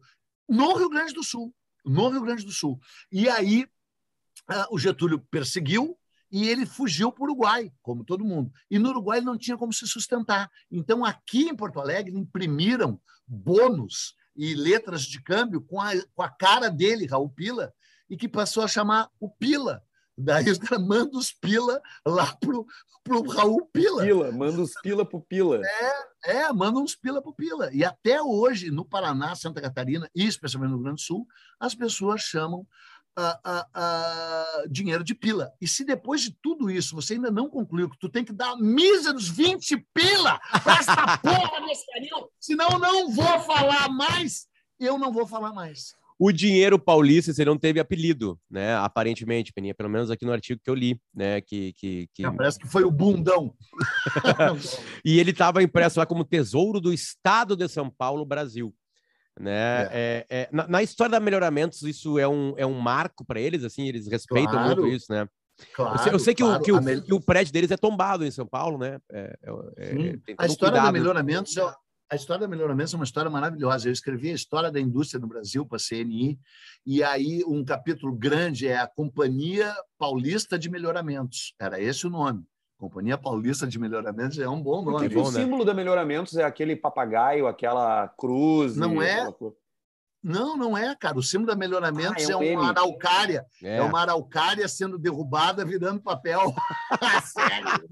no 0.50 0.74
Rio 0.76 0.90
Grande 0.90 1.14
do 1.14 1.24
Sul. 1.24 1.54
No 1.86 2.10
Rio 2.10 2.22
Grande 2.22 2.46
do 2.46 2.52
Sul. 2.52 2.80
E 3.12 3.30
aí 3.30 3.64
uh, 4.50 4.66
o 4.72 4.80
Getúlio 4.80 5.20
perseguiu 5.30 5.98
e 6.32 6.50
ele 6.50 6.66
fugiu 6.66 7.12
para 7.12 7.22
o 7.22 7.26
Uruguai, 7.26 7.72
como 7.82 8.04
todo 8.04 8.26
mundo. 8.26 8.52
E 8.70 8.80
no 8.80 8.90
Uruguai 8.90 9.20
ele 9.20 9.28
não 9.28 9.38
tinha 9.38 9.56
como 9.56 9.72
se 9.72 9.88
sustentar. 9.88 10.50
Então, 10.72 11.06
aqui 11.06 11.44
em 11.44 11.56
Porto 11.56 11.80
Alegre, 11.80 12.18
imprimiram 12.18 13.00
bônus 13.28 14.16
e 14.36 14.56
letras 14.56 15.04
de 15.04 15.22
câmbio 15.22 15.62
com 15.62 15.80
a, 15.80 15.92
com 16.16 16.24
a 16.24 16.30
cara 16.30 16.70
dele, 16.70 17.06
Raul 17.06 17.30
Pila, 17.30 17.72
e 18.10 18.18
que 18.18 18.28
passou 18.28 18.64
a 18.64 18.68
chamar 18.68 19.12
o 19.20 19.30
Pila, 19.30 19.84
Daí 20.18 20.50
os 20.50 20.58
caras 20.58 20.86
mandam 20.86 21.20
os 21.20 21.32
pila 21.32 21.82
lá 22.06 22.36
pro, 22.40 22.66
pro 23.04 23.28
Raul 23.28 23.68
Pila. 23.74 24.04
Pila, 24.04 24.32
manda 24.32 24.62
os 24.62 24.74
pila 24.82 25.06
pro 25.06 25.22
Pila. 25.22 25.62
É, 25.66 26.38
é, 26.38 26.54
manda 26.54 26.80
uns 26.80 26.96
pila 26.96 27.22
pro 27.22 27.34
Pila. 27.34 27.74
E 27.74 27.84
até 27.84 28.22
hoje, 28.22 28.72
no 28.72 28.86
Paraná, 28.86 29.36
Santa 29.36 29.62
Catarina 29.62 30.10
e 30.16 30.26
especialmente 30.26 30.72
no 30.72 30.78
Rio 30.78 30.84
Grande 30.84 31.02
do 31.02 31.06
Sul, 31.06 31.28
as 31.60 31.74
pessoas 31.74 32.22
chamam 32.22 32.66
uh, 33.18 34.64
uh, 34.64 34.70
dinheiro 34.70 35.04
de 35.04 35.14
pila. 35.14 35.52
E 35.60 35.68
se 35.68 35.84
depois 35.84 36.22
de 36.22 36.32
tudo 36.42 36.70
isso 36.70 36.96
você 36.96 37.14
ainda 37.14 37.32
não 37.32 37.50
concluiu 37.50 37.90
que 37.90 38.00
tu 38.00 38.10
tem 38.10 38.24
que 38.24 38.34
dar 38.34 38.56
míseros 38.58 39.28
20 39.28 39.78
pila 39.94 40.40
para 40.64 40.80
essa 40.80 41.18
porra 41.20 41.66
desse 41.66 41.86
carinho, 41.92 42.30
senão 42.40 42.70
eu 42.72 42.80
não 42.80 43.12
vou 43.12 43.40
falar 43.42 43.90
mais, 43.90 44.48
eu 44.80 44.98
não 44.98 45.12
vou 45.12 45.28
falar 45.28 45.54
mais. 45.54 45.96
O 46.20 46.32
dinheiro 46.32 46.80
paulista, 46.80 47.34
você 47.34 47.44
não 47.44 47.58
teve 47.58 47.80
apelido, 47.80 48.40
né? 48.50 48.76
Aparentemente, 48.76 49.52
Peninha, 49.52 49.74
pelo 49.74 49.90
menos 49.90 50.12
aqui 50.12 50.26
no 50.26 50.32
artigo 50.32 50.62
que 50.64 50.70
eu 50.70 50.76
li, 50.76 51.00
né? 51.14 51.42
Que, 51.42 51.74
que, 51.74 52.08
que... 52.14 52.24
parece 52.32 52.60
que 52.60 52.68
foi 52.68 52.84
o 52.84 52.92
bundão. 52.92 53.54
e 55.04 55.20
ele 55.20 55.32
estava 55.32 55.64
impresso 55.64 56.00
lá 56.00 56.06
como 56.06 56.24
Tesouro 56.24 56.80
do 56.80 56.94
Estado 56.94 57.56
de 57.56 57.68
São 57.68 57.90
Paulo, 57.90 58.26
Brasil. 58.26 58.74
Né? 59.40 59.84
É. 59.84 59.90
É, 59.92 60.26
é, 60.30 60.50
na, 60.52 60.68
na, 60.68 60.84
história 60.84 61.12
da 61.12 61.20
Melhoramentos, 61.20 61.82
isso 61.82 62.20
é 62.20 62.28
um, 62.28 62.54
é 62.56 62.66
um 62.66 62.80
marco 62.80 63.26
para 63.26 63.40
eles, 63.40 63.64
assim, 63.64 63.88
eles 63.88 64.08
respeitam 64.08 64.54
claro. 64.54 64.82
muito 64.82 64.88
isso, 64.88 65.12
né? 65.12 65.28
Claro, 65.74 65.96
eu 65.96 66.00
sei, 66.00 66.14
eu 66.14 66.20
sei 66.20 66.36
que, 66.36 66.44
claro. 66.44 66.62
o, 66.62 66.64
que, 66.64 66.72
o, 66.72 67.04
que, 67.04 67.14
o, 67.14 67.22
prédio 67.22 67.54
deles 67.54 67.72
é 67.72 67.78
tombado 67.78 68.26
em 68.26 68.32
São 68.32 68.46
Paulo, 68.46 68.78
né? 68.78 69.00
É, 69.12 69.38
é, 69.44 69.50
é 70.30 70.36
a 70.38 70.46
história 70.46 70.74
cuidado. 70.74 70.86
da 70.86 70.92
Melhoramentos 70.92 71.56
é, 71.58 71.74
a 72.14 72.16
história 72.16 72.42
da 72.42 72.48
Melhoramento 72.48 72.94
é 72.94 72.96
uma 72.96 73.04
história 73.04 73.30
maravilhosa. 73.30 73.88
Eu 73.88 73.92
escrevi 73.92 74.30
a 74.30 74.36
história 74.36 74.72
da 74.72 74.80
indústria 74.80 75.20
no 75.20 75.28
Brasil 75.28 75.66
para 75.66 75.78
a 75.78 75.80
CNI, 75.80 76.40
e 76.86 77.04
aí 77.04 77.44
um 77.46 77.66
capítulo 77.66 78.14
grande 78.14 78.68
é 78.68 78.78
a 78.78 78.88
Companhia 78.88 79.74
Paulista 79.98 80.58
de 80.58 80.70
Melhoramentos. 80.70 81.56
Era 81.60 81.82
esse 81.82 82.06
o 82.06 82.12
nome. 82.12 82.46
Companhia 82.78 83.18
Paulista 83.18 83.66
de 83.66 83.80
Melhoramentos 83.80 84.38
é 84.38 84.48
um 84.48 84.62
bom 84.62 84.84
nome. 84.84 85.10
Porque 85.10 85.18
o 85.18 85.32
né? 85.32 85.42
símbolo 85.42 85.66
da 85.66 85.74
Melhoramentos 85.74 86.38
é 86.38 86.44
aquele 86.44 86.76
papagaio, 86.76 87.48
aquela 87.48 88.08
cruz. 88.10 88.78
Não 88.78 89.02
é? 89.02 89.28
Não, 90.22 90.56
não 90.56 90.78
é, 90.78 90.96
cara. 90.96 91.18
O 91.18 91.24
símbolo 91.24 91.50
da 91.50 91.56
Melhoramentos 91.56 92.30
ah, 92.30 92.34
é, 92.34 92.36
um 92.36 92.44
é 92.44 92.58
uma 92.58 92.70
araucária. 92.70 93.46
É. 93.64 93.78
é. 93.78 93.82
uma 93.82 94.02
araucária 94.02 94.68
sendo 94.68 95.00
derrubada, 95.00 95.66
virando 95.66 96.00
papel. 96.00 96.54
Sério? 97.26 97.90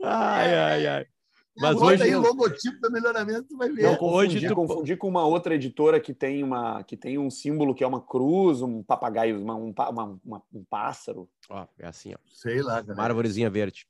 ai, 0.00 0.54
ai, 0.54 0.86
ai. 0.86 1.06
Mas 1.56 1.74
Bota 1.74 1.86
hoje 1.86 2.02
aí 2.04 2.16
o 2.16 2.20
logotipo 2.20 2.80
do 2.80 2.90
melhoramento, 2.90 3.44
tu 3.48 3.56
vai 3.58 3.70
ver. 3.70 3.82
Não 3.82 3.96
confundi, 3.96 4.36
hoje 4.36 4.48
tu... 4.48 4.54
confundi 4.54 4.96
com 4.96 5.08
uma 5.08 5.26
outra 5.26 5.54
editora 5.54 6.00
que 6.00 6.14
tem 6.14 6.42
uma 6.42 6.82
que 6.82 6.96
tem 6.96 7.18
um 7.18 7.30
símbolo 7.30 7.74
que 7.74 7.84
é 7.84 7.86
uma 7.86 8.00
cruz, 8.00 8.62
um 8.62 8.82
papagaio, 8.82 9.40
uma, 9.40 9.54
um, 9.54 9.74
uma, 9.90 10.20
uma, 10.24 10.42
um 10.52 10.64
pássaro. 10.64 11.28
Ó, 11.50 11.66
é 11.78 11.86
assim, 11.86 12.14
ó. 12.14 12.18
Sei 12.32 12.62
lá, 12.62 12.82
cara. 12.82 12.94
Uma 12.94 13.04
árvorezinha 13.04 13.50
verde. 13.50 13.86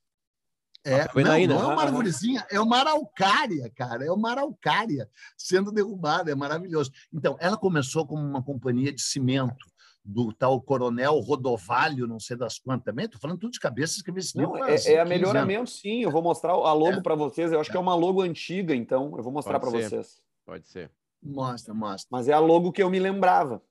É, 0.84 1.06
não, 1.22 1.30
aí, 1.30 1.46
né? 1.46 1.54
não 1.54 1.62
é 1.62 1.74
uma 1.74 1.82
arvorezinha, 1.82 2.44
é 2.50 2.60
uma 2.60 2.78
araucária, 2.78 3.70
cara. 3.76 4.04
É 4.04 4.10
uma 4.10 4.32
araucária 4.32 5.08
sendo 5.36 5.70
derrubada, 5.70 6.32
é 6.32 6.34
maravilhoso. 6.34 6.90
Então, 7.12 7.36
ela 7.38 7.56
começou 7.56 8.04
como 8.04 8.20
uma 8.20 8.42
companhia 8.42 8.92
de 8.92 9.00
cimento 9.00 9.71
do 10.04 10.32
tal 10.32 10.60
coronel 10.60 11.18
Rodovalho, 11.20 12.06
não 12.06 12.18
sei 12.18 12.36
das 12.36 12.58
quantas 12.58 12.84
também. 12.84 13.04
Estou 13.04 13.20
falando 13.20 13.38
tudo 13.38 13.52
de 13.52 13.60
cabeça, 13.60 13.96
escrevi 13.96 14.20
esse 14.20 14.36
livro. 14.36 14.54
Não, 14.54 14.64
é, 14.64 14.74
é 14.74 15.00
a 15.00 15.04
melhoramento, 15.04 15.60
anos. 15.60 15.80
sim. 15.80 16.02
Eu 16.02 16.10
vou 16.10 16.22
mostrar 16.22 16.52
a 16.52 16.72
logo 16.72 16.98
é. 16.98 17.02
para 17.02 17.14
vocês. 17.14 17.52
Eu 17.52 17.60
acho 17.60 17.70
é. 17.70 17.72
que 17.72 17.76
é 17.76 17.80
uma 17.80 17.94
logo 17.94 18.20
antiga, 18.22 18.74
então 18.74 19.16
eu 19.16 19.22
vou 19.22 19.32
mostrar 19.32 19.60
para 19.60 19.70
vocês. 19.70 20.20
Pode 20.44 20.66
ser. 20.66 20.90
Mostra, 21.22 21.72
mostra. 21.72 22.08
Mas 22.10 22.28
é 22.28 22.32
a 22.32 22.40
logo 22.40 22.72
que 22.72 22.82
eu 22.82 22.90
me 22.90 22.98
lembrava. 22.98 23.62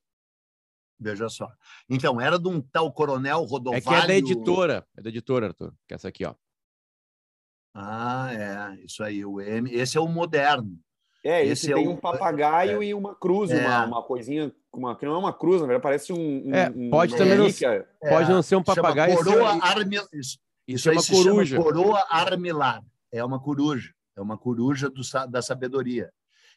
Veja 0.97 1.27
só. 1.27 1.51
Então, 1.89 2.21
era 2.21 2.37
de 2.39 2.47
um 2.47 2.61
tal 2.61 2.93
coronel 2.93 3.43
Rodovalho. 3.43 3.79
É 3.79 3.81
que 3.81 3.93
é 3.93 4.07
da 4.07 4.15
editora. 4.15 4.87
É 4.95 5.01
da 5.01 5.09
editora, 5.09 5.47
Arthur. 5.47 5.73
Que 5.87 5.93
é 5.93 5.95
essa 5.95 6.07
aqui, 6.07 6.23
ó. 6.23 6.35
Ah, 7.73 8.29
é. 8.31 8.85
Isso 8.85 9.03
aí. 9.03 9.25
O 9.25 9.41
M. 9.41 9.69
Esse 9.73 9.97
é 9.97 10.01
o 10.01 10.07
moderno. 10.07 10.79
É, 11.23 11.41
esse, 11.43 11.51
esse 11.51 11.71
é 11.71 11.75
tem 11.75 11.87
o... 11.87 11.91
um 11.91 11.95
papagaio 11.95 12.81
é. 12.81 12.85
e 12.85 12.93
uma 12.93 13.13
cruz, 13.13 13.51
é. 13.51 13.67
uma, 13.67 13.85
uma 13.85 14.03
coisinha, 14.03 14.51
uma, 14.73 14.95
que 14.95 15.05
não 15.05 15.13
é 15.13 15.17
uma 15.17 15.33
cruz, 15.33 15.61
na 15.61 15.67
verdade, 15.67 15.83
parece 15.83 16.11
um. 16.11 16.47
um 16.47 16.55
é, 16.55 16.69
pode 16.89 17.15
também 17.15 17.37
não, 17.37 17.47
pode 18.09 18.29
não 18.29 18.41
ser 18.41 18.55
um 18.55 18.63
papagaio. 18.63 19.15
Coroa 19.15 19.59
armil... 19.61 20.01
Isso, 20.11 20.39
isso 20.67 20.83
chama 20.83 21.01
coruja. 21.03 21.55
Chama 21.57 21.63
coroa 21.63 22.05
armilar. 22.09 22.83
É 23.11 23.23
uma 23.23 23.39
coruja. 23.39 23.93
É 24.17 24.21
uma 24.21 24.37
coruja 24.37 24.89
do, 24.89 25.01
da 25.29 25.41
sabedoria. 25.41 26.11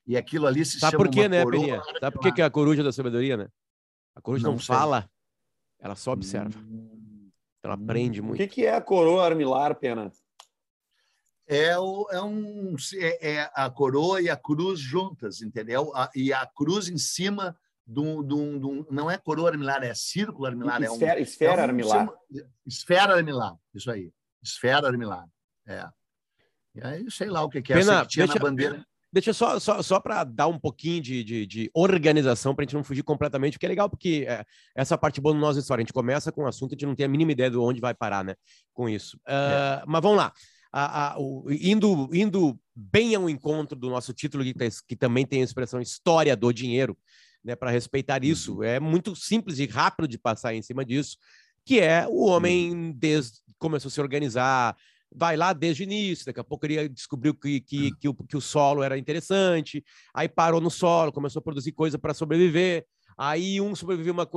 E 0.07 0.17
aquilo 0.17 0.47
ali 0.47 0.65
se 0.65 0.79
Sabe 0.79 0.93
chama. 0.93 1.05
por 1.05 1.13
quê, 1.13 1.29
né, 1.29 1.45
Peninha? 1.45 1.83
Sabe 2.01 2.19
por 2.19 2.33
que 2.33 2.41
é 2.41 2.45
a 2.45 2.51
coruja 2.51 2.83
da 2.83 2.93
sabedoria, 2.93 3.37
né? 3.37 3.49
A 4.15 4.21
coruja 4.21 4.45
não, 4.45 4.53
não 4.53 4.59
fala, 4.59 5.09
ela 5.81 5.95
só 5.95 6.13
observa. 6.13 6.59
Hum, 6.59 7.31
ela 7.63 7.75
aprende 7.75 8.23
muito. 8.23 8.35
O 8.35 8.37
que, 8.37 8.47
que 8.47 8.67
é 8.67 8.75
a 8.75 8.81
coroa 8.81 9.25
armilar, 9.25 9.75
Pena? 9.75 10.13
É, 11.47 11.79
o, 11.79 12.09
é, 12.11 12.23
um, 12.23 12.75
é, 12.95 13.33
é, 13.33 13.51
a 13.55 13.69
coroa 13.69 14.21
e 14.21 14.31
a 14.31 14.37
cruz 14.37 14.81
juntas, 14.81 15.43
entendeu? 15.43 15.95
A, 15.95 16.11
e 16.15 16.33
a 16.33 16.47
cruz 16.47 16.89
em 16.89 16.99
cima 16.99 17.57
de 17.87 18.01
um, 18.01 18.87
não 18.91 19.11
é 19.11 19.19
coroa 19.19 19.51
armilar, 19.51 19.83
é 19.83 19.95
círculo 19.95 20.47
armilar. 20.47 20.83
Esfera, 20.83 21.13
é 21.13 21.21
um, 21.21 21.23
esfera 21.23 21.53
é 21.53 21.57
um, 21.57 21.69
armilar. 21.69 22.09
Esfera 22.67 23.15
armilar, 23.15 23.57
isso 23.75 23.91
aí. 23.91 24.11
Esfera 24.43 24.87
armilar. 24.87 25.27
É. 25.67 25.87
E 26.75 26.83
aí, 26.83 27.11
sei 27.11 27.29
lá 27.29 27.43
o 27.43 27.49
que, 27.49 27.61
que 27.61 27.73
é 27.73 27.77
Pena, 27.77 28.03
que 28.03 28.09
tinha 28.09 28.27
deixa, 28.27 28.39
na 28.39 28.45
bandeira. 28.45 28.87
Deixa 29.13 29.33
só, 29.35 29.61
só, 29.61 29.83
só 29.83 30.01
para 30.01 30.25
dar 30.25 30.49
um 30.49 30.59
pouquinho 30.59 31.03
de, 31.03 31.23
de, 31.23 31.47
de 31.47 31.71
organização, 31.75 32.55
para 32.55 32.63
a 32.63 32.67
gente 32.67 32.75
não 32.75 32.83
fugir 32.83 33.03
completamente, 33.03 33.53
porque 33.53 33.67
é 33.67 33.69
legal, 33.69 33.89
porque 33.89 34.25
é, 34.27 34.45
essa 34.75 34.97
parte 34.97 35.21
boa 35.21 35.35
da 35.35 35.41
nossa 35.41 35.61
história. 35.61 35.83
A 35.83 35.85
gente 35.85 35.93
começa 35.93 36.33
com 36.33 36.43
um 36.43 36.47
assunto, 36.47 36.73
a 36.73 36.75
gente 36.75 36.87
não 36.87 36.95
tem 36.95 37.05
a 37.05 37.09
mínima 37.09 37.33
ideia 37.33 37.51
de 37.51 37.59
onde 37.59 37.81
vai 37.81 37.95
parar, 37.95 38.25
né? 38.25 38.35
Com 38.73 38.89
isso. 38.89 39.19
Uh, 39.19 39.83
é. 39.83 39.85
Mas 39.87 40.03
vamos 40.03 40.17
lá 40.17 40.33
a, 40.77 41.13
a, 41.13 41.19
o, 41.21 41.47
indo, 41.49 42.11
indo 42.13 42.59
bem 42.75 43.15
ao 43.15 43.31
encontro 43.31 43.79
do 43.79 43.89
nosso 43.89 44.13
título, 44.13 44.43
que, 44.43 44.53
que 44.89 44.97
também 44.97 45.25
tem 45.25 45.41
a 45.41 45.45
expressão 45.45 45.81
história 45.81 46.37
do 46.37 46.53
dinheiro, 46.53 46.99
né, 47.45 47.55
para 47.55 47.71
respeitar 47.71 48.25
isso. 48.25 48.57
Uhum. 48.57 48.65
É 48.65 48.81
muito 48.81 49.15
simples 49.15 49.61
e 49.61 49.67
rápido 49.67 50.09
de 50.09 50.19
passar 50.19 50.53
em 50.53 50.63
cima 50.63 50.85
disso, 50.85 51.17
que 51.65 51.79
é 51.79 52.09
o 52.09 52.27
homem 52.27 52.93
desde 52.93 53.39
começou 53.57 53.89
a 53.89 53.93
se 53.93 54.01
organizar, 54.01 54.77
vai 55.15 55.37
lá 55.37 55.53
desde 55.53 55.83
o 55.83 55.85
início, 55.85 56.27
daqui 56.27 56.41
a 56.41 56.45
pouco 56.45 56.67
ele 56.67 56.89
descobriu 56.89 57.33
que, 57.35 57.61
que, 57.61 57.85
uhum. 57.85 57.97
que, 58.01 58.09
o, 58.09 58.15
que 58.15 58.37
o 58.37 58.41
solo 58.41 58.83
era 58.83 58.99
interessante, 58.99 59.83
aí 60.13 60.29
parou 60.29 60.61
no 60.61 60.71
solo, 60.71 61.13
começou 61.13 61.39
a 61.39 61.43
produzir 61.43 61.71
coisa 61.71 61.97
para 62.01 62.13
sobreviver, 62.13 62.85
Aí 63.17 63.61
um 63.61 63.75
sobrevivia 63.75 64.13
uma 64.13 64.29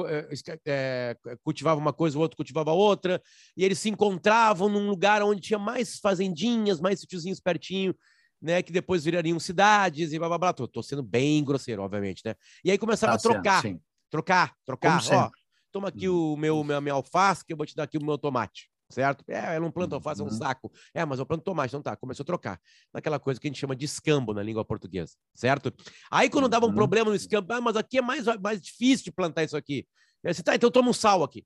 é, 0.65 1.17
cultivava 1.43 1.79
uma 1.79 1.93
coisa, 1.93 2.17
o 2.17 2.21
outro 2.21 2.37
cultivava 2.37 2.71
outra, 2.71 3.21
e 3.55 3.63
eles 3.63 3.79
se 3.79 3.89
encontravam 3.89 4.69
num 4.69 4.87
lugar 4.87 5.21
onde 5.23 5.41
tinha 5.41 5.59
mais 5.59 5.99
fazendinhas, 5.99 6.79
mais 6.79 6.99
sítiozinhos 6.99 7.39
pertinho, 7.39 7.95
né? 8.41 8.61
Que 8.61 8.71
depois 8.71 9.03
virariam 9.05 9.39
cidades 9.39 10.13
e 10.13 10.19
blá 10.19 10.27
blá 10.27 10.37
blá. 10.37 10.53
Tô, 10.53 10.67
tô 10.67 10.83
sendo 10.83 11.03
bem 11.03 11.43
grosseiro, 11.43 11.81
obviamente, 11.81 12.21
né? 12.25 12.35
E 12.63 12.71
aí 12.71 12.77
começava 12.77 13.13
tá 13.13 13.17
a 13.17 13.33
trocar, 13.33 13.61
sendo, 13.61 13.81
trocar, 14.09 14.55
trocar. 14.65 15.01
Ó, 15.11 15.29
toma 15.71 15.89
aqui 15.89 16.07
o 16.07 16.35
meu, 16.37 16.63
meu 16.63 16.81
minha 16.81 16.93
alface, 16.93 17.45
que 17.45 17.53
eu 17.53 17.57
vou 17.57 17.65
te 17.65 17.75
dar 17.75 17.83
aqui 17.83 17.97
o 17.97 18.03
meu 18.03 18.17
tomate 18.17 18.69
certo? 18.89 19.23
É, 19.27 19.57
eu 19.57 19.61
não 19.61 19.71
planto 19.71 19.95
alface, 19.95 20.21
é 20.21 20.23
um 20.23 20.27
uhum. 20.27 20.33
saco. 20.33 20.71
É, 20.93 21.05
mas 21.05 21.19
eu 21.19 21.25
planto 21.25 21.43
tomate, 21.43 21.69
então 21.69 21.81
tá, 21.81 21.95
começou 21.95 22.23
a 22.23 22.25
trocar. 22.25 22.59
Naquela 22.93 23.19
coisa 23.19 23.39
que 23.39 23.47
a 23.47 23.49
gente 23.49 23.59
chama 23.59 23.75
de 23.75 23.85
escambo 23.85 24.33
na 24.33 24.41
língua 24.41 24.63
portuguesa, 24.63 25.13
certo? 25.33 25.73
Aí 26.09 26.29
quando 26.29 26.47
dava 26.47 26.65
um 26.65 26.69
uhum. 26.69 26.75
problema 26.75 27.09
no 27.09 27.15
escambo, 27.15 27.51
ah, 27.53 27.61
mas 27.61 27.75
aqui 27.75 27.97
é 27.97 28.01
mais, 28.01 28.25
mais 28.41 28.61
difícil 28.61 29.05
de 29.05 29.11
plantar 29.11 29.43
isso 29.43 29.57
aqui. 29.57 29.87
Aí 30.25 30.33
você, 30.33 30.43
tá, 30.43 30.55
então 30.55 30.71
toma 30.71 30.89
um 30.89 30.93
sal 30.93 31.23
aqui. 31.23 31.45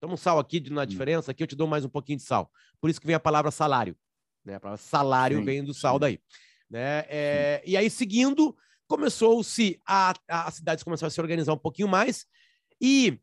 Toma 0.00 0.14
um 0.14 0.16
sal 0.16 0.38
aqui 0.38 0.70
na 0.70 0.82
hum. 0.82 0.86
diferença, 0.86 1.30
aqui 1.30 1.42
eu 1.42 1.46
te 1.46 1.56
dou 1.56 1.66
mais 1.66 1.84
um 1.84 1.88
pouquinho 1.88 2.18
de 2.18 2.24
sal. 2.24 2.50
Por 2.80 2.88
isso 2.88 3.00
que 3.00 3.06
vem 3.06 3.14
a 3.14 3.20
palavra 3.20 3.50
salário. 3.50 3.96
Né? 4.44 4.54
A 4.54 4.60
palavra 4.60 4.82
salário 4.82 5.38
sim, 5.38 5.44
vem 5.44 5.62
do 5.62 5.74
sal 5.74 5.94
sim. 5.94 6.00
daí. 6.00 6.20
Né? 6.70 7.04
É, 7.08 7.62
e 7.66 7.76
aí, 7.76 7.90
seguindo, 7.90 8.56
começou-se, 8.86 9.80
a, 9.86 10.14
a, 10.28 10.48
as 10.48 10.54
cidades 10.54 10.82
começaram 10.82 11.08
a 11.08 11.10
se 11.10 11.20
organizar 11.20 11.52
um 11.52 11.58
pouquinho 11.58 11.88
mais, 11.88 12.24
e 12.80 13.20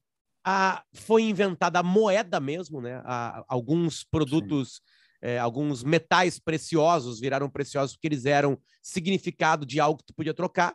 a, 0.50 0.82
foi 0.94 1.24
inventada 1.24 1.80
a 1.80 1.84
moeda 1.84 2.40
mesmo, 2.40 2.80
né? 2.80 3.02
A, 3.04 3.44
alguns 3.50 4.06
produtos, 4.06 4.82
é, 5.22 5.38
alguns 5.38 5.84
metais 5.84 6.40
preciosos 6.40 7.20
viraram 7.20 7.50
preciosos 7.50 7.98
porque 7.98 8.08
eles 8.08 8.26
eram 8.26 8.58
significado 8.82 9.66
de 9.66 9.78
algo 9.78 10.00
que 10.00 10.06
tu 10.06 10.14
podia 10.14 10.34
trocar. 10.34 10.74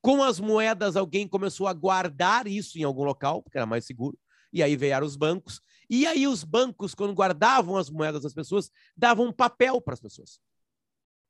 Com 0.00 0.22
as 0.22 0.38
moedas, 0.38 0.94
alguém 0.94 1.26
começou 1.26 1.66
a 1.66 1.72
guardar 1.72 2.46
isso 2.46 2.78
em 2.78 2.84
algum 2.84 3.02
local, 3.02 3.42
porque 3.42 3.58
era 3.58 3.66
mais 3.66 3.84
seguro. 3.84 4.16
E 4.52 4.62
aí 4.62 4.76
vieram 4.76 5.04
os 5.04 5.16
bancos. 5.16 5.60
E 5.90 6.06
aí 6.06 6.28
os 6.28 6.44
bancos, 6.44 6.94
quando 6.94 7.12
guardavam 7.12 7.76
as 7.76 7.90
moedas 7.90 8.22
das 8.22 8.32
pessoas, 8.32 8.70
davam 8.96 9.26
um 9.26 9.32
papel 9.32 9.80
para 9.80 9.94
as 9.94 10.00
pessoas. 10.00 10.38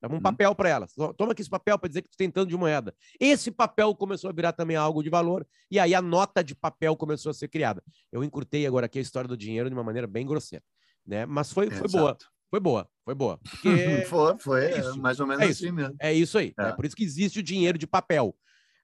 Dava 0.01 0.15
um 0.15 0.19
hum. 0.19 0.23
papel 0.23 0.55
para 0.55 0.69
elas. 0.69 0.95
Toma 1.17 1.33
aqui 1.33 1.43
esse 1.43 1.51
papel 1.51 1.79
para 1.79 1.89
dizer 1.89 2.03
que 2.03 2.09
tu 2.09 2.17
tem 2.17 2.31
tanto 2.31 2.49
de 2.49 2.57
moeda. 2.57 2.95
Esse 3.19 3.51
papel 3.51 3.95
começou 3.95 4.31
a 4.31 4.33
virar 4.33 4.53
também 4.53 4.77
algo 4.77 5.03
de 5.03 5.11
valor, 5.11 5.47
e 5.71 5.79
aí 5.79 5.95
a 5.95 6.01
nota 6.01 6.43
de 6.43 6.55
papel 6.55 6.97
começou 6.97 7.31
a 7.31 7.35
ser 7.35 7.49
criada. 7.49 7.83
Eu 8.11 8.25
encurtei 8.25 8.67
agora 8.67 8.87
aqui 8.87 8.99
a 8.99 9.03
história 9.03 9.29
do 9.29 9.37
dinheiro 9.37 9.69
de 9.69 9.75
uma 9.75 9.85
maneira 9.85 10.07
bem 10.07 10.27
grosseira, 10.27 10.65
né? 11.07 11.27
Mas 11.27 11.53
foi, 11.53 11.71
foi 11.71 11.89
boa. 11.89 12.17
Foi 12.51 12.59
boa, 12.59 12.91
foi 13.05 13.15
boa. 13.15 13.39
Porque... 13.63 14.05
foi, 14.07 14.39
foi, 14.39 14.65
é, 14.65 14.79
é 14.79 14.93
mais 14.95 15.21
ou 15.21 15.27
menos 15.27 15.45
é 15.45 15.49
assim 15.49 15.71
mesmo. 15.71 15.95
É 16.01 16.13
isso 16.13 16.37
aí. 16.37 16.53
É. 16.59 16.69
é. 16.69 16.73
por 16.73 16.85
isso 16.85 16.97
que 16.97 17.05
existe 17.05 17.39
o 17.39 17.43
dinheiro 17.43 17.79
de 17.79 17.87
papel. 17.87 18.37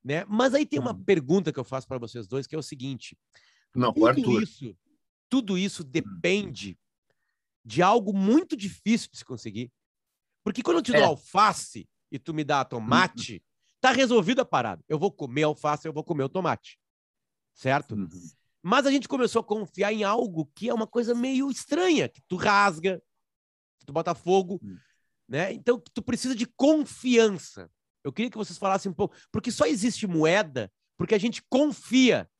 Né? 0.04 0.24
Mas 0.28 0.54
aí 0.54 0.64
tem 0.64 0.78
uma 0.78 0.92
hum. 0.92 1.02
pergunta 1.02 1.52
que 1.52 1.58
eu 1.58 1.64
faço 1.64 1.88
para 1.88 1.98
vocês 1.98 2.28
dois, 2.28 2.46
que 2.46 2.54
é 2.54 2.58
o 2.58 2.62
seguinte: 2.62 3.18
Não, 3.74 3.92
tudo 3.92 4.06
Arthur. 4.06 4.42
isso, 4.42 4.76
tudo 5.28 5.58
isso 5.58 5.82
depende 5.82 6.78
de 7.64 7.82
algo 7.82 8.12
muito 8.12 8.56
difícil 8.56 9.10
de 9.10 9.18
se 9.18 9.24
conseguir, 9.24 9.72
porque 10.46 10.62
quando 10.62 10.76
eu 10.76 10.82
te 10.82 10.92
dou 10.92 11.00
é. 11.00 11.04
alface 11.04 11.88
e 12.08 12.20
tu 12.20 12.32
me 12.32 12.44
dá 12.44 12.64
tomate, 12.64 13.32
uhum. 13.32 13.40
tá 13.80 13.90
resolvida 13.90 14.42
a 14.42 14.44
parada. 14.44 14.80
Eu 14.88 14.96
vou 14.96 15.10
comer 15.10 15.42
alface, 15.42 15.88
eu 15.88 15.92
vou 15.92 16.04
comer 16.04 16.22
o 16.22 16.28
tomate. 16.28 16.78
Certo? 17.52 17.96
Uhum. 17.96 18.08
Mas 18.62 18.86
a 18.86 18.92
gente 18.92 19.08
começou 19.08 19.40
a 19.40 19.44
confiar 19.44 19.92
em 19.92 20.04
algo 20.04 20.48
que 20.54 20.68
é 20.68 20.72
uma 20.72 20.86
coisa 20.86 21.16
meio 21.16 21.50
estranha, 21.50 22.08
que 22.08 22.22
tu 22.28 22.36
rasga, 22.36 23.02
que 23.80 23.86
tu 23.86 23.92
bota 23.92 24.14
fogo, 24.14 24.60
uhum. 24.62 24.78
né? 25.28 25.52
Então, 25.52 25.82
tu 25.92 26.00
precisa 26.00 26.36
de 26.36 26.46
confiança. 26.46 27.68
Eu 28.04 28.12
queria 28.12 28.30
que 28.30 28.38
vocês 28.38 28.56
falassem 28.56 28.88
um 28.88 28.94
pouco, 28.94 29.16
porque 29.32 29.50
só 29.50 29.66
existe 29.66 30.06
moeda 30.06 30.70
porque 30.96 31.16
a 31.16 31.18
gente 31.18 31.42
confia 31.50 32.30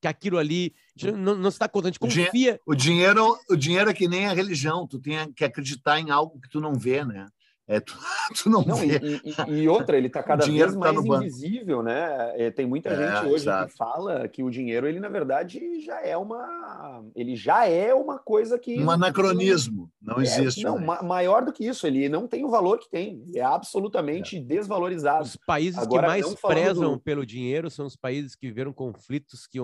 que 0.00 0.08
aquilo 0.08 0.36
ali 0.36 0.74
não, 1.16 1.36
não 1.36 1.48
se 1.48 1.54
está 1.54 1.68
contando, 1.68 1.86
a 1.86 1.90
gente 1.90 2.00
confia. 2.00 2.60
O 2.66 2.74
dinheiro, 2.74 3.38
o 3.48 3.54
dinheiro 3.54 3.88
é 3.88 3.94
que 3.94 4.08
nem 4.08 4.26
a 4.26 4.32
religião, 4.32 4.84
tu 4.84 4.98
tem 4.98 5.32
que 5.32 5.44
acreditar 5.44 6.00
em 6.00 6.10
algo 6.10 6.40
que 6.40 6.48
tu 6.48 6.60
não 6.60 6.74
vê, 6.74 7.04
né? 7.04 7.28
É, 7.68 7.78
tu, 7.78 7.96
tu 8.42 8.50
não, 8.50 8.62
não 8.62 8.74
vê. 8.74 8.98
E, 9.24 9.52
e, 9.52 9.68
outra, 9.68 9.96
ele 9.96 10.08
está 10.08 10.22
cada 10.22 10.44
vez 10.44 10.72
tá 10.72 10.78
mais 10.78 11.04
tá 11.04 11.16
invisível, 11.16 11.82
né? 11.82 12.32
É, 12.36 12.50
tem 12.50 12.66
muita 12.66 12.90
é, 12.90 12.96
gente 12.96 13.26
hoje 13.26 13.44
exato. 13.44 13.70
que 13.70 13.76
fala 13.76 14.28
que 14.28 14.42
o 14.42 14.50
dinheiro, 14.50 14.86
ele 14.86 14.98
na 14.98 15.08
verdade 15.08 15.80
já 15.80 16.00
é 16.00 16.16
uma, 16.16 17.04
ele 17.14 17.36
já 17.36 17.66
é 17.66 17.94
uma 17.94 18.18
coisa 18.18 18.58
que 18.58 18.82
um 18.82 18.90
anacronismo, 18.90 19.90
não 20.00 20.20
é, 20.20 20.24
existe. 20.24 20.64
Não, 20.64 20.78
ma 20.78 21.02
maior 21.02 21.44
do 21.44 21.52
que 21.52 21.66
isso, 21.66 21.86
ele 21.86 22.08
não 22.08 22.26
tem 22.26 22.44
o 22.44 22.50
valor 22.50 22.78
que 22.78 22.90
tem, 22.90 23.24
é 23.34 23.42
absolutamente 23.42 24.36
é. 24.36 24.40
desvalorizado. 24.40 25.24
Os 25.24 25.36
países 25.36 25.78
Agora, 25.78 26.02
que 26.02 26.08
mais 26.08 26.34
prezam 26.34 26.92
do... 26.94 27.00
pelo 27.00 27.24
dinheiro 27.24 27.70
são 27.70 27.86
os 27.86 27.96
países 27.96 28.34
que 28.34 28.46
viveram 28.48 28.72
conflitos 28.72 29.46
que, 29.46 29.58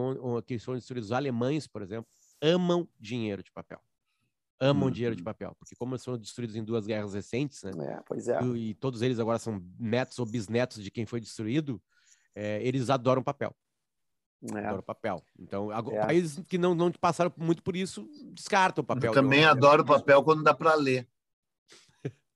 que 0.46 0.58
são 0.58 0.74
destruídos. 0.74 1.08
Os 1.08 1.12
alemães, 1.12 1.66
por 1.66 1.82
exemplo, 1.82 2.06
amam 2.40 2.88
dinheiro 3.00 3.42
de 3.42 3.50
papel 3.50 3.80
amam 4.60 4.90
dinheiro 4.90 5.14
de 5.14 5.22
uhum. 5.22 5.26
papel, 5.26 5.54
porque 5.58 5.74
como 5.76 5.94
eles 5.94 6.04
foram 6.04 6.18
destruídos 6.18 6.56
em 6.56 6.64
duas 6.64 6.86
guerras 6.86 7.14
recentes, 7.14 7.62
né? 7.62 7.72
É, 7.80 8.00
pois 8.06 8.28
é. 8.28 8.42
E, 8.42 8.74
todos 8.74 9.02
eles 9.02 9.20
agora 9.20 9.38
são 9.38 9.62
netos 9.78 10.18
ou 10.18 10.26
bisnetos 10.26 10.82
de 10.82 10.90
quem 10.90 11.06
foi 11.06 11.20
destruído, 11.20 11.80
é, 12.34 12.60
eles 12.62 12.90
adoram 12.90 13.22
papel. 13.22 13.54
É. 14.54 14.58
Adoram 14.58 14.82
papel. 14.82 15.22
Então, 15.38 15.72
é. 15.72 16.00
países 16.00 16.42
que 16.46 16.58
não, 16.58 16.74
não 16.74 16.90
passaram 16.92 17.32
muito 17.36 17.62
por 17.62 17.76
isso, 17.76 18.08
descartam 18.32 18.82
o 18.82 18.86
papel. 18.86 19.10
Eu 19.10 19.14
também 19.14 19.44
adoro 19.44 19.84
papel 19.84 20.22
quando 20.22 20.42
dá 20.42 20.54
para 20.54 20.74
ler. 20.74 21.08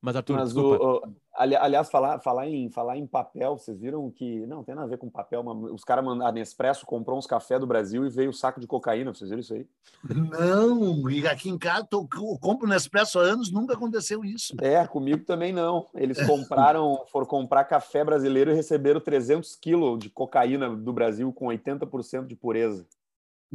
Mas, 0.03 0.17
Arthur, 0.17 0.35
Mas. 0.35 0.53
O, 0.53 0.75
o, 0.75 1.01
aliás, 1.33 1.89
falar, 1.89 2.19
falar, 2.19 2.45
em, 2.45 2.69
falar 2.69 2.97
em 2.97 3.07
papel, 3.07 3.57
vocês 3.57 3.79
viram 3.79 4.11
que. 4.11 4.45
Não, 4.45 4.61
tem 4.61 4.75
nada 4.75 4.85
a 4.85 4.89
ver 4.89 4.97
com 4.97 5.09
papel. 5.09 5.41
Mas 5.41 5.71
os 5.71 5.85
caras 5.85 6.03
mandaram. 6.03 6.29
A 6.29 6.33
Nespresso 6.33 6.85
comprou 6.85 7.17
uns 7.17 7.25
café 7.25 7.57
do 7.57 7.65
Brasil 7.65 8.05
e 8.05 8.09
veio 8.09 8.31
o 8.31 8.33
saco 8.33 8.59
de 8.59 8.67
cocaína. 8.67 9.13
Vocês 9.13 9.29
viram 9.29 9.39
isso 9.39 9.53
aí? 9.53 9.65
Não, 10.13 11.09
e 11.09 11.25
aqui 11.25 11.49
em 11.49 11.57
casa 11.57 11.87
tô, 11.89 12.01
eu 12.01 12.37
compro 12.37 12.67
Nespresso 12.67 13.17
há 13.17 13.21
anos, 13.21 13.49
nunca 13.49 13.75
aconteceu 13.75 14.25
isso. 14.25 14.53
É, 14.59 14.85
comigo 14.85 15.23
também 15.23 15.53
não. 15.53 15.87
Eles 15.95 16.21
compraram, 16.27 17.01
foram 17.09 17.25
comprar 17.25 17.63
café 17.63 18.03
brasileiro 18.03 18.51
e 18.51 18.55
receberam 18.55 18.99
300 18.99 19.55
quilos 19.55 19.99
de 19.99 20.09
cocaína 20.09 20.75
do 20.75 20.91
Brasil 20.91 21.31
com 21.31 21.45
80% 21.45 22.27
de 22.27 22.35
pureza. 22.35 22.85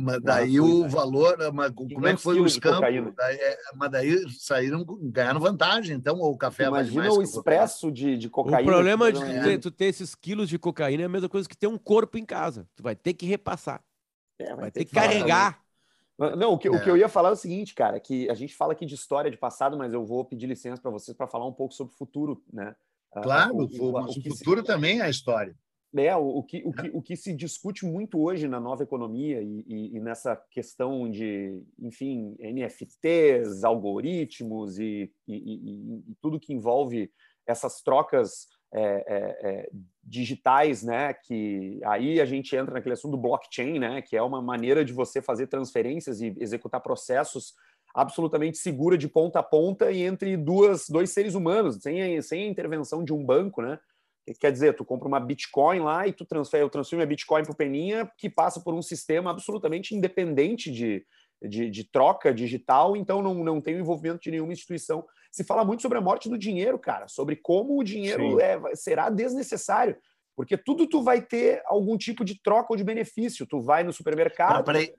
Mas 0.00 0.22
daí 0.22 0.60
o 0.60 0.88
valor, 0.88 1.36
mas 1.52 1.72
como 1.72 2.06
é 2.06 2.14
que 2.14 2.22
foi 2.22 2.38
o 2.38 2.46
escampo? 2.46 2.80
Daí, 3.16 3.36
é, 3.36 3.58
mas 3.74 3.90
daí 3.90 4.30
saíram 4.30 4.84
ganhando 4.86 5.40
vantagem, 5.40 5.96
então 5.96 6.20
o 6.20 6.38
café 6.38 6.66
Imagina 6.66 7.12
o 7.12 7.20
expresso 7.20 7.90
de, 7.90 8.16
de 8.16 8.30
cocaína. 8.30 8.62
O 8.62 8.64
problema 8.64 9.10
de 9.10 9.20
ter, 9.20 9.58
tu 9.58 9.72
ter 9.72 9.86
esses 9.86 10.14
quilos 10.14 10.48
de 10.48 10.56
cocaína 10.56 11.02
é 11.02 11.06
a 11.06 11.08
mesma 11.08 11.28
coisa 11.28 11.48
que 11.48 11.56
ter 11.56 11.66
um 11.66 11.76
corpo 11.76 12.16
em 12.16 12.24
casa. 12.24 12.64
Tu 12.76 12.82
vai 12.82 12.94
ter 12.94 13.12
que 13.12 13.26
repassar. 13.26 13.82
É, 14.38 14.46
vai, 14.50 14.56
vai, 14.56 14.70
ter, 14.70 14.84
que, 14.84 14.90
que 14.90 14.94
carregar. 14.94 15.60
Não, 16.16 16.52
o 16.52 16.58
que, 16.58 16.68
é. 16.68 16.70
o 16.70 16.80
que 16.80 16.88
eu 16.88 16.96
ia 16.96 17.08
falar 17.08 17.30
é 17.30 17.32
o 17.32 17.36
seguinte, 17.36 17.74
cara, 17.74 17.98
que 17.98 18.30
a 18.30 18.34
gente 18.34 18.54
fala 18.54 18.74
aqui 18.74 18.86
de 18.86 18.94
história 18.94 19.32
de 19.32 19.36
passado, 19.36 19.76
mas 19.76 19.92
eu 19.92 20.06
vou 20.06 20.24
pedir 20.24 20.46
licença 20.46 20.80
para 20.80 20.92
vocês 20.92 21.16
para 21.16 21.26
falar 21.26 21.46
um 21.46 21.52
pouco 21.52 21.74
sobre 21.74 21.92
o 21.92 21.96
futuro, 21.96 22.40
né? 22.52 22.76
Claro, 23.20 23.56
o, 23.56 23.62
o, 23.62 23.92
o, 23.94 24.10
o 24.10 24.36
futuro 24.36 24.60
se... 24.60 24.66
também 24.66 25.00
é 25.00 25.02
a 25.02 25.10
história. 25.10 25.56
É, 25.96 26.14
o, 26.14 26.42
que, 26.42 26.62
o, 26.66 26.72
que, 26.72 26.90
o 26.94 27.02
que 27.02 27.16
se 27.16 27.34
discute 27.34 27.86
muito 27.86 28.20
hoje 28.20 28.46
na 28.46 28.60
nova 28.60 28.82
economia 28.82 29.40
e, 29.40 29.64
e, 29.66 29.96
e 29.96 30.00
nessa 30.00 30.36
questão 30.50 31.10
de, 31.10 31.62
enfim, 31.78 32.36
NFTs, 32.38 33.64
algoritmos 33.64 34.78
e, 34.78 35.10
e 35.26 36.02
tudo 36.20 36.38
que 36.38 36.52
envolve 36.52 37.10
essas 37.46 37.80
trocas 37.80 38.46
é, 38.72 38.80
é, 38.82 39.50
é, 39.50 39.70
digitais, 40.04 40.82
né? 40.82 41.14
Que 41.14 41.80
aí 41.84 42.20
a 42.20 42.26
gente 42.26 42.54
entra 42.54 42.74
naquele 42.74 42.92
assunto 42.92 43.12
do 43.12 43.22
blockchain, 43.22 43.78
né? 43.78 44.02
Que 44.02 44.14
é 44.14 44.22
uma 44.22 44.42
maneira 44.42 44.84
de 44.84 44.92
você 44.92 45.22
fazer 45.22 45.46
transferências 45.46 46.20
e 46.20 46.34
executar 46.38 46.82
processos 46.82 47.54
absolutamente 47.94 48.58
segura 48.58 48.98
de 48.98 49.08
ponta 49.08 49.38
a 49.38 49.42
ponta 49.42 49.90
e 49.90 50.02
entre 50.02 50.36
duas, 50.36 50.86
dois 50.88 51.10
seres 51.10 51.34
humanos, 51.34 51.76
sem 51.76 52.18
a, 52.18 52.22
sem 52.22 52.42
a 52.42 52.46
intervenção 52.46 53.02
de 53.02 53.12
um 53.12 53.24
banco, 53.24 53.62
né? 53.62 53.78
Quer 54.34 54.52
dizer, 54.52 54.74
tu 54.74 54.84
compra 54.84 55.08
uma 55.08 55.20
Bitcoin 55.20 55.80
lá 55.80 56.06
e 56.06 56.12
tu 56.12 56.24
transfere, 56.24 56.62
eu 56.62 56.70
transfiro 56.70 57.02
a 57.02 57.06
Bitcoin 57.06 57.42
para 57.42 57.52
o 57.52 57.56
Peninha, 57.56 58.10
que 58.18 58.28
passa 58.28 58.60
por 58.60 58.74
um 58.74 58.82
sistema 58.82 59.30
absolutamente 59.30 59.94
independente 59.94 60.70
de, 60.70 61.06
de, 61.42 61.70
de, 61.70 61.84
troca 61.84 62.34
digital, 62.34 62.96
então 62.96 63.22
não, 63.22 63.34
não 63.34 63.60
tem 63.60 63.76
o 63.76 63.80
envolvimento 63.80 64.20
de 64.20 64.30
nenhuma 64.30 64.52
instituição. 64.52 65.06
Se 65.30 65.44
fala 65.44 65.64
muito 65.64 65.82
sobre 65.82 65.98
a 65.98 66.00
morte 66.00 66.28
do 66.28 66.38
dinheiro, 66.38 66.78
cara, 66.78 67.06
sobre 67.08 67.36
como 67.36 67.78
o 67.78 67.84
dinheiro 67.84 68.40
é, 68.40 68.60
será 68.74 69.08
desnecessário, 69.08 69.96
porque 70.38 70.56
tudo 70.56 70.86
tu 70.86 71.02
vai 71.02 71.20
ter 71.20 71.62
algum 71.66 71.98
tipo 71.98 72.24
de 72.24 72.40
troca 72.40 72.68
ou 72.70 72.76
de 72.76 72.84
benefício. 72.84 73.44
Tu 73.44 73.60
vai 73.60 73.82
no 73.82 73.92
supermercado. 73.92 74.64
Peraí, 74.64 74.94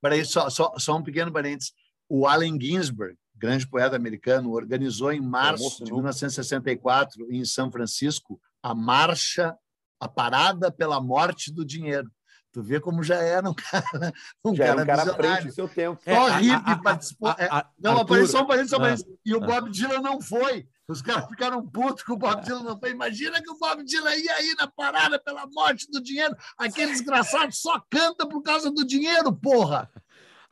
peraí 0.00 0.24
só, 0.24 0.48
só, 0.48 0.72
só 0.78 0.96
um 0.96 1.02
pequeno 1.02 1.32
parênteses. 1.32 1.72
O 2.08 2.28
Allen 2.28 2.56
Ginsberg, 2.60 3.16
grande 3.34 3.66
poeta 3.66 3.96
americano, 3.96 4.52
organizou 4.52 5.12
em 5.12 5.20
março 5.20 5.84
de 5.84 5.92
1964, 5.92 7.30
em 7.30 7.44
São 7.44 7.70
Francisco, 7.70 8.40
a 8.62 8.74
marcha, 8.74 9.56
a 10.00 10.08
parada 10.08 10.70
pela 10.70 11.00
morte 11.00 11.52
do 11.52 11.64
dinheiro. 11.64 12.10
Tu 12.52 12.62
vê 12.62 12.78
como 12.78 13.02
já 13.02 13.16
era 13.16 13.50
um 13.50 13.54
cara, 13.70 14.12
um 14.44 14.54
já 14.54 14.66
cara, 14.66 14.82
um 14.82 14.86
cara 14.86 15.14
frente 15.14 15.48
do 15.48 15.54
seu 15.54 15.68
tempo. 15.68 16.00
É, 16.06 16.14
Só 16.14 16.28
hippie 16.38 16.82
participou. 16.82 17.28
A, 17.28 17.32
a, 17.32 17.58
a, 17.58 17.70
não, 17.76 17.98
apareceu, 17.98 18.28
só 18.28 18.38
apareceu, 18.44 18.78
apareceu. 18.78 19.18
E 19.26 19.34
o 19.34 19.40
Bob 19.40 19.70
Dylan 19.70 20.00
não 20.00 20.20
foi. 20.20 20.68
Os 20.86 21.02
caras 21.02 21.26
ficaram 21.28 21.66
putos 21.66 22.04
que 22.04 22.12
o 22.12 22.16
Bob 22.16 22.44
Dylan 22.44 22.62
não 22.62 22.78
foi. 22.78 22.90
Imagina 22.90 23.42
que 23.42 23.50
o 23.50 23.58
Bob 23.58 23.82
Dylan 23.82 24.14
ia 24.14 24.34
aí 24.34 24.54
na 24.56 24.68
parada 24.68 25.18
pela 25.18 25.46
morte 25.48 25.90
do 25.90 26.00
dinheiro. 26.00 26.36
Aquele 26.56 26.92
desgraçado 26.92 27.52
só 27.52 27.82
canta 27.90 28.28
por 28.28 28.40
causa 28.42 28.70
do 28.70 28.86
dinheiro, 28.86 29.32
porra! 29.32 29.90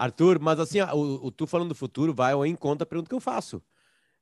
Arthur, 0.03 0.41
mas 0.41 0.59
assim, 0.59 0.81
o, 0.81 1.27
o 1.27 1.31
tu 1.31 1.47
falando 1.47 1.69
do 1.69 1.75
futuro 1.75 2.13
vai 2.13 2.33
ao 2.33 2.45
encontro 2.45 2.83
a 2.83 2.87
pergunta 2.87 3.09
que 3.09 3.15
eu 3.15 3.21
faço. 3.21 3.63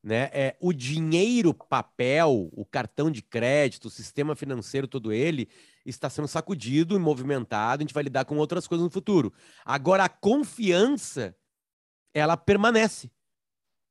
Né? 0.03 0.31
É, 0.33 0.57
o 0.61 0.73
dinheiro 0.73 1.55
papel, 1.55 2.51
o 2.53 2.65
cartão 2.65 3.11
de 3.11 3.23
crédito, 3.23 3.87
o 3.87 3.91
sistema 3.91 4.35
financeiro, 4.35 4.87
todo 4.87 5.13
ele, 5.13 5.49
está 5.85 6.11
sendo 6.11 6.29
sacudido 6.29 6.97
e 6.97 6.99
movimentado, 6.99 7.81
a 7.81 7.85
gente 7.85 7.95
vai 7.95 8.03
lidar 8.03 8.27
com 8.27 8.37
outras 8.37 8.67
coisas 8.67 8.85
no 8.85 8.91
futuro. 8.91 9.33
Agora, 9.65 10.05
a 10.05 10.09
confiança, 10.09 11.35
ela 12.13 12.37
permanece. 12.37 13.11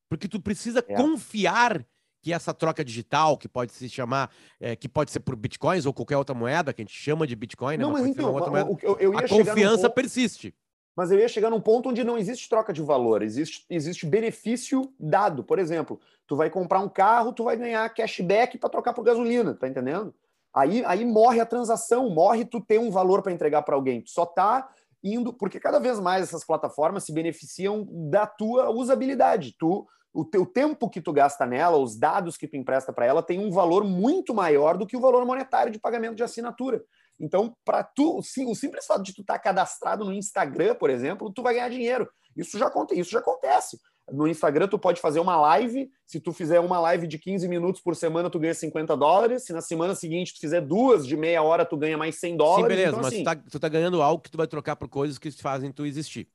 Porque 0.07 0.27
tu 0.27 0.39
precisa 0.39 0.79
é. 0.87 0.95
confiar 0.95 1.85
que 2.21 2.33
essa 2.33 2.53
troca 2.53 2.83
digital, 2.83 3.37
que 3.37 3.47
pode 3.47 3.71
se 3.71 3.89
chamar, 3.89 4.31
é, 4.59 4.75
que 4.75 4.89
pode 4.89 5.09
ser 5.09 5.21
por 5.21 5.35
bitcoins 5.35 5.85
ou 5.85 5.93
qualquer 5.93 6.17
outra 6.17 6.35
moeda, 6.35 6.73
que 6.73 6.81
a 6.81 6.85
gente 6.85 6.95
chama 6.95 7.25
de 7.25 7.35
bitcoin, 7.35 7.77
né? 7.77 7.83
Não, 7.83 7.93
mas 7.93 8.05
então, 8.05 8.35
eu, 8.81 8.97
eu 8.99 9.17
a 9.17 9.27
confiança 9.27 9.83
ponto... 9.83 9.95
persiste 9.95 10.53
mas 10.99 11.11
eu 11.11 11.17
ia 11.17 11.29
chegar 11.29 11.49
num 11.49 11.61
ponto 11.61 11.87
onde 11.87 12.03
não 12.03 12.17
existe 12.17 12.49
troca 12.49 12.73
de 12.73 12.81
valor, 12.81 13.23
existe, 13.23 13.65
existe 13.69 14.05
benefício 14.05 14.93
dado. 14.99 15.45
Por 15.45 15.57
exemplo, 15.57 15.97
tu 16.27 16.35
vai 16.35 16.49
comprar 16.49 16.81
um 16.81 16.89
carro, 16.89 17.31
tu 17.31 17.45
vai 17.45 17.55
ganhar 17.55 17.87
cashback 17.93 18.57
para 18.57 18.69
trocar 18.69 18.93
por 18.93 19.05
gasolina, 19.05 19.53
tá 19.53 19.65
entendendo? 19.65 20.13
Aí, 20.53 20.83
aí 20.83 21.05
morre 21.05 21.39
a 21.39 21.45
transação, 21.45 22.09
morre 22.09 22.43
tu 22.43 22.59
ter 22.59 22.81
um 22.81 22.91
valor 22.91 23.21
para 23.21 23.31
entregar 23.31 23.61
para 23.61 23.75
alguém. 23.75 24.01
Tu 24.01 24.09
só 24.09 24.25
tá 24.25 24.67
indo, 25.01 25.31
porque 25.31 25.57
cada 25.57 25.79
vez 25.79 26.01
mais 26.01 26.23
essas 26.23 26.45
plataformas 26.45 27.05
se 27.05 27.13
beneficiam 27.13 27.87
da 27.89 28.27
tua 28.27 28.69
usabilidade. 28.69 29.55
Tu, 29.57 29.87
o 30.13 30.25
teu 30.25 30.45
tempo 30.45 30.89
que 30.89 30.99
tu 30.99 31.13
gasta 31.13 31.45
nela, 31.45 31.77
os 31.77 31.97
dados 31.97 32.35
que 32.35 32.45
tu 32.45 32.57
empresta 32.57 32.91
para 32.91 33.05
ela, 33.05 33.23
tem 33.23 33.39
um 33.39 33.51
valor 33.51 33.85
muito 33.85 34.33
maior 34.33 34.75
do 34.75 34.85
que 34.85 34.97
o 34.97 35.01
valor 35.01 35.25
monetário 35.25 35.71
de 35.71 35.79
pagamento 35.79 36.15
de 36.15 36.23
assinatura. 36.23 36.83
Então, 37.19 37.53
para 37.65 37.83
tu, 37.83 38.21
sim, 38.21 38.49
o 38.49 38.55
simples 38.55 38.85
fato 38.85 39.03
de 39.03 39.13
tu 39.13 39.21
estar 39.21 39.33
tá 39.33 39.39
cadastrado 39.39 40.05
no 40.05 40.13
Instagram, 40.13 40.75
por 40.75 40.89
exemplo, 40.89 41.31
tu 41.31 41.43
vai 41.43 41.55
ganhar 41.55 41.69
dinheiro. 41.69 42.09
Isso 42.35 42.57
já, 42.57 42.71
isso 42.93 43.11
já 43.11 43.19
acontece. 43.19 43.77
No 44.11 44.27
Instagram, 44.27 44.67
tu 44.67 44.79
pode 44.79 44.99
fazer 44.99 45.19
uma 45.19 45.39
live. 45.39 45.89
Se 46.05 46.19
tu 46.19 46.31
fizer 46.33 46.59
uma 46.59 46.79
live 46.79 47.05
de 47.07 47.19
15 47.19 47.47
minutos 47.47 47.81
por 47.81 47.95
semana, 47.95 48.29
tu 48.29 48.39
ganha 48.39 48.53
50 48.53 48.95
dólares. 48.97 49.45
Se 49.45 49.53
na 49.53 49.61
semana 49.61 49.93
seguinte 49.93 50.33
tu 50.33 50.39
fizer 50.39 50.61
duas 50.61 51.05
de 51.05 51.15
meia 51.15 51.43
hora, 51.43 51.65
tu 51.65 51.77
ganha 51.77 51.97
mais 51.97 52.15
100 52.19 52.37
dólares. 52.37 52.63
Sim, 52.63 52.67
beleza, 52.67 52.89
então, 52.89 52.99
mas 52.99 53.07
assim, 53.13 53.23
tu, 53.23 53.25
tá, 53.25 53.35
tu 53.35 53.59
tá 53.59 53.69
ganhando 53.69 54.01
algo 54.01 54.21
que 54.21 54.31
tu 54.31 54.37
vai 54.37 54.47
trocar 54.47 54.75
por 54.75 54.87
coisas 54.87 55.17
que 55.17 55.31
fazem 55.31 55.71
tu 55.71 55.85
existir. 55.85 56.27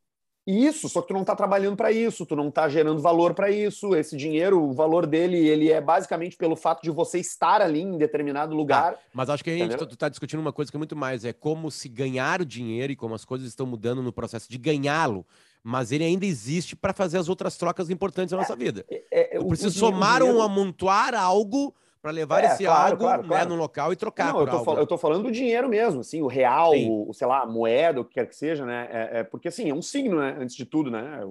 Isso, 0.46 0.90
só 0.90 1.00
que 1.00 1.08
tu 1.08 1.14
não 1.14 1.22
está 1.22 1.34
trabalhando 1.34 1.74
para 1.74 1.90
isso, 1.90 2.26
tu 2.26 2.36
não 2.36 2.48
está 2.48 2.68
gerando 2.68 3.00
valor 3.00 3.32
para 3.32 3.50
isso. 3.50 3.94
Esse 3.96 4.14
dinheiro, 4.14 4.62
o 4.62 4.74
valor 4.74 5.06
dele, 5.06 5.38
ele 5.38 5.72
é 5.72 5.80
basicamente 5.80 6.36
pelo 6.36 6.54
fato 6.54 6.82
de 6.82 6.90
você 6.90 7.18
estar 7.18 7.62
ali 7.62 7.80
em 7.80 7.96
determinado 7.96 8.54
lugar. 8.54 8.92
Tá, 8.92 8.98
mas 9.14 9.30
acho 9.30 9.42
que 9.42 9.50
a 9.50 9.56
gente 9.56 9.74
está 9.82 10.08
discutindo 10.08 10.40
uma 10.40 10.52
coisa 10.52 10.70
que 10.70 10.76
é 10.76 10.78
muito 10.78 10.94
mais, 10.94 11.24
é 11.24 11.32
como 11.32 11.70
se 11.70 11.88
ganhar 11.88 12.42
o 12.42 12.44
dinheiro 12.44 12.92
e 12.92 12.96
como 12.96 13.14
as 13.14 13.24
coisas 13.24 13.48
estão 13.48 13.66
mudando 13.66 14.02
no 14.02 14.12
processo 14.12 14.50
de 14.50 14.58
ganhá-lo, 14.58 15.24
mas 15.62 15.92
ele 15.92 16.04
ainda 16.04 16.26
existe 16.26 16.76
para 16.76 16.92
fazer 16.92 17.16
as 17.16 17.30
outras 17.30 17.56
trocas 17.56 17.88
importantes 17.88 18.32
na 18.32 18.38
nossa 18.38 18.54
vida. 18.54 18.84
É, 18.90 19.02
é, 19.10 19.38
Eu 19.38 19.46
preciso 19.46 19.78
somar 19.78 20.22
ou 20.22 20.42
amontoar 20.42 21.14
algo 21.14 21.74
para 22.04 22.10
levar 22.10 22.44
é, 22.44 22.48
esse 22.48 22.64
claro, 22.64 22.90
algo 22.90 22.98
claro, 22.98 23.22
né, 23.22 23.28
claro. 23.28 23.48
no 23.48 23.56
local 23.56 23.90
e 23.90 23.96
trocar. 23.96 24.30
Não, 24.30 24.40
eu 24.40 24.46
tô, 24.46 24.62
fal 24.62 24.76
eu 24.76 24.86
tô, 24.86 24.98
falando 24.98 25.22
do 25.22 25.32
dinheiro 25.32 25.70
mesmo, 25.70 26.00
assim, 26.00 26.20
o 26.20 26.26
real, 26.26 26.72
o, 26.74 27.10
sei 27.14 27.26
lá, 27.26 27.40
a 27.40 27.46
moeda, 27.46 28.02
o 28.02 28.04
que 28.04 28.12
quer 28.12 28.26
que 28.26 28.36
seja, 28.36 28.66
né? 28.66 28.86
É, 28.90 29.20
é, 29.20 29.24
porque 29.24 29.48
assim, 29.48 29.70
é 29.70 29.74
um 29.74 29.80
signo, 29.80 30.20
né? 30.20 30.36
Antes 30.38 30.54
de 30.54 30.66
tudo, 30.66 30.90
né? 30.90 31.26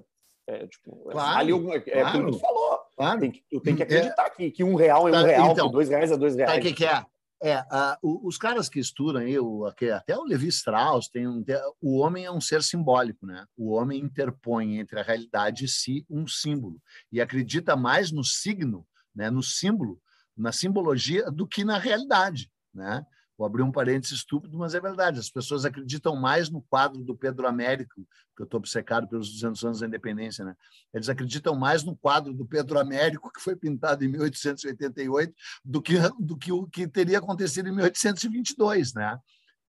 É, 0.47 0.65
tipo, 0.65 1.09
claro, 1.11 1.37
ali, 1.37 1.51
é, 1.91 1.99
é 1.99 2.11
como 2.11 2.31
tu 2.31 2.39
falou. 2.39 2.79
Claro. 2.97 3.19
Tem 3.19 3.29
que, 3.29 3.43
tu 3.51 3.61
tem 3.61 3.75
que 3.75 3.83
acreditar 3.83 4.27
que, 4.31 4.49
que 4.49 4.63
um 4.63 4.73
real 4.73 5.07
é 5.07 5.11
um 5.11 5.13
tá, 5.13 5.27
real, 5.27 5.51
então, 5.51 5.69
dois 5.69 5.89
reais 5.89 6.11
é 6.11 6.17
dois 6.17 6.35
reais. 6.35 6.57
o 6.57 6.61
que, 6.61 6.73
que 6.73 6.85
é? 6.87 7.05
É, 7.43 7.59
uh, 7.59 8.27
os 8.27 8.39
caras 8.39 8.67
que 8.67 8.79
estudam 8.79 9.21
aí, 9.21 9.37
o, 9.37 9.65
até 9.65 10.17
o 10.17 10.23
Levi 10.23 10.47
Strauss, 10.47 11.07
tem 11.07 11.27
um, 11.27 11.45
o 11.79 11.99
homem 11.99 12.25
é 12.25 12.31
um 12.31 12.41
ser 12.41 12.63
simbólico, 12.63 13.27
né? 13.27 13.45
O 13.55 13.73
homem 13.73 13.99
interpõe 13.99 14.79
entre 14.79 14.99
a 14.99 15.03
realidade 15.03 15.65
e 15.65 15.67
si 15.67 16.03
um 16.09 16.25
símbolo 16.25 16.81
e 17.11 17.21
acredita 17.21 17.75
mais 17.75 18.11
no 18.11 18.23
signo, 18.23 18.87
né? 19.13 19.29
No 19.29 19.43
símbolo 19.43 20.01
na 20.35 20.51
simbologia 20.51 21.29
do 21.31 21.47
que 21.47 21.63
na 21.63 21.77
realidade. 21.77 22.51
Né? 22.73 23.05
Vou 23.37 23.47
abrir 23.47 23.63
um 23.63 23.71
parênteses 23.71 24.19
estúpido, 24.19 24.57
mas 24.57 24.75
é 24.75 24.79
verdade. 24.79 25.19
As 25.19 25.29
pessoas 25.29 25.65
acreditam 25.65 26.15
mais 26.15 26.49
no 26.49 26.61
quadro 26.61 27.03
do 27.03 27.15
Pedro 27.15 27.47
Américo, 27.47 28.05
que 28.35 28.41
eu 28.41 28.45
estou 28.45 28.59
obcecado 28.59 29.07
pelos 29.07 29.31
200 29.31 29.65
anos 29.65 29.79
da 29.79 29.87
independência. 29.87 30.45
Né? 30.45 30.55
Eles 30.93 31.09
acreditam 31.09 31.55
mais 31.55 31.83
no 31.83 31.95
quadro 31.95 32.33
do 32.33 32.45
Pedro 32.45 32.79
Américo, 32.79 33.31
que 33.31 33.41
foi 33.41 33.55
pintado 33.55 34.03
em 34.05 34.07
1888, 34.07 35.33
do 35.65 35.81
que, 35.81 35.95
do 36.19 36.37
que 36.37 36.51
o 36.51 36.67
que 36.67 36.87
teria 36.87 37.17
acontecido 37.17 37.67
em 37.67 37.75
1822. 37.75 38.93
Né? 38.93 39.17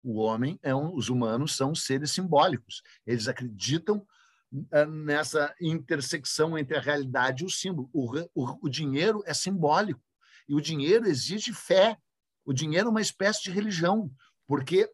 O 0.02 0.18
homem, 0.18 0.58
é 0.62 0.74
um, 0.74 0.94
os 0.94 1.10
humanos 1.10 1.54
são 1.54 1.74
seres 1.74 2.12
simbólicos. 2.12 2.82
Eles 3.06 3.28
acreditam 3.28 4.04
eh, 4.72 4.86
nessa 4.86 5.54
intersecção 5.60 6.56
entre 6.56 6.76
a 6.76 6.80
realidade 6.80 7.44
e 7.44 7.46
o 7.46 7.50
símbolo. 7.50 7.90
O, 7.92 8.18
o, 8.34 8.66
o 8.66 8.68
dinheiro 8.70 9.22
é 9.26 9.34
simbólico. 9.34 10.00
E 10.50 10.54
o 10.54 10.60
dinheiro 10.60 11.06
exige 11.06 11.52
fé. 11.52 11.96
O 12.44 12.52
dinheiro 12.52 12.88
é 12.88 12.90
uma 12.90 13.00
espécie 13.00 13.40
de 13.44 13.52
religião, 13.52 14.10
porque 14.48 14.90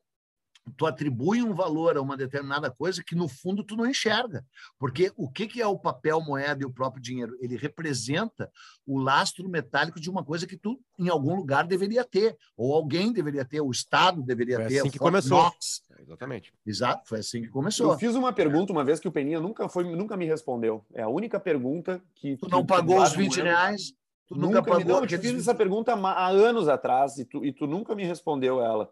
tu 0.77 0.85
atribui 0.85 1.43
um 1.43 1.55
valor 1.55 1.97
a 1.97 2.03
uma 2.03 2.15
determinada 2.15 2.71
coisa 2.71 3.03
que 3.03 3.15
no 3.15 3.27
fundo 3.27 3.65
tu 3.65 3.75
não 3.75 3.87
enxerga. 3.87 4.45
Porque 4.79 5.11
o 5.17 5.31
que 5.31 5.47
que 5.47 5.63
é 5.63 5.67
o 5.67 5.79
papel 5.79 6.21
moeda 6.21 6.63
e 6.63 6.67
o 6.67 6.73
próprio 6.73 7.03
dinheiro? 7.03 7.35
Ele 7.41 7.57
representa 7.57 8.51
o 8.87 8.99
lastro 8.99 9.49
metálico 9.49 9.99
de 9.99 10.11
uma 10.11 10.23
coisa 10.23 10.47
que 10.47 10.59
tu 10.59 10.79
em 10.99 11.09
algum 11.09 11.35
lugar 11.35 11.67
deveria 11.67 12.05
ter, 12.05 12.37
ou 12.55 12.75
alguém 12.75 13.11
deveria 13.11 13.45
ter, 13.45 13.63
o 13.63 13.71
Estado 13.71 14.23
deveria 14.23 14.57
foi 14.57 14.67
ter. 14.67 14.79
Assim 14.81 14.91
que 14.91 14.99
começou. 14.99 15.39
Knox. 15.39 15.83
Exatamente. 15.99 16.53
Exato, 16.67 17.09
foi 17.09 17.21
assim 17.21 17.41
que 17.41 17.49
começou. 17.49 17.93
Eu 17.93 17.99
fiz 17.99 18.15
uma 18.15 18.33
pergunta 18.33 18.75
uma 18.75 18.85
vez 18.85 19.01
que 19.01 19.09
o 19.09 19.13
Peninha 19.13 19.41
nunca 19.41 19.71
foi, 19.71 19.85
nunca 19.85 20.19
me 20.19 20.27
respondeu. 20.27 20.85
É 20.93 21.01
a 21.01 21.09
única 21.09 21.41
pergunta 21.41 22.03
que 22.15 22.37
tu 22.37 22.47
não 22.51 22.61
que, 22.61 22.69
pagou 22.69 23.01
os 23.01 23.15
20 23.15 23.41
reais. 23.41 23.95
Tu 24.29 24.35
nunca, 24.35 24.47
nunca 24.47 24.63
pagou 24.63 24.85
me, 24.85 24.85
não, 24.93 25.01
eu 25.01 25.07
te 25.07 25.19
fiz 25.19 25.35
essa 25.35 25.55
pergunta 25.55 25.95
há 25.95 26.29
anos 26.29 26.69
atrás 26.69 27.17
e 27.19 27.25
tu, 27.25 27.45
e 27.45 27.53
tu 27.53 27.67
nunca 27.67 27.95
me 27.95 28.05
respondeu 28.05 28.61
ela. 28.61 28.91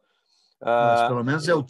Mas 0.61 1.03
uh, 1.03 1.09
pelo 1.09 1.25
menos 1.25 1.49
eu 1.49 1.65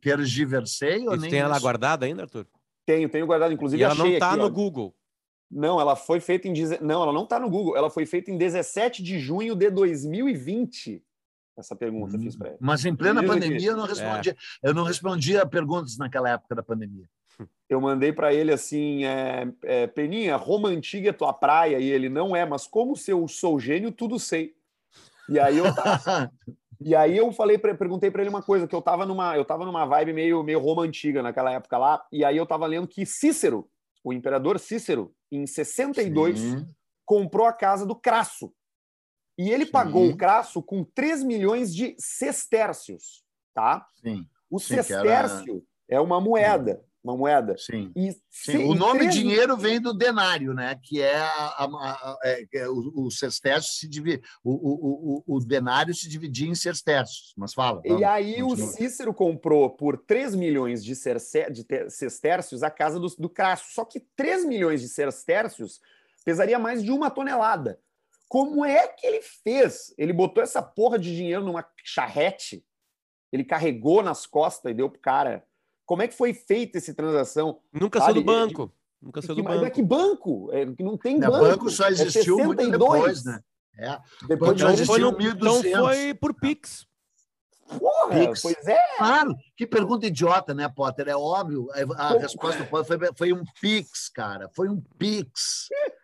tergiversei 0.00 1.06
ou 1.06 1.16
nem 1.16 1.30
tem 1.30 1.40
ela 1.40 1.58
guardada 1.60 2.06
ainda, 2.06 2.22
Arthur? 2.22 2.46
Tenho, 2.86 3.08
tenho 3.08 3.26
guardado. 3.26 3.52
Inclusive, 3.52 3.80
e 3.80 3.84
ela 3.84 3.94
não 3.94 4.06
está 4.06 4.36
no 4.36 4.46
ó. 4.46 4.48
Google. 4.48 4.94
Não, 5.50 5.80
ela 5.80 5.94
foi 5.94 6.20
feita 6.20 6.48
em. 6.48 6.54
Não, 6.80 7.02
ela 7.02 7.12
não 7.12 7.24
está 7.24 7.38
no 7.38 7.50
Google. 7.50 7.76
Ela 7.76 7.90
foi 7.90 8.06
feita 8.06 8.30
em 8.30 8.38
17 8.38 9.02
de 9.02 9.18
junho 9.18 9.54
de 9.54 9.70
2020. 9.70 11.04
Essa 11.58 11.76
pergunta 11.76 12.16
hum, 12.16 12.22
fiz 12.22 12.34
para 12.34 12.48
ele. 12.48 12.58
Mas 12.60 12.84
em 12.86 12.96
plena 12.96 13.22
pandemia 13.22 13.70
eu 13.70 13.76
não 13.76 13.84
respondi. 13.84 14.30
É. 14.30 14.36
Eu 14.62 14.72
não 14.72 14.84
respondia 14.84 15.44
perguntas 15.44 15.98
naquela 15.98 16.30
época 16.30 16.54
da 16.54 16.62
pandemia 16.62 17.06
eu 17.68 17.80
mandei 17.80 18.12
para 18.12 18.34
ele 18.34 18.52
assim, 18.52 19.04
é, 19.04 19.48
é, 19.62 19.86
Peninha, 19.86 20.36
Roma 20.36 20.68
Antiga 20.68 21.10
é 21.10 21.12
tua 21.12 21.32
praia, 21.32 21.78
e 21.78 21.88
ele 21.90 22.08
não 22.08 22.34
é, 22.34 22.44
mas 22.44 22.66
como 22.66 22.96
se 22.96 23.10
eu 23.12 23.26
sou 23.28 23.60
gênio, 23.60 23.92
tudo 23.92 24.18
sei. 24.18 24.54
E 25.28 25.38
aí 25.38 25.58
eu 25.58 25.64
E 26.82 26.94
aí 26.94 27.18
eu 27.18 27.30
falei, 27.30 27.58
perguntei 27.58 28.10
para 28.10 28.22
ele 28.22 28.30
uma 28.30 28.42
coisa, 28.42 28.66
que 28.66 28.74
eu 28.74 28.80
tava 28.80 29.04
numa, 29.04 29.36
eu 29.36 29.44
tava 29.44 29.66
numa 29.66 29.84
vibe 29.84 30.14
meio 30.14 30.42
meio 30.42 30.58
Roma 30.58 30.82
antiga 30.82 31.22
naquela 31.22 31.52
época 31.52 31.76
lá, 31.76 32.02
e 32.10 32.24
aí 32.24 32.38
eu 32.38 32.46
tava 32.46 32.66
lendo 32.66 32.88
que 32.88 33.04
Cícero, 33.04 33.68
o 34.02 34.14
imperador 34.14 34.58
Cícero, 34.58 35.14
em 35.30 35.46
62, 35.46 36.38
Sim. 36.38 36.66
comprou 37.04 37.46
a 37.46 37.52
casa 37.52 37.84
do 37.84 37.94
Crasso. 37.94 38.50
E 39.38 39.50
ele 39.50 39.66
Sim. 39.66 39.72
pagou 39.72 40.08
o 40.08 40.16
Crasso 40.16 40.62
com 40.62 40.82
3 40.82 41.22
milhões 41.22 41.74
de 41.74 41.94
sestércios, 41.98 43.22
tá? 43.54 43.86
Sim. 44.00 44.26
O 44.50 44.58
Sim, 44.58 44.76
sestércio 44.76 45.62
era... 45.88 45.98
é 45.98 46.00
uma 46.00 46.18
moeda. 46.18 46.82
Uma 47.02 47.16
moeda. 47.16 47.56
Sim. 47.58 47.90
E, 47.96 48.14
Sim. 48.30 48.64
o 48.64 48.74
nome 48.74 49.00
três... 49.00 49.14
dinheiro 49.14 49.56
vem 49.56 49.80
do 49.80 49.94
denário, 49.94 50.52
né? 50.52 50.78
Que 50.82 51.00
é, 51.00 51.16
a, 51.16 51.24
a, 51.24 51.64
a, 51.64 52.18
é, 52.24 52.46
é 52.54 52.68
o, 52.68 53.06
o 53.06 53.10
se 53.10 53.88
divide, 53.88 54.22
o, 54.44 54.52
o, 54.52 55.36
o, 55.36 55.40
denário 55.40 55.94
se 55.94 56.08
dividia 56.08 56.48
em 56.48 56.54
sestércios. 56.54 57.32
Mas 57.36 57.54
fala. 57.54 57.80
Vamos, 57.84 58.00
e 58.00 58.04
aí 58.04 58.42
continua. 58.42 58.68
o 58.68 58.72
Cícero 58.72 59.14
comprou 59.14 59.70
por 59.70 59.96
3 59.96 60.34
milhões 60.34 60.84
de, 60.84 60.94
cerce, 60.94 61.50
de 61.50 61.64
sestércios 61.88 62.62
a 62.62 62.70
casa 62.70 63.00
do, 63.00 63.08
do 63.18 63.28
Cássio. 63.28 63.72
Só 63.72 63.84
que 63.84 64.00
3 64.14 64.44
milhões 64.44 64.80
de 64.80 64.88
sestércios 64.88 65.80
pesaria 66.24 66.58
mais 66.58 66.82
de 66.82 66.92
uma 66.92 67.10
tonelada. 67.10 67.80
Como 68.28 68.64
é 68.64 68.86
que 68.86 69.06
ele 69.06 69.22
fez? 69.22 69.92
Ele 69.98 70.12
botou 70.12 70.42
essa 70.42 70.62
porra 70.62 70.98
de 70.98 71.14
dinheiro 71.14 71.44
numa 71.44 71.66
charrete, 71.82 72.64
ele 73.32 73.44
carregou 73.44 74.02
nas 74.02 74.26
costas 74.26 74.70
e 74.70 74.74
deu 74.74 74.88
pro 74.88 75.00
cara 75.00 75.44
como 75.90 76.02
é 76.02 76.06
que 76.06 76.14
foi 76.14 76.32
feita 76.32 76.78
essa 76.78 76.94
transação? 76.94 77.58
Nunca 77.72 77.98
saiu 77.98 78.14
do 78.14 78.22
banco. 78.22 78.72
Nunca 79.02 79.20
saiu 79.20 79.34
do 79.34 79.42
banco. 79.42 79.64
É 79.64 79.70
que 79.70 79.82
banco? 79.82 80.48
É, 80.52 80.64
que 80.64 80.84
não 80.84 80.96
tem 80.96 81.18
banco. 81.18 81.40
banco 81.40 81.68
só 81.68 81.86
é 81.86 81.90
existiu 81.90 82.38
é 82.38 82.46
muito 82.46 82.70
depois, 82.70 83.24
né? 83.24 83.40
É. 83.76 83.98
Depois 84.28 84.52
então, 84.52 84.72
de 84.72 84.86
foi 84.86 85.00
no, 85.00 85.20
então 85.20 85.60
foi 85.60 86.14
por 86.14 86.32
Pix. 86.32 86.86
Porra, 87.76 88.20
Pix. 88.20 88.40
pois 88.40 88.68
é. 88.68 88.96
Claro, 88.98 89.34
que 89.56 89.66
pergunta 89.66 90.06
idiota, 90.06 90.54
né, 90.54 90.68
Potter? 90.68 91.08
É 91.08 91.16
óbvio. 91.16 91.66
A, 91.96 92.04
a 92.04 92.18
resposta 92.18 92.62
do 92.62 92.70
Potter 92.70 92.96
foi, 92.96 93.10
foi 93.16 93.32
um 93.32 93.42
Pix, 93.60 94.08
cara. 94.10 94.48
Foi 94.54 94.68
um 94.68 94.80
Pix. 94.96 95.66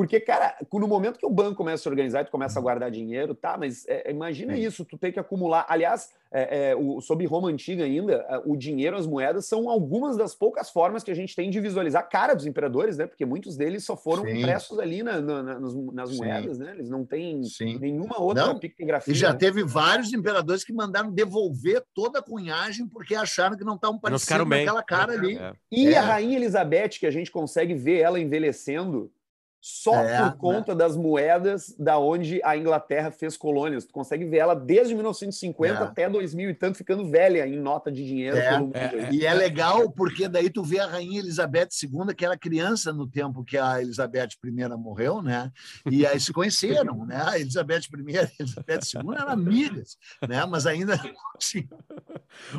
Porque, 0.00 0.18
cara, 0.18 0.56
no 0.72 0.88
momento 0.88 1.18
que 1.18 1.26
o 1.26 1.30
banco 1.30 1.56
começa 1.56 1.74
a 1.74 1.82
se 1.82 1.88
organizar 1.90 2.24
tu 2.24 2.30
começa 2.30 2.58
a 2.58 2.62
guardar 2.62 2.90
dinheiro, 2.90 3.34
tá, 3.34 3.58
mas 3.58 3.86
é, 3.86 4.10
imagina 4.10 4.54
Sim. 4.54 4.62
isso, 4.62 4.82
tu 4.82 4.96
tem 4.96 5.12
que 5.12 5.20
acumular. 5.20 5.66
Aliás, 5.68 6.08
é, 6.32 6.70
é, 6.70 6.74
o, 6.74 7.02
sob 7.02 7.26
Roma 7.26 7.50
Antiga 7.50 7.84
ainda, 7.84 8.14
é, 8.14 8.40
o 8.46 8.56
dinheiro, 8.56 8.96
as 8.96 9.06
moedas, 9.06 9.44
são 9.44 9.68
algumas 9.68 10.16
das 10.16 10.34
poucas 10.34 10.70
formas 10.70 11.04
que 11.04 11.10
a 11.10 11.14
gente 11.14 11.36
tem 11.36 11.50
de 11.50 11.60
visualizar 11.60 12.00
a 12.00 12.06
cara 12.06 12.32
dos 12.32 12.46
imperadores, 12.46 12.96
né? 12.96 13.06
Porque 13.06 13.26
muitos 13.26 13.58
deles 13.58 13.84
só 13.84 13.94
foram 13.94 14.24
Sim. 14.24 14.38
impressos 14.38 14.78
ali 14.78 15.02
na, 15.02 15.20
na, 15.20 15.42
nas, 15.42 15.74
nas 15.74 16.16
moedas, 16.16 16.58
né? 16.58 16.72
Eles 16.72 16.88
não 16.88 17.04
têm 17.04 17.44
Sim. 17.44 17.78
nenhuma 17.78 18.18
outra 18.22 18.46
não, 18.46 18.58
pictografia. 18.58 19.12
E 19.12 19.14
já 19.14 19.34
né? 19.34 19.38
teve 19.38 19.62
vários 19.64 20.14
imperadores 20.14 20.64
que 20.64 20.72
mandaram 20.72 21.12
devolver 21.12 21.84
toda 21.92 22.20
a 22.20 22.22
cunhagem 22.22 22.88
porque 22.88 23.14
acharam 23.14 23.54
que 23.54 23.64
não 23.64 23.74
estavam 23.74 23.98
parecendo 23.98 24.46
com 24.46 24.54
aquela 24.54 24.82
cara 24.82 25.12
ali. 25.12 25.36
É. 25.36 25.52
E 25.70 25.88
a 25.88 25.90
é. 25.90 25.98
Rainha 25.98 26.38
Elizabeth, 26.38 26.98
que 26.98 27.06
a 27.06 27.10
gente 27.10 27.30
consegue 27.30 27.74
ver 27.74 27.98
ela 27.98 28.18
envelhecendo 28.18 29.12
só 29.60 29.94
é, 29.94 30.16
por 30.16 30.24
né? 30.24 30.34
conta 30.38 30.72
né? 30.72 30.78
das 30.78 30.96
moedas 30.96 31.74
da 31.78 31.98
onde 31.98 32.40
a 32.42 32.56
Inglaterra 32.56 33.10
fez 33.10 33.36
colônias. 33.36 33.84
Tu 33.84 33.92
consegue 33.92 34.24
ver 34.24 34.38
ela 34.38 34.54
desde 34.54 34.94
1950 34.94 35.74
é. 35.74 35.82
até 35.82 36.08
2000 36.08 36.50
e 36.50 36.54
tanto 36.54 36.78
ficando 36.78 37.08
velha 37.10 37.46
em 37.46 37.58
nota 37.58 37.92
de 37.92 38.04
dinheiro. 38.04 38.38
É, 38.38 38.54
é 38.74 39.12
e 39.12 39.26
é 39.26 39.34
legal 39.34 39.90
porque 39.90 40.28
daí 40.28 40.48
tu 40.48 40.62
vê 40.62 40.80
a 40.80 40.86
rainha 40.86 41.18
Elizabeth 41.18 41.68
II, 41.82 42.14
que 42.14 42.24
era 42.24 42.38
criança 42.38 42.92
no 42.92 43.06
tempo 43.06 43.44
que 43.44 43.58
a 43.58 43.82
Elizabeth 43.82 44.28
I 44.42 44.68
morreu, 44.78 45.20
né? 45.20 45.52
E 45.90 46.06
aí 46.06 46.18
se 46.18 46.32
conheceram, 46.32 47.04
né? 47.04 47.22
A 47.22 47.38
Elizabeth 47.38 47.82
I 47.94 48.12
e 48.12 48.18
a 48.18 48.30
Elizabeth 48.38 48.80
II 48.94 49.14
eram 49.14 49.28
amigas, 49.28 49.98
né? 50.26 50.46
Mas 50.46 50.66
ainda. 50.66 50.98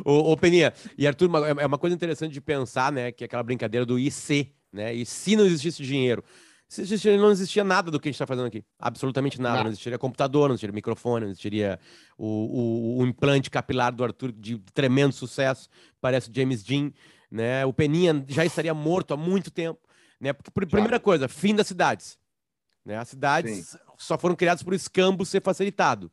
Ô, 0.04 0.32
ô 0.32 0.36
Peninha, 0.36 0.72
e 0.96 1.06
Arthur, 1.06 1.30
é 1.58 1.66
uma 1.66 1.78
coisa 1.78 1.96
interessante 1.96 2.32
de 2.32 2.40
pensar, 2.40 2.92
né? 2.92 3.10
Que 3.10 3.24
é 3.24 3.26
aquela 3.26 3.42
brincadeira 3.42 3.84
do 3.84 3.98
IC, 3.98 4.52
né? 4.72 4.94
E 4.94 5.04
se 5.04 5.34
não 5.34 5.44
existisse 5.44 5.82
dinheiro? 5.82 6.22
Se 6.72 6.80
existia, 6.80 7.18
não 7.18 7.30
existia 7.30 7.62
nada 7.62 7.90
do 7.90 8.00
que 8.00 8.08
a 8.08 8.10
gente 8.10 8.14
está 8.14 8.26
fazendo 8.26 8.46
aqui. 8.46 8.64
Absolutamente 8.78 9.38
nada. 9.38 9.56
Não. 9.56 9.64
não 9.64 9.70
existiria 9.72 9.98
computador, 9.98 10.48
não 10.48 10.54
existiria 10.54 10.72
microfone, 10.72 11.26
não 11.26 11.30
existiria 11.30 11.78
o, 12.16 12.26
o, 12.26 12.98
o, 13.00 13.06
implante 13.06 13.50
capilar 13.50 13.92
do 13.94 14.02
Arthur 14.02 14.32
de 14.32 14.56
tremendo 14.72 15.12
sucesso. 15.12 15.68
Parece 16.00 16.30
o 16.30 16.32
James 16.34 16.62
Dean. 16.62 16.90
Né? 17.30 17.66
O 17.66 17.74
Peninha 17.74 18.24
já 18.26 18.42
estaria 18.42 18.72
morto 18.72 19.12
há 19.12 19.18
muito 19.18 19.50
tempo. 19.50 19.86
Né? 20.18 20.32
Porque, 20.32 20.50
primeira 20.64 20.98
coisa, 20.98 21.28
fim 21.28 21.54
das 21.54 21.66
cidades. 21.66 22.18
Né? 22.86 22.96
As 22.96 23.08
cidades 23.08 23.66
Sim. 23.66 23.78
só 23.98 24.16
foram 24.16 24.34
criadas 24.34 24.62
por 24.62 24.72
escambo 24.72 25.26
ser 25.26 25.42
facilitado. 25.42 26.10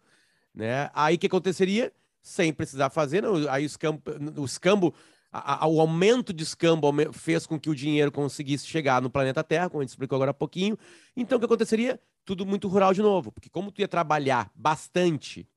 Né? 0.53 0.91
Aí 0.93 1.15
o 1.15 1.19
que 1.19 1.27
aconteceria? 1.27 1.93
Sem 2.21 2.51
precisar 2.51 2.89
fazer, 2.89 3.23
não, 3.23 3.49
aí 3.49 3.63
o 3.63 3.65
escambo, 3.65 4.01
o 4.35 4.43
escambo 4.43 4.93
a, 5.31 5.65
a, 5.65 5.67
o 5.67 5.79
aumento 5.79 6.33
de 6.33 6.43
escambo 6.43 6.91
fez 7.13 7.45
com 7.45 7.59
que 7.59 7.69
o 7.69 7.75
dinheiro 7.75 8.11
conseguisse 8.11 8.65
chegar 8.65 9.01
no 9.01 9.09
planeta 9.09 9.43
Terra, 9.43 9.69
como 9.69 9.81
a 9.81 9.83
gente 9.83 9.91
explicou 9.91 10.15
agora 10.15 10.31
há 10.31 10.33
pouquinho. 10.33 10.77
Então, 11.15 11.37
o 11.37 11.39
que 11.39 11.45
aconteceria? 11.45 11.99
Tudo 12.25 12.45
muito 12.45 12.67
rural 12.67 12.93
de 12.93 13.01
novo, 13.01 13.31
porque 13.31 13.49
como 13.49 13.71
tu 13.71 13.81
ia 13.81 13.87
trabalhar 13.87 14.51
bastante 14.55 15.47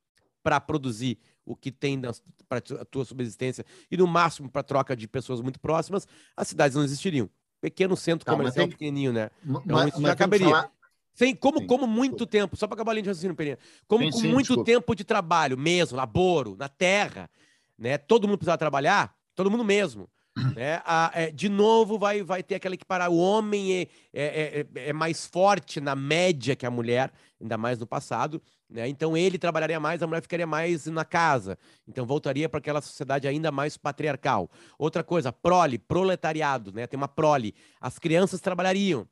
para 0.41 0.59
produzir 0.59 1.17
o 1.45 1.55
que 1.55 1.71
tem 1.71 1.99
para 2.47 2.59
a 2.59 2.85
tua 2.85 3.05
subsistência 3.05 3.65
e 3.89 3.97
no 3.97 4.07
máximo 4.07 4.49
para 4.49 4.63
troca 4.63 4.95
de 4.95 5.07
pessoas 5.07 5.41
muito 5.41 5.59
próximas, 5.59 6.07
as 6.35 6.47
cidades 6.47 6.75
não 6.75 6.83
existiriam. 6.83 7.29
Pequeno 7.59 7.95
centro 7.95 8.25
tá, 8.25 8.33
comercial 8.33 8.65
tem... 8.65 8.71
pequenininho, 8.71 9.13
né? 9.13 9.29
Então 9.43 9.77
mas, 9.77 9.87
isso 9.89 10.01
mas 10.01 10.11
já 10.11 10.15
caberia. 10.15 10.47
Falar... 10.47 10.71
Sem, 11.13 11.35
como, 11.35 11.59
Sim. 11.59 11.67
como 11.67 11.85
muito 11.85 12.25
tempo, 12.25 12.57
só 12.57 12.67
para 12.67 12.75
acabar 12.75 12.91
a 12.91 12.95
linha 12.95 13.03
de 13.03 13.09
raciocínio, 13.09 13.35
Peninha, 13.35 13.59
como 13.87 14.03
Sim, 14.03 14.11
com 14.11 14.27
muito 14.29 14.47
desculpa. 14.47 14.65
tempo 14.65 14.95
de 14.95 15.03
trabalho 15.03 15.57
mesmo, 15.57 15.95
laboro, 15.95 16.55
na 16.57 16.67
terra, 16.67 17.29
né? 17.77 17.97
Todo 17.97 18.27
mundo 18.27 18.39
precisava 18.39 18.57
trabalhar, 18.57 19.15
todo 19.35 19.51
mundo 19.51 19.63
mesmo. 19.63 20.09
Né? 20.55 20.81
A, 20.83 21.11
é, 21.13 21.31
de 21.31 21.47
novo, 21.47 21.97
vai, 21.99 22.23
vai 22.23 22.41
ter 22.41 22.55
aquela 22.55 22.75
que 22.75 22.85
parar. 22.85 23.09
O 23.09 23.17
homem 23.17 23.81
é, 23.81 23.87
é, 24.13 24.65
é, 24.75 24.89
é, 24.89 24.93
mais 24.93 25.25
forte 25.25 25.79
na 25.79 25.95
média 25.95 26.55
que 26.55 26.65
a 26.65 26.71
mulher, 26.71 27.11
ainda 27.39 27.57
mais 27.57 27.77
no 27.77 27.85
passado. 27.85 28.41
Né? 28.69 28.87
Então 28.87 29.15
ele 29.15 29.37
trabalharia 29.37 29.79
mais, 29.79 30.01
a 30.01 30.07
mulher 30.07 30.21
ficaria 30.21 30.47
mais 30.47 30.87
na 30.87 31.05
casa. 31.05 31.57
Então 31.87 32.05
voltaria 32.05 32.49
para 32.49 32.57
aquela 32.57 32.81
sociedade 32.81 33.27
ainda 33.27 33.51
mais 33.51 33.77
patriarcal. 33.77 34.49
Outra 34.77 35.03
coisa, 35.03 35.31
prole, 35.31 35.77
proletariado, 35.77 36.71
né? 36.73 36.87
Tem 36.87 36.97
uma 36.97 37.07
prole. 37.07 37.53
As 37.79 37.99
crianças 37.99 38.41
trabalhariam. 38.41 39.07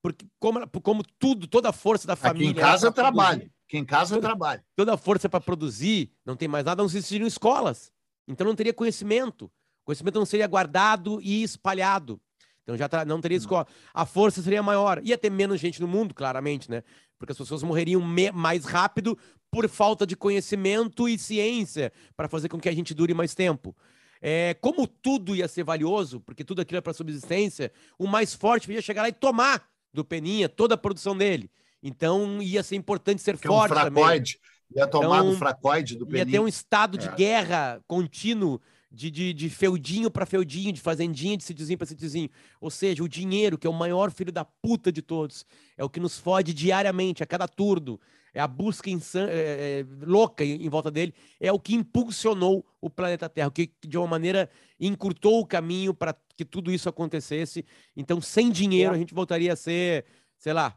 Porque, 0.00 0.26
como, 0.38 0.68
como 0.82 1.02
tudo, 1.18 1.46
toda 1.46 1.70
a 1.70 1.72
força 1.72 2.06
da 2.06 2.16
família. 2.16 2.50
Aqui 2.50 2.60
em 2.60 2.62
casa 2.62 2.92
trabalha. 2.92 3.50
Aqui 3.66 3.78
em 3.78 3.84
casa 3.84 4.20
trabalha. 4.20 4.62
Toda 4.76 4.94
a 4.94 4.96
força 4.98 5.28
para 5.28 5.40
produzir, 5.40 6.10
não 6.24 6.36
tem 6.36 6.46
mais 6.46 6.64
nada, 6.64 6.82
não 6.82 6.88
existiriam 6.88 7.26
escolas. 7.26 7.90
Então 8.26 8.46
não 8.46 8.54
teria 8.54 8.72
conhecimento. 8.72 9.46
O 9.46 9.86
conhecimento 9.86 10.18
não 10.18 10.26
seria 10.26 10.46
guardado 10.46 11.20
e 11.22 11.42
espalhado. 11.42 12.20
Então 12.62 12.76
já 12.76 12.88
não 13.06 13.20
teria 13.20 13.36
escola. 13.36 13.66
A 13.92 14.06
força 14.06 14.42
seria 14.42 14.62
maior. 14.62 15.00
Ia 15.04 15.18
ter 15.18 15.30
menos 15.30 15.60
gente 15.60 15.80
no 15.80 15.86
mundo, 15.86 16.14
claramente, 16.14 16.70
né? 16.70 16.82
Porque 17.18 17.32
as 17.32 17.38
pessoas 17.38 17.62
morreriam 17.62 18.00
mais 18.32 18.64
rápido 18.64 19.16
por 19.50 19.68
falta 19.68 20.06
de 20.06 20.16
conhecimento 20.16 21.08
e 21.08 21.18
ciência 21.18 21.92
para 22.16 22.28
fazer 22.28 22.48
com 22.48 22.58
que 22.58 22.68
a 22.68 22.74
gente 22.74 22.94
dure 22.94 23.14
mais 23.14 23.34
tempo. 23.34 23.76
É, 24.20 24.54
como 24.54 24.86
tudo 24.86 25.36
ia 25.36 25.46
ser 25.46 25.62
valioso, 25.62 26.18
porque 26.20 26.42
tudo 26.42 26.62
aquilo 26.62 26.78
é 26.78 26.80
para 26.80 26.94
subsistência, 26.94 27.70
o 27.98 28.06
mais 28.06 28.32
forte 28.34 28.72
ia 28.72 28.80
chegar 28.80 29.02
lá 29.02 29.08
e 29.10 29.12
tomar 29.12 29.68
do 29.92 30.04
Peninha 30.04 30.48
toda 30.48 30.74
a 30.74 30.78
produção 30.78 31.16
dele. 31.16 31.50
Então 31.82 32.40
ia 32.40 32.62
ser 32.62 32.76
importante 32.76 33.20
ser 33.20 33.36
que 33.36 33.46
forte 33.46 33.72
é 33.72 33.76
um 33.76 33.80
fracoide. 33.80 34.38
também. 34.38 34.53
Ia 34.74 34.86
tomar 34.86 35.18
então, 35.18 35.30
do 35.30 35.36
fracoide 35.36 35.96
do 35.96 36.06
Peninha. 36.06 36.24
Ia 36.24 36.30
ter 36.30 36.40
um 36.40 36.48
estado 36.48 36.98
de 36.98 37.08
é. 37.08 37.14
guerra 37.14 37.80
contínuo 37.86 38.60
de, 38.90 39.10
de, 39.10 39.32
de 39.32 39.50
feudinho 39.50 40.10
para 40.10 40.24
feudinho, 40.24 40.72
de 40.72 40.80
fazendinha, 40.80 41.36
de 41.36 41.44
sítiozinho 41.44 41.76
para 41.76 41.86
sítiozinho. 41.86 42.30
Ou 42.60 42.70
seja, 42.70 43.02
o 43.02 43.08
dinheiro, 43.08 43.58
que 43.58 43.66
é 43.66 43.70
o 43.70 43.74
maior 43.74 44.10
filho 44.10 44.32
da 44.32 44.44
puta 44.44 44.92
de 44.92 45.02
todos, 45.02 45.44
é 45.76 45.84
o 45.84 45.90
que 45.90 46.00
nos 46.00 46.18
fode 46.18 46.54
diariamente, 46.54 47.22
a 47.22 47.26
cada 47.26 47.48
turno. 47.48 48.00
É 48.32 48.40
a 48.40 48.48
busca 48.48 48.90
insan... 48.90 49.28
é, 49.28 49.80
é, 49.80 49.86
louca 50.04 50.44
em, 50.44 50.68
volta 50.68 50.90
dele. 50.90 51.14
É 51.40 51.52
o 51.52 51.58
que 51.58 51.74
impulsionou 51.74 52.64
o 52.80 52.90
planeta 52.90 53.28
Terra, 53.28 53.48
o 53.48 53.52
que 53.52 53.70
de 53.86 53.96
uma 53.96 54.06
maneira 54.06 54.50
encurtou 54.78 55.40
o 55.40 55.46
caminho 55.46 55.94
para 55.94 56.16
que 56.36 56.44
tudo 56.44 56.72
isso 56.72 56.88
acontecesse. 56.88 57.64
Então, 57.96 58.20
sem 58.20 58.50
dinheiro, 58.50 58.92
é. 58.92 58.96
a 58.96 58.98
gente 58.98 59.14
voltaria 59.14 59.52
a 59.52 59.56
ser, 59.56 60.04
sei 60.36 60.52
lá, 60.52 60.76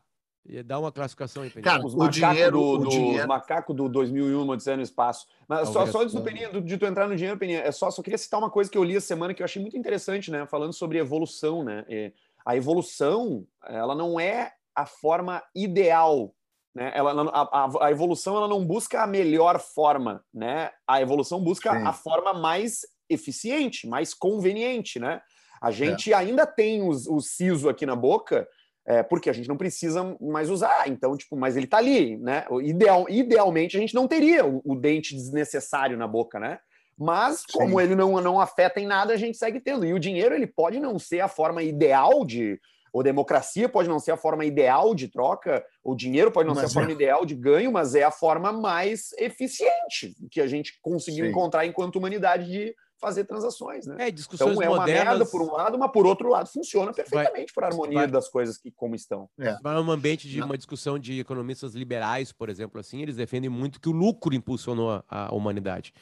Dá 0.64 0.80
uma 0.80 0.92
classificação 0.92 1.44
aí, 1.44 1.50
Peninha. 1.50 1.74
Cara, 1.74 1.86
os 1.86 1.94
o 1.94 2.08
dinheiro, 2.08 2.52
do, 2.52 2.78
do, 2.78 2.90
dinheiro... 2.90 3.22
Os 3.22 3.26
macacos 3.26 3.76
do 3.76 3.90
2001, 3.90 4.48
Odisseia 4.48 4.78
no 4.78 4.84
Espaço. 4.84 5.28
Mas 5.48 5.70
só, 5.70 5.86
só 5.86 6.02
antes 6.02 6.14
do 6.14 6.22
Peninha, 6.22 6.50
de 6.62 6.78
tu 6.78 6.86
entrar 6.86 7.08
no 7.08 7.16
dinheiro, 7.16 7.38
Peninha, 7.38 7.60
é 7.60 7.72
só, 7.72 7.92
só 7.92 8.02
queria 8.02 8.18
citar 8.18 8.40
uma 8.40 8.50
coisa 8.50 8.70
que 8.70 8.78
eu 8.78 8.84
li 8.84 8.96
essa 8.96 9.08
semana 9.08 9.34
que 9.34 9.42
eu 9.42 9.46
achei 9.46 9.62
muito 9.62 9.78
interessante, 9.78 10.32
né? 10.32 10.46
Falando 10.46 10.74
sobre 10.74 10.98
evolução, 10.98 11.64
né? 11.64 11.86
E 11.90 12.14
a 12.46 12.56
evolução, 12.56 13.46
ela 13.66 13.94
não 13.94 14.18
é 14.18 14.54
a 14.74 14.86
forma 14.86 15.44
ideal, 15.54 16.34
né? 16.74 16.92
Ela, 16.96 17.30
a, 17.30 17.88
a, 17.88 17.92
evolução, 17.92 18.38
ela 18.38 18.48
não 18.48 18.64
busca 18.64 19.02
a 19.02 19.08
melhor 19.08 19.60
forma, 19.60 20.24
né? 20.34 20.72
A 20.88 21.02
evolução 21.02 21.42
busca 21.42 21.72
Sim. 21.72 21.86
a 21.86 21.92
forma 21.92 22.34
mais 22.34 22.86
eficiente, 23.10 23.88
mais 23.88 24.14
conveniente, 24.14 25.00
né? 25.00 25.22
A 25.60 25.72
gente 25.72 26.14
é. 26.14 26.16
ainda 26.16 26.46
tem 26.46 26.84
o 26.84 27.20
siso 27.20 27.68
aqui 27.68 27.86
na 27.86 27.96
boca, 27.96 28.48
é, 28.88 29.04
porque 29.04 29.30
a 29.30 29.34
gente 29.34 29.50
não 29.50 29.58
precisa 29.58 30.16
mais 30.22 30.50
usar. 30.50 30.88
Então, 30.88 31.16
tipo, 31.18 31.36
mas 31.36 31.58
ele 31.58 31.66
está 31.66 31.78
ali, 31.78 32.16
né? 32.18 32.46
Ideal, 32.64 33.06
idealmente 33.10 33.76
a 33.76 33.80
gente 33.80 33.94
não 33.94 34.08
teria 34.08 34.46
o, 34.46 34.62
o, 34.64 34.76
dente 34.76 35.14
desnecessário 35.14 35.98
na 35.98 36.08
boca, 36.08 36.40
né? 36.40 36.60
Mas 36.98 37.46
como 37.46 37.78
Sim. 37.78 37.86
ele 37.86 37.96
não, 37.96 38.20
não 38.22 38.40
afeta 38.40 38.80
em 38.80 38.88
nada, 38.88 39.14
a 39.14 39.18
gente 39.18 39.38
segue 39.38 39.60
tendo. 39.60 39.86
E 39.86 39.94
o 39.94 40.00
dinheiro 40.00 40.34
ele 40.34 40.48
pode 40.48 40.80
não 40.80 40.98
ser 40.98 41.20
a 41.20 41.28
forma 41.28 41.62
ideal 41.62 42.26
de 42.26 42.60
ou 42.94 43.04
democracia 43.04 43.70
pode 43.70 43.90
não 43.90 44.00
ser 44.00 44.12
a 44.12 44.18
forma 44.18 44.46
ideal 44.46 44.96
de 44.96 45.08
troca, 45.08 45.64
o 45.84 45.94
dinheiro 45.94 46.32
pode 46.32 46.48
não 46.48 46.56
mas 46.56 46.72
ser 46.72 46.72
a 46.72 46.74
forma 46.74 46.92
é. 46.92 46.96
ideal 46.96 47.26
de 47.26 47.36
ganho, 47.36 47.72
mas 47.72 47.94
é 47.94 48.04
a 48.04 48.10
forma 48.10 48.52
mais 48.52 49.12
eficiente 49.20 50.16
que 50.32 50.42
a 50.42 50.48
gente 50.48 50.80
conseguiu 50.82 51.26
Sim. 51.26 51.32
encontrar 51.32 51.66
enquanto 51.66 51.98
humanidade 51.98 52.50
de, 52.50 52.76
fazer 53.00 53.26
transações, 53.26 53.86
né? 53.86 54.08
É, 54.08 54.12
discussões 54.12 54.52
então 54.52 54.64
é 54.64 54.70
uma 54.70 54.78
modernas... 54.78 55.06
merda 55.06 55.26
por 55.26 55.42
um 55.42 55.52
lado, 55.52 55.78
mas 55.78 55.92
por 55.92 56.06
outro 56.06 56.30
lado 56.30 56.50
funciona 56.50 56.94
perfeitamente 56.94 57.54
para 57.54 57.68
a 57.68 57.70
harmonia 57.70 58.00
vai- 58.00 58.08
das 58.08 58.28
coisas 58.28 58.58
que 58.58 58.72
como 58.72 58.96
estão. 58.96 59.30
É. 59.40 59.56
Vai 59.62 59.76
num 59.76 59.92
ambiente 59.92 60.28
de 60.28 60.40
Não. 60.40 60.48
uma 60.48 60.58
discussão 60.58 60.98
de 60.98 61.20
economistas 61.20 61.74
liberais, 61.74 62.32
por 62.32 62.50
exemplo, 62.50 62.80
assim, 62.80 63.02
eles 63.02 63.16
defendem 63.16 63.50
muito 63.50 63.80
que 63.80 63.90
o 63.90 63.92
lucro 63.92 64.34
impulsionou 64.34 64.92
a, 64.92 65.04
a 65.10 65.34
humanidade. 65.34 65.94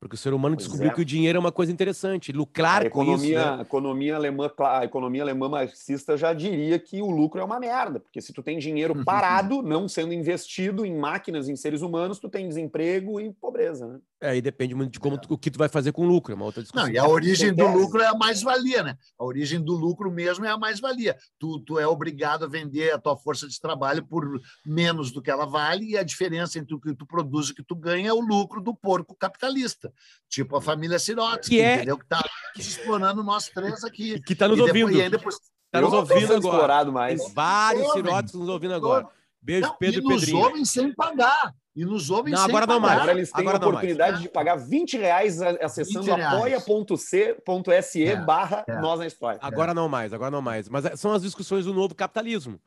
Porque 0.00 0.14
o 0.14 0.18
ser 0.18 0.32
humano 0.32 0.54
Pois 0.54 0.64
descobriu 0.64 0.92
é. 0.92 0.94
que 0.94 1.00
o 1.00 1.04
dinheiro 1.04 1.36
é 1.36 1.40
uma 1.40 1.50
coisa 1.50 1.72
interessante. 1.72 2.30
Lucrar 2.30 2.86
a 2.86 2.90
com 2.90 3.02
isso. 3.02 3.10
economia, 3.12 3.38
né? 3.52 3.58
a 3.58 3.62
economia 3.62 4.16
alemã, 4.16 4.50
a 4.60 4.84
economia 4.84 5.22
alemã 5.22 5.48
marxista 5.48 6.16
já 6.16 6.32
diria 6.32 6.78
que 6.78 7.02
o 7.02 7.10
lucro 7.10 7.40
é 7.40 7.44
uma 7.44 7.58
merda, 7.58 7.98
porque 7.98 8.20
se 8.20 8.32
tu 8.32 8.40
tem 8.42 8.58
dinheiro 8.58 8.94
parado, 9.04 9.60
não 9.60 9.88
sendo 9.88 10.12
investido 10.12 10.86
em 10.86 10.96
máquinas, 10.96 11.48
em 11.48 11.56
seres 11.56 11.82
humanos, 11.82 12.20
tu 12.20 12.28
tem 12.28 12.46
desemprego 12.48 13.20
e 13.20 13.32
pobreza, 13.32 13.86
né? 13.88 13.98
É, 14.20 14.30
Aí 14.30 14.40
depende 14.40 14.74
muito 14.74 14.92
de 14.92 15.00
como 15.00 15.18
tu- 15.18 15.32
o 15.32 15.38
que 15.38 15.50
tu 15.50 15.58
vai 15.58 15.68
fazer 15.68 15.92
com 15.92 16.04
o 16.04 16.08
lucro, 16.08 16.32
é 16.32 16.36
uma 16.36 16.44
outra 16.44 16.62
discussão. 16.62 16.86
Não, 16.86 16.92
e 16.92 16.98
a 16.98 17.06
origem 17.06 17.52
do 17.52 17.66
lucro 17.66 18.00
é 18.00 18.06
a 18.06 18.14
mais-valia, 18.14 18.82
né? 18.82 18.96
A 19.18 19.24
origem 19.24 19.60
do 19.60 19.74
lucro 19.74 20.10
mesmo 20.10 20.44
é 20.44 20.50
a 20.50 20.58
mais-valia. 20.58 21.16
Tu, 21.38 21.60
tu 21.60 21.78
é 21.78 21.86
obrigado 21.86 22.44
a 22.44 22.48
vender 22.48 22.92
a 22.92 22.98
tua 22.98 23.16
força 23.16 23.48
de 23.48 23.60
trabalho 23.60 24.04
por 24.04 24.40
menos 24.64 25.10
do 25.12 25.20
que 25.22 25.30
ela 25.30 25.44
vale, 25.44 25.90
e 25.90 25.98
a 25.98 26.02
diferença 26.04 26.58
entre 26.58 26.74
o 26.74 26.80
que 26.80 26.94
tu 26.94 27.06
produz 27.06 27.48
e 27.48 27.52
o 27.52 27.54
que 27.54 27.62
tu 27.64 27.74
ganha 27.74 28.10
é 28.10 28.12
o 28.12 28.20
lucro 28.20 28.60
do 28.60 28.74
porco 28.74 29.14
capitalista. 29.16 29.87
Tipo 30.28 30.56
a 30.56 30.62
família 30.62 30.98
Sirotsky, 30.98 31.56
Que 31.56 31.60
é- 31.60 31.76
entendeu? 31.76 31.98
Que 31.98 32.06
tá 32.06 32.22
explorando 32.56 33.22
nós 33.22 33.48
três 33.48 33.82
aqui. 33.84 34.20
Que 34.20 34.34
tá 34.34 34.46
nos 34.48 34.58
E 34.58 34.62
depois- 34.64 34.82
ouvindo. 34.82 34.98
e 34.98 35.02
ainda 35.02 35.18
por- 35.18 35.32
Tá 35.70 35.80
nos 35.80 35.90
não 35.92 35.98
ouvindo 35.98 36.24
agora. 36.34 36.38
explorado 36.38 36.92
mais. 36.92 37.32
Vários 37.34 37.92
sirotes 37.92 38.34
nos 38.34 38.48
ouvindo 38.48 38.74
agora. 38.74 39.06
Beijo, 39.40 39.68
Não, 39.68 39.76
Pedro 39.76 40.00
e 40.00 40.04
e 40.04 40.08
nos 40.08 40.20
Pedrinho. 40.20 40.38
ouvem 40.44 40.64
sem 40.64 40.92
pagar. 40.94 41.54
E 41.76 41.84
nos 41.84 42.10
ouvem 42.10 42.32
Não, 42.32 42.40
sem 42.40 42.48
agora 42.48 42.66
não 42.66 42.80
pagar. 42.80 42.86
mais. 42.88 43.02
Agora 43.02 43.18
eles 43.18 43.30
têm 43.30 43.40
Agora 43.42 43.56
a 43.56 43.60
não 43.60 43.66
mais. 43.68 43.76
oportunidade 43.78 44.22
de 44.22 44.28
pagar 44.28 44.56
20 44.56 44.96
reais 44.96 45.40
acessando 45.40 46.06
20 46.06 46.16
reais. 46.16 46.34
apoia.c.se 46.34 48.04
É, 48.04 48.16
barra 48.16 48.64
é. 48.66 48.80
nós 48.80 48.98
na 48.98 49.06
história. 49.06 49.38
Agora 49.42 49.72
não 49.72 49.88
mais, 49.88 50.12
agora 50.12 50.30
não 50.30 50.42
mais. 50.42 50.68
Mas 50.68 50.84
é, 50.84 50.96
são 50.96 51.12
as 51.12 51.22
discussões 51.22 51.64
do 51.64 51.72
novo 51.74 51.94
capitalismo. 51.94 52.60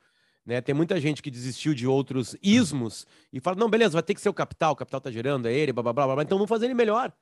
Né? 0.45 0.59
Tem 0.61 0.73
muita 0.73 0.99
gente 0.99 1.21
que 1.21 1.29
desistiu 1.29 1.73
de 1.73 1.85
outros 1.85 2.35
ismos 2.41 3.05
e 3.31 3.39
fala: 3.39 3.57
não, 3.57 3.69
beleza, 3.69 3.93
vai 3.93 4.03
ter 4.03 4.13
que 4.13 4.21
ser 4.21 4.29
o 4.29 4.33
capital, 4.33 4.73
o 4.73 4.75
capital 4.75 5.01
tá 5.01 5.11
gerando, 5.11 5.47
é 5.47 5.53
ele, 5.53 5.71
blá, 5.71 5.83
blá, 5.83 5.93
blá, 5.93 6.13
blá, 6.15 6.23
então 6.23 6.37
vamos 6.37 6.49
fazer 6.49 6.65
ele 6.65 6.73
melhor. 6.73 7.13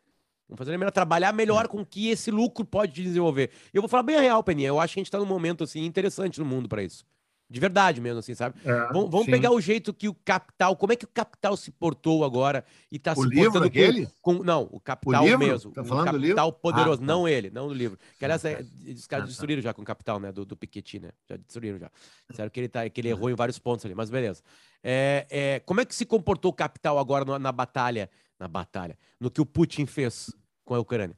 Vamos 0.47 0.57
fazer 0.57 0.71
ele 0.71 0.77
melhor, 0.79 0.91
trabalhar 0.91 1.31
melhor 1.31 1.67
com 1.67 1.85
que 1.85 2.09
esse 2.09 2.31
lucro 2.31 2.65
pode 2.65 2.91
desenvolver. 2.91 3.51
Eu 3.71 3.81
vou 3.81 3.89
falar 3.89 4.03
bem 4.03 4.15
a 4.15 4.21
real, 4.21 4.43
Peninha. 4.43 4.69
Eu 4.69 4.79
acho 4.79 4.95
que 4.95 4.99
a 4.99 5.03
gente 5.03 5.11
tá 5.11 5.19
num 5.19 5.25
momento 5.25 5.63
assim 5.63 5.85
interessante 5.85 6.39
no 6.39 6.45
mundo 6.45 6.67
para 6.67 6.81
isso. 6.81 7.05
De 7.51 7.59
verdade 7.59 7.99
mesmo, 7.99 8.19
assim, 8.19 8.35
sabe? 8.35 8.59
É, 8.63 8.71
Vamos, 8.93 9.09
vamos 9.09 9.25
pegar 9.25 9.49
o 9.49 9.59
jeito 9.59 9.91
que 9.91 10.07
o 10.07 10.13
capital, 10.13 10.75
como 10.75 10.93
é 10.93 10.95
que 10.95 11.05
o 11.05 11.07
capital 11.07 11.57
se 11.57 11.71
portou 11.71 12.23
agora 12.23 12.63
e 12.91 12.99
tá 12.99 13.13
O 13.13 13.23
se 13.23 13.27
livro 13.27 13.43
portando 13.53 13.61
com- 13.61 13.67
aquele? 13.67 14.07
com, 14.21 14.33
não, 14.43 14.69
o 14.71 14.79
capital 14.79 15.23
livro? 15.23 15.39
mesmo, 15.39 15.71
Tá 15.71 15.81
o 15.81 15.85
falando 15.85 16.11
do 16.11 16.17
livro? 16.17 16.35
capital 16.35 16.53
poderoso, 16.53 16.97
Ah, 17.01 17.05
tá. 17.07 17.11
não 17.11 17.27
ele, 17.27 17.49
não 17.49 17.67
do 17.67 17.73
livro. 17.73 17.97
Que 18.19 18.23
aliás, 18.25 18.45
é, 18.45 18.61
os 18.61 19.07
caras 19.07 19.23
Ah, 19.23 19.25
tá. 19.25 19.29
destruíram 19.31 19.63
já 19.63 19.73
com 19.73 19.81
o 19.81 19.85
capital, 19.85 20.19
né, 20.19 20.31
do, 20.31 20.45
do 20.45 20.55
Piketty, 20.55 20.99
né? 20.99 21.09
Já 21.27 21.37
destruíram 21.37 21.79
já. 21.79 21.89
Disseram 22.29 22.51
que 22.51 22.59
ele 22.59 22.69
tá, 22.69 22.87
que 22.87 23.01
ele 23.01 23.09
errou 23.09 23.31
em 23.31 23.35
vários 23.35 23.57
pontos 23.57 23.83
ali, 23.83 23.95
mas 23.95 24.11
beleza. 24.11 24.43
É, 24.83 25.25
é, 25.31 25.59
como 25.61 25.81
é 25.81 25.85
que 25.85 25.95
se 25.95 26.05
comportou 26.05 26.51
o 26.51 26.53
capital 26.53 26.99
agora 26.99 27.25
no- 27.25 27.39
na 27.39 27.51
batalha, 27.51 28.11
na 28.39 28.47
batalha, 28.47 28.95
no 29.19 29.31
que 29.31 29.41
o 29.41 29.45
Putin 29.45 29.87
fez 29.87 30.31
com 30.63 30.75
a 30.75 30.79
Ucrânia? 30.79 31.17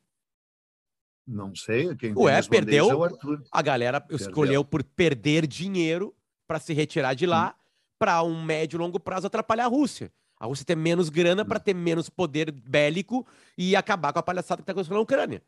Não 1.27 1.53
sei. 1.55 1.93
Quem 1.97 2.13
Ué, 2.17 2.35
responder 2.35 2.65
perdeu? 2.65 2.89
é 2.89 2.95
o. 2.95 3.43
A 3.51 3.61
galera 3.61 4.03
escolheu 4.09 4.63
por 4.65 4.81
perder 4.83 5.45
dinheiro 5.45 6.15
para 6.51 6.59
se 6.59 6.73
retirar 6.73 7.13
de 7.13 7.25
lá 7.25 7.55
para 7.97 8.21
um 8.23 8.43
médio 8.43 8.75
e 8.75 8.79
longo 8.79 8.99
prazo 8.99 9.25
atrapalhar 9.27 9.63
a 9.65 9.69
Rússia. 9.69 10.11
A 10.37 10.45
Rússia 10.47 10.65
ter 10.65 10.75
menos 10.75 11.07
grana 11.07 11.45
para 11.45 11.61
ter 11.61 11.73
menos 11.73 12.09
poder 12.09 12.51
bélico 12.51 13.25
e 13.57 13.73
acabar 13.73 14.11
com 14.11 14.19
a 14.19 14.23
palhaçada 14.23 14.61
que 14.61 14.65
tá 14.65 14.73
acontecendo 14.73 14.95
na 14.95 14.99
Ucrânia. 15.01 15.41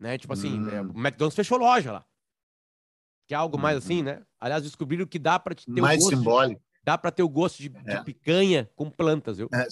Né? 0.00 0.16
Tipo 0.16 0.32
assim, 0.32 0.58
Hum. 0.58 0.68
é, 0.70 0.80
o 0.80 0.84
McDonald's 0.98 1.36
fechou 1.36 1.58
loja 1.58 1.92
lá. 1.92 2.06
Que 3.28 3.34
é 3.34 3.36
algo 3.36 3.58
mais 3.58 3.76
Uhum. 3.76 3.78
assim, 3.84 4.02
né? 4.02 4.22
Aliás, 4.40 4.62
descobriram 4.62 5.04
que 5.06 5.18
dá 5.18 5.38
para 5.38 5.54
ter 5.54 5.70
o 5.70 5.82
Mais 5.82 5.98
gosto 5.98 6.10
de, 6.12 6.16
simbólico. 6.16 6.62
dá 6.82 6.96
para 6.96 7.10
ter 7.10 7.22
o 7.22 7.28
gosto 7.28 7.58
de, 7.58 7.68
de 7.68 7.90
É. 7.90 8.02
picanha 8.02 8.70
com 8.74 8.88
plantas, 8.88 9.36
viu? 9.36 9.50
É, 9.52 9.66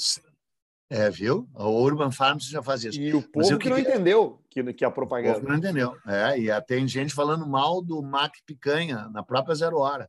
é, 0.90 1.10
viu? 1.10 1.48
A 1.54 1.66
Urban 1.66 2.10
Farms 2.10 2.44
já 2.48 2.62
faz 2.62 2.84
isso. 2.84 3.00
E 3.00 3.14
o 3.14 3.16
Mas 3.18 3.26
povo 3.30 3.50
eu 3.52 3.58
que 3.58 3.70
não 3.70 3.78
entendeu 3.78 4.41
que, 4.52 4.72
que 4.72 4.84
a 4.84 4.88
O 4.88 4.92
povo 4.92 5.06
propaganda. 5.06 5.40
não 5.48 5.56
entendeu. 5.56 5.96
É, 6.06 6.38
e 6.38 6.50
até 6.50 6.76
tem 6.76 6.86
gente 6.86 7.14
falando 7.14 7.46
mal 7.46 7.82
do 7.82 8.02
Mac 8.02 8.34
Picanha 8.46 9.08
na 9.10 9.22
própria 9.22 9.54
Zero 9.54 9.78
Hora. 9.78 10.08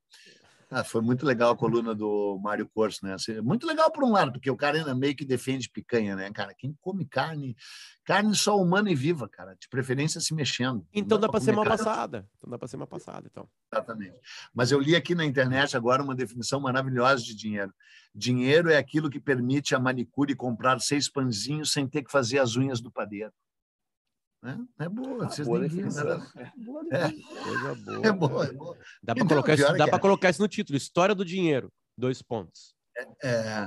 Ah, 0.76 0.84
foi 0.84 1.02
muito 1.02 1.24
legal 1.24 1.52
a 1.52 1.56
coluna 1.56 1.94
do 1.94 2.40
Mário 2.42 2.68
Corso, 2.74 3.06
né? 3.06 3.14
Assim, 3.14 3.40
muito 3.42 3.68
legal 3.68 3.92
por 3.92 4.04
um 4.04 4.12
lado, 4.12 4.32
porque 4.32 4.50
o 4.50 4.58
cara 4.58 4.80
ainda 4.80 4.96
meio 4.96 5.16
que 5.16 5.24
defende 5.24 5.70
picanha, 5.70 6.16
né, 6.16 6.32
cara? 6.32 6.52
Quem 6.58 6.76
come 6.82 7.06
carne, 7.06 7.56
carne 8.04 8.34
só 8.34 8.60
humana 8.60 8.90
e 8.90 8.96
viva, 8.96 9.30
cara, 9.30 9.56
de 9.60 9.70
preferência 9.70 10.20
se 10.20 10.34
mexendo. 10.34 10.84
Então 10.92 11.20
dá 11.20 11.30
para 11.30 11.40
ser 11.40 11.52
mal 11.52 11.64
carne 11.64 11.78
passada. 11.78 12.28
Então 12.38 12.50
dá 12.50 12.58
para 12.58 12.68
ser 12.68 12.78
mal 12.78 12.88
passada, 12.88 13.28
então. 13.30 13.48
Exatamente. 13.72 14.16
Mas 14.52 14.72
eu 14.72 14.80
li 14.80 14.96
aqui 14.96 15.14
na 15.14 15.24
internet 15.24 15.78
agora 15.78 16.02
uma 16.02 16.16
definição 16.16 16.60
maravilhosa 16.60 17.24
de 17.24 17.36
dinheiro. 17.36 17.72
Dinheiro 18.16 18.72
é 18.72 18.78
aquilo 18.78 19.12
que 19.12 19.20
permite 19.20 19.76
a 19.76 19.80
manicure 19.80 20.34
comprar 20.36 20.80
seis 20.80 21.08
pãezinhos 21.08 21.72
sem 21.72 21.88
ter 21.88 22.02
que 22.02 22.12
fazer 22.12 22.40
as 22.40 22.56
unhas 22.56 22.82
do 22.82 22.92
padeiro. 22.92 23.32
Né? 24.44 24.60
É 24.78 24.90
boa, 24.90 25.24
Ah, 25.26 25.30
vocês 25.30 25.48
boa 25.48 25.60
nem 25.60 25.70
viram, 25.70 25.90
né? 25.90 26.28
É, 26.36 26.52
boa 26.58 26.84
É. 26.92 27.12
Coisa 27.44 27.76
boa. 27.76 28.06
É 28.08 28.12
boa, 28.12 28.46
é 28.46 28.52
boa. 28.52 28.78
Dá 29.02 29.16
para 29.16 29.24
Então, 29.24 29.28
colocar, 29.28 29.54
isso, 29.54 29.66
é 29.66 29.78
dá 29.78 29.86
é. 29.86 30.00
colocar 30.00 30.30
isso 30.30 30.42
no 30.42 30.50
título. 30.50 30.76
História 30.76 31.16
do 31.16 31.24
dinheiro. 31.24 31.72
Dois 31.98 32.22
pontos. 32.22 32.76
É, 33.24 33.62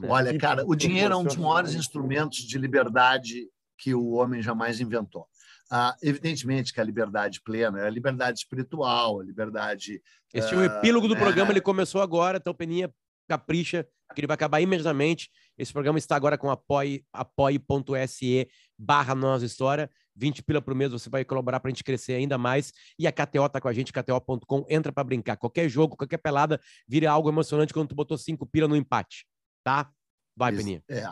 Né? 0.00 0.08
olha, 0.08 0.36
cara, 0.36 0.64
o 0.66 0.74
dinheiro 0.74 1.14
é 1.14 1.16
um 1.16 1.22
dos 1.22 1.36
maiores 1.36 1.74
instrumentos 1.74 2.38
de 2.38 2.58
liberdade 2.58 3.48
que 3.78 3.94
o 3.94 4.12
homem 4.14 4.42
jamais 4.42 4.80
inventou. 4.80 5.28
Ah, 5.70 5.96
evidentemente 6.02 6.72
que 6.72 6.80
a 6.80 6.84
liberdade 6.84 7.40
plena 7.42 7.80
é 7.80 7.86
a 7.86 7.90
liberdade 7.90 8.38
espiritual, 8.40 9.20
a 9.20 9.24
liberdade. 9.24 10.02
Esse 10.34 10.52
é 10.54 10.56
o 10.56 10.60
ah, 10.60 10.64
epílogo 10.64 11.06
do 11.06 11.14
né? 11.14 11.20
programa, 11.20 11.52
ele 11.52 11.60
começou 11.60 12.00
agora, 12.00 12.38
então 12.38 12.54
Peninha 12.54 12.92
capricha, 13.28 13.86
que 14.14 14.20
ele 14.20 14.26
vai 14.26 14.34
acabar 14.34 14.60
imediatamente. 14.60 15.30
Esse 15.58 15.72
programa 15.72 15.98
está 15.98 16.16
agora 16.16 16.38
com 16.38 16.50
apoie, 16.50 17.04
apoie.se 17.12 18.48
barra 18.78 19.14
Nós 19.14 19.42
História. 19.42 19.90
20 20.16 20.42
pila 20.42 20.62
por 20.62 20.74
mês, 20.74 20.90
você 20.92 21.10
vai 21.10 21.24
colaborar 21.24 21.60
para 21.60 21.68
a 21.68 21.72
gente 21.72 21.84
crescer 21.84 22.14
ainda 22.14 22.38
mais. 22.38 22.72
E 22.98 23.06
a 23.06 23.12
KTO 23.12 23.48
tá 23.48 23.60
com 23.60 23.68
a 23.68 23.72
gente, 23.72 23.92
kto.com, 23.92 24.64
entra 24.68 24.90
para 24.92 25.04
brincar. 25.04 25.36
Qualquer 25.36 25.68
jogo, 25.68 25.96
qualquer 25.96 26.18
pelada, 26.18 26.60
vira 26.88 27.10
algo 27.10 27.28
emocionante 27.28 27.72
quando 27.72 27.88
tu 27.88 27.94
botou 27.94 28.16
5 28.16 28.46
pila 28.46 28.66
no 28.66 28.76
empate, 28.76 29.26
tá? 29.62 29.90
Vai, 30.34 30.52
Isso, 30.52 30.58
Peninha, 30.62 30.82
É, 30.88 31.06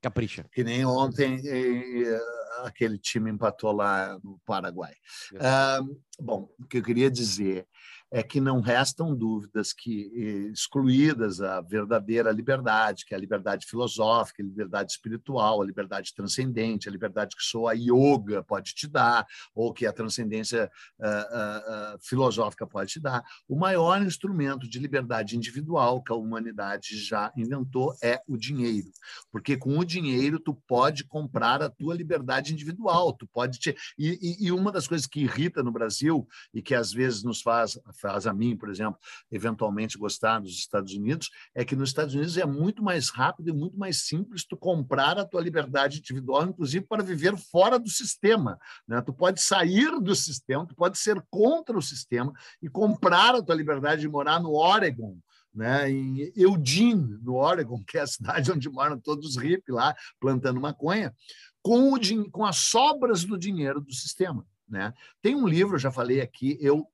capricha. 0.00 0.44
que 0.52 0.62
nem 0.62 0.84
ontem 0.84 1.40
eh, 1.44 2.20
aquele 2.64 2.98
time 2.98 3.30
empatou 3.30 3.72
lá 3.72 4.18
no 4.22 4.38
Paraguai. 4.44 4.94
Ah, 5.40 5.80
bom, 6.18 6.48
o 6.58 6.64
que 6.66 6.78
eu 6.78 6.82
queria 6.82 7.10
dizer 7.10 7.66
é 8.10 8.22
que 8.22 8.40
não 8.40 8.60
restam 8.60 9.14
dúvidas 9.14 9.72
que, 9.72 10.10
eh, 10.14 10.50
excluídas 10.52 11.42
a 11.42 11.60
verdadeira 11.60 12.30
liberdade, 12.30 13.04
que 13.04 13.12
é 13.12 13.16
a 13.16 13.20
liberdade 13.20 13.66
filosófica, 13.66 14.42
a 14.42 14.46
liberdade 14.46 14.92
espiritual, 14.92 15.60
a 15.60 15.66
liberdade 15.66 16.14
transcendente, 16.14 16.88
a 16.88 16.92
liberdade 16.92 17.36
que 17.36 17.42
só 17.42 17.66
a 17.68 17.72
yoga 17.74 18.42
pode 18.42 18.74
te 18.74 18.88
dar, 18.88 19.26
ou 19.54 19.74
que 19.74 19.86
a 19.86 19.92
transcendência 19.92 20.70
ah, 20.98 21.28
ah, 21.30 21.96
filosófica 22.00 22.66
pode 22.66 22.92
te 22.92 23.00
dar, 23.00 23.22
o 23.46 23.54
maior 23.54 24.00
instrumento 24.02 24.66
de 24.68 24.78
liberdade 24.78 25.36
individual 25.36 26.02
que 26.02 26.12
a 26.12 26.16
humanidade 26.16 26.96
já 26.98 27.30
inventou 27.36 27.94
é 28.02 28.22
o 28.26 28.38
dinheiro. 28.38 28.90
Porque 29.30 29.54
com 29.54 29.78
o 29.78 29.84
dinheiro 29.84 30.40
tu 30.40 30.54
pode 30.66 31.04
comprar 31.04 31.62
a 31.62 31.68
tua 31.68 31.94
liberdade 31.94 32.54
individual, 32.54 33.12
tu 33.12 33.26
pode 33.26 33.58
te... 33.58 33.76
e, 33.98 34.18
e- 34.22 34.46
e 34.46 34.52
uma 34.52 34.72
das 34.72 34.88
coisas 34.88 35.06
que 35.06 35.20
irrita 35.20 35.62
no 35.62 35.70
Brasil 35.70 36.07
e 36.52 36.62
que 36.62 36.74
às 36.74 36.92
vezes 36.92 37.22
nos 37.22 37.42
faz, 37.42 37.78
faz 38.00 38.26
a 38.26 38.32
mim, 38.32 38.56
por 38.56 38.70
exemplo, 38.70 38.98
eventualmente 39.30 39.98
gostar 39.98 40.40
dos 40.40 40.52
Estados 40.52 40.94
Unidos, 40.94 41.30
é 41.54 41.64
que 41.64 41.76
nos 41.76 41.90
Estados 41.90 42.14
Unidos 42.14 42.36
é 42.36 42.46
muito 42.46 42.82
mais 42.82 43.08
rápido 43.10 43.50
e 43.50 43.52
muito 43.52 43.78
mais 43.78 44.02
simples 44.02 44.44
tu 44.44 44.56
comprar 44.56 45.18
a 45.18 45.24
tua 45.24 45.40
liberdade 45.40 45.98
individual, 45.98 46.44
inclusive 46.44 46.86
para 46.86 47.02
viver 47.02 47.36
fora 47.36 47.78
do 47.78 47.88
sistema. 47.88 48.58
Né? 48.86 49.00
Tu 49.02 49.12
pode 49.12 49.42
sair 49.42 50.00
do 50.00 50.14
sistema, 50.14 50.66
tu 50.66 50.74
pode 50.74 50.98
ser 50.98 51.22
contra 51.30 51.76
o 51.76 51.82
sistema 51.82 52.32
e 52.62 52.68
comprar 52.68 53.34
a 53.34 53.42
tua 53.42 53.54
liberdade 53.54 54.02
de 54.02 54.08
morar 54.08 54.40
no 54.40 54.54
Oregon, 54.54 55.18
né, 55.54 55.90
em 55.90 56.32
Eugene, 56.36 57.18
no 57.22 57.34
Oregon, 57.34 57.82
que 57.84 57.98
é 57.98 58.02
a 58.02 58.06
cidade 58.06 58.52
onde 58.52 58.68
moram 58.68 58.98
todos 58.98 59.30
os 59.30 59.42
hippies 59.42 59.74
lá, 59.74 59.94
plantando 60.20 60.60
maconha, 60.60 61.12
com, 61.62 61.94
o, 61.94 62.30
com 62.30 62.44
as 62.44 62.56
sobras 62.56 63.24
do 63.24 63.38
dinheiro 63.38 63.80
do 63.80 63.92
sistema. 63.92 64.46
Né? 64.68 64.92
Tem 65.22 65.34
um 65.34 65.46
livro, 65.46 65.78
já 65.78 65.90
falei 65.90 66.20
aqui, 66.20 66.58
eu 66.60 66.86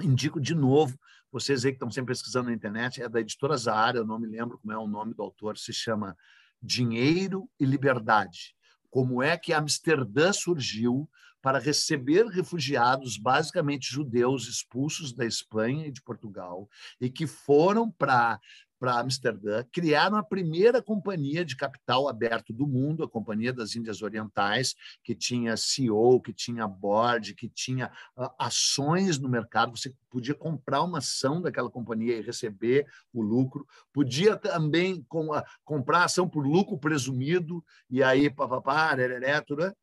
indico 0.00 0.40
de 0.40 0.54
novo, 0.54 0.98
vocês 1.30 1.64
aí 1.64 1.72
que 1.72 1.76
estão 1.76 1.90
sempre 1.90 2.12
pesquisando 2.12 2.48
na 2.48 2.54
internet, 2.54 3.02
é 3.02 3.08
da 3.08 3.20
editora 3.20 3.56
Zara, 3.56 3.98
eu 3.98 4.06
não 4.06 4.18
me 4.18 4.26
lembro 4.26 4.58
como 4.58 4.72
é 4.72 4.78
o 4.78 4.86
nome 4.86 5.14
do 5.14 5.22
autor, 5.22 5.58
se 5.58 5.72
chama 5.72 6.16
Dinheiro 6.62 7.48
e 7.58 7.64
Liberdade. 7.64 8.54
Como 8.90 9.22
é 9.22 9.36
que 9.36 9.52
Amsterdã 9.52 10.32
surgiu 10.32 11.08
para 11.42 11.58
receber 11.58 12.24
refugiados, 12.28 13.18
basicamente 13.18 13.92
judeus 13.92 14.48
expulsos 14.48 15.12
da 15.12 15.26
Espanha 15.26 15.86
e 15.86 15.92
de 15.92 16.00
Portugal, 16.00 16.70
e 16.98 17.10
que 17.10 17.26
foram 17.26 17.90
para 17.90 18.40
para 18.78 18.98
Amsterdã, 18.98 19.64
criaram 19.72 20.16
a 20.16 20.22
primeira 20.22 20.82
companhia 20.82 21.44
de 21.44 21.56
capital 21.56 22.08
aberto 22.08 22.52
do 22.52 22.66
mundo, 22.66 23.02
a 23.02 23.08
Companhia 23.08 23.52
das 23.52 23.74
Índias 23.74 24.02
Orientais, 24.02 24.74
que 25.02 25.14
tinha 25.14 25.56
CEO, 25.56 26.20
que 26.20 26.32
tinha 26.32 26.66
board, 26.66 27.34
que 27.34 27.48
tinha 27.48 27.90
uh, 28.16 28.28
ações 28.38 29.18
no 29.18 29.28
mercado. 29.28 29.76
Você 29.76 29.94
podia 30.10 30.34
comprar 30.34 30.82
uma 30.82 30.98
ação 30.98 31.40
daquela 31.40 31.70
companhia 31.70 32.18
e 32.18 32.22
receber 32.22 32.86
o 33.12 33.22
lucro. 33.22 33.66
Podia 33.92 34.36
também 34.36 35.02
com, 35.08 35.36
uh, 35.36 35.42
comprar 35.64 36.04
ação 36.04 36.28
por 36.28 36.46
lucro 36.46 36.78
presumido, 36.78 37.64
e 37.88 38.02
aí, 38.02 38.28
papapá, 38.28 38.94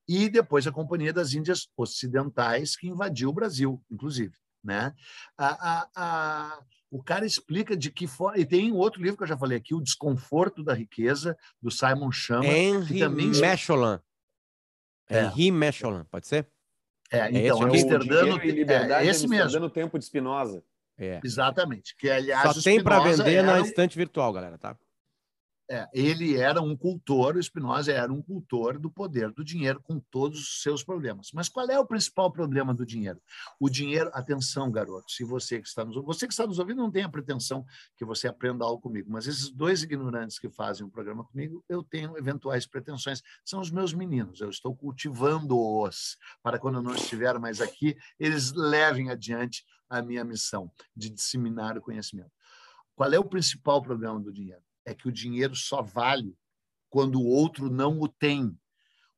e 0.08 0.30
depois 0.30 0.68
a 0.68 0.72
Companhia 0.72 1.14
das 1.14 1.34
Índias 1.34 1.68
Ocidentais, 1.76 2.76
que 2.76 2.88
invadiu 2.88 3.30
o 3.30 3.34
Brasil, 3.34 3.82
inclusive. 3.90 4.34
Né? 4.64 4.94
A, 5.38 5.48
a, 5.72 5.90
a 5.96 6.60
o 6.92 7.02
cara 7.02 7.26
explica 7.26 7.76
de 7.76 7.90
que 7.90 8.06
forma. 8.06 8.38
E 8.38 8.46
tem 8.46 8.74
outro 8.74 9.02
livro 9.02 9.18
que 9.18 9.24
eu 9.24 9.28
já 9.28 9.38
falei 9.38 9.58
aqui, 9.58 9.74
O 9.74 9.82
Desconforto 9.82 10.62
da 10.62 10.74
Riqueza, 10.74 11.38
do 11.62 11.72
Simon 11.72 12.12
Chama. 12.12 12.46
Henry 12.46 13.00
também... 13.00 13.28
Mecholan. 13.28 14.02
É. 15.10 15.24
Henry 15.24 15.52
Mecholan, 15.52 16.06
pode 16.12 16.28
ser? 16.28 16.48
É, 17.10 17.20
é 17.20 17.30
então, 17.30 17.62
é 17.62 17.66
Amsterdã 17.66 18.26
no... 18.26 18.44
e 18.44 18.52
liberdade, 18.52 19.08
é, 19.08 19.10
esse 19.10 19.28
mesmo. 19.28 19.60
no 19.60 19.70
tempo 19.70 19.98
de 19.98 20.06
Spinoza. 20.06 20.64
É. 20.98 21.20
Exatamente. 21.24 21.96
Que, 21.96 22.10
aliás, 22.10 22.56
Só 22.56 22.62
tem 22.62 22.84
para 22.84 23.00
vender 23.00 23.36
era... 23.36 23.54
na 23.54 23.60
estante 23.62 23.98
virtual, 23.98 24.32
galera, 24.34 24.58
tá? 24.58 24.78
É, 25.74 25.88
ele 25.94 26.36
era 26.36 26.62
um 26.62 26.76
cultor, 26.76 27.38
o 27.38 27.42
Spinoza 27.42 27.94
era 27.94 28.12
um 28.12 28.22
cultor 28.22 28.78
do 28.78 28.92
poder 28.92 29.32
do 29.32 29.42
dinheiro 29.42 29.82
com 29.82 30.02
todos 30.02 30.42
os 30.42 30.62
seus 30.62 30.84
problemas. 30.84 31.32
Mas 31.34 31.48
qual 31.48 31.66
é 31.70 31.80
o 31.80 31.86
principal 31.86 32.30
problema 32.30 32.74
do 32.74 32.86
dinheiro? 32.86 33.22
O 33.58 33.70
dinheiro, 33.70 34.12
atenção, 34.14 34.70
garoto, 34.70 35.10
se 35.10 35.24
você 35.24 35.62
que 35.62 35.70
está 35.70 35.86
nos 35.86 35.96
você 36.04 36.28
que 36.28 36.34
está 36.34 36.46
nos 36.46 36.60
ouvindo 36.60 36.80
não 36.80 36.92
tem 36.92 37.04
a 37.04 37.10
pretensão 37.10 37.66
que 37.96 38.04
você 38.04 38.28
aprenda 38.28 38.66
algo 38.66 38.82
comigo, 38.82 39.10
mas 39.10 39.28
esses 39.28 39.50
dois 39.50 39.82
ignorantes 39.82 40.38
que 40.38 40.50
fazem 40.50 40.86
um 40.86 40.90
programa 40.90 41.24
comigo, 41.24 41.64
eu 41.70 41.82
tenho 41.82 42.18
eventuais 42.18 42.68
pretensões, 42.68 43.24
são 43.46 43.62
os 43.62 43.72
meus 43.72 43.94
meninos. 43.94 44.42
Eu 44.42 44.50
estou 44.50 44.76
cultivando-os 44.76 46.18
para 46.44 46.60
quando 46.60 46.80
eu 46.80 46.84
não 46.84 46.94
estiver 46.94 47.40
mais 47.40 47.62
aqui, 47.62 47.96
eles 48.20 48.52
levem 48.52 49.10
adiante 49.10 49.64
a 49.90 50.02
minha 50.02 50.26
missão 50.26 50.70
de 50.94 51.10
disseminar 51.10 51.78
o 51.78 51.82
conhecimento. 51.82 52.32
Qual 52.94 53.10
é 53.14 53.18
o 53.18 53.24
principal 53.24 53.82
problema 53.82 54.20
do 54.20 54.34
dinheiro? 54.34 54.62
É 54.86 54.94
que 54.94 55.08
o 55.08 55.12
dinheiro 55.12 55.56
só 55.56 55.82
vale 55.82 56.36
quando 56.90 57.20
o 57.20 57.26
outro 57.26 57.70
não 57.70 58.00
o 58.00 58.08
tem. 58.08 58.58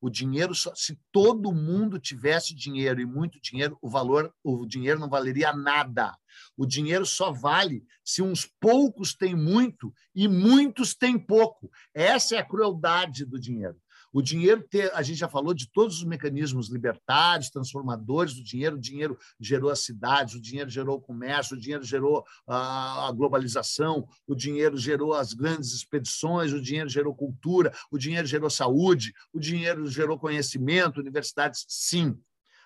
O 0.00 0.10
dinheiro 0.10 0.54
só, 0.54 0.74
se 0.74 1.00
todo 1.10 1.50
mundo 1.50 1.98
tivesse 1.98 2.54
dinheiro 2.54 3.00
e 3.00 3.06
muito 3.06 3.40
dinheiro, 3.40 3.78
o 3.80 3.88
valor, 3.88 4.34
o 4.42 4.66
dinheiro 4.66 5.00
não 5.00 5.08
valeria 5.08 5.52
nada. 5.54 6.14
O 6.56 6.66
dinheiro 6.66 7.06
só 7.06 7.32
vale 7.32 7.82
se 8.04 8.20
uns 8.20 8.44
poucos 8.60 9.14
têm 9.14 9.34
muito 9.34 9.94
e 10.14 10.28
muitos 10.28 10.94
têm 10.94 11.18
pouco. 11.18 11.70
Essa 11.94 12.36
é 12.36 12.38
a 12.38 12.44
crueldade 12.44 13.24
do 13.24 13.40
dinheiro. 13.40 13.80
O 14.14 14.22
dinheiro 14.22 14.62
ter, 14.62 14.94
a 14.94 15.02
gente 15.02 15.18
já 15.18 15.28
falou 15.28 15.52
de 15.52 15.68
todos 15.68 15.96
os 15.96 16.04
mecanismos 16.04 16.68
libertários, 16.68 17.50
transformadores 17.50 18.34
do 18.34 18.44
dinheiro. 18.44 18.76
O 18.76 18.80
dinheiro 18.80 19.18
gerou 19.40 19.70
as 19.70 19.80
cidades, 19.80 20.36
o 20.36 20.40
dinheiro 20.40 20.70
gerou 20.70 20.98
o 20.98 21.00
comércio, 21.00 21.56
o 21.56 21.60
dinheiro 21.60 21.82
gerou 21.82 22.24
a 22.46 23.10
globalização, 23.10 24.06
o 24.24 24.32
dinheiro 24.32 24.78
gerou 24.78 25.14
as 25.14 25.32
grandes 25.32 25.72
expedições, 25.72 26.52
o 26.52 26.62
dinheiro 26.62 26.88
gerou 26.88 27.12
cultura, 27.12 27.74
o 27.90 27.98
dinheiro 27.98 28.24
gerou 28.24 28.48
saúde, 28.48 29.12
o 29.32 29.40
dinheiro 29.40 29.84
gerou 29.88 30.16
conhecimento, 30.16 31.00
universidades. 31.00 31.66
Sim. 31.68 32.16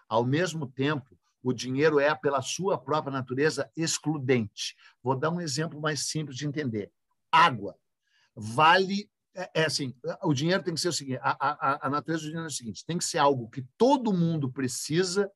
Ao 0.07 0.26
mesmo 0.26 0.66
tempo, 0.66 1.18
o 1.42 1.55
dinheiro 1.55 1.99
é, 1.99 2.14
pela 2.14 2.42
sua 2.42 2.76
própria 2.76 3.11
natureza, 3.11 3.70
excludente. 3.74 4.76
Vou 5.03 5.16
dar 5.16 5.30
um 5.30 5.40
exemplo 5.40 5.80
mais 5.80 6.09
simples 6.11 6.36
de 6.36 6.46
entender. 6.46 6.92
Água 7.32 7.74
vale 8.36 9.09
é, 9.39 9.51
é, 9.55 9.64
assim, 9.66 9.95
o 10.24 10.34
dinheiro 10.34 10.64
tem 10.64 10.74
que 10.74 10.80
ser 10.80 10.89
o 10.89 10.93
seguinte, 10.93 11.20
a, 11.22 11.36
a, 11.41 11.86
a 11.86 11.91
natureza 11.91 12.22
do 12.22 12.26
dinheiro 12.26 12.47
é 12.47 12.49
o 12.49 12.53
seguinte, 12.53 12.84
tem 12.84 12.99
que 12.99 13.05
ser 13.05 13.18
algo 13.18 13.49
que 13.49 13.64
todo 13.78 14.12
mundo 14.12 14.51
precisa, 14.51 15.30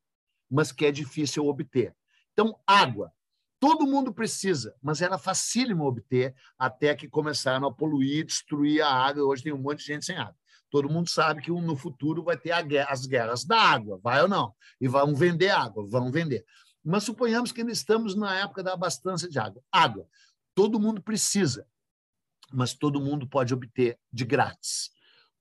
mas 0.51 0.73
que 0.73 0.85
é 0.85 0.91
difícil 0.91 1.47
obter. 1.47 1.95
Então, 2.33 2.59
água, 2.67 3.13
todo 3.61 3.87
mundo 3.87 4.13
precisa, 4.13 4.75
mas 4.81 5.01
era 5.01 5.17
facílimo 5.17 5.85
obter 5.85 6.35
até 6.59 6.93
que 6.93 7.07
começaram 7.07 7.65
a 7.65 7.73
poluir, 7.73 8.25
destruir 8.25 8.81
a 8.81 8.91
água. 8.91 9.23
Hoje 9.23 9.43
tem 9.43 9.53
um 9.53 9.57
monte 9.57 9.79
de 9.79 9.85
gente 9.85 10.05
sem 10.05 10.17
água. 10.17 10.35
Todo 10.69 10.89
mundo 10.89 11.09
sabe 11.09 11.41
que 11.41 11.51
no 11.51 11.75
futuro 11.77 12.23
vai 12.23 12.35
ter 12.35 12.51
as 12.51 13.05
guerras 13.05 13.45
da 13.45 13.57
água, 13.57 14.01
vai 14.03 14.21
ou 14.21 14.27
não? 14.27 14.53
E 14.81 14.87
vão 14.87 15.15
vender 15.15 15.49
água, 15.49 15.87
vão 15.87 16.11
vender. 16.11 16.43
Mas 16.83 17.05
suponhamos 17.05 17.53
que 17.53 17.61
ainda 17.61 17.71
estamos 17.71 18.15
na 18.15 18.37
época 18.37 18.63
da 18.63 18.73
abastança 18.73 19.29
de 19.29 19.39
água. 19.39 19.63
Água, 19.71 20.05
todo 20.53 20.79
mundo 20.79 21.01
precisa 21.01 21.65
mas 22.53 22.73
todo 22.73 23.01
mundo 23.01 23.27
pode 23.27 23.53
obter 23.53 23.99
de 24.11 24.23
grátis. 24.23 24.91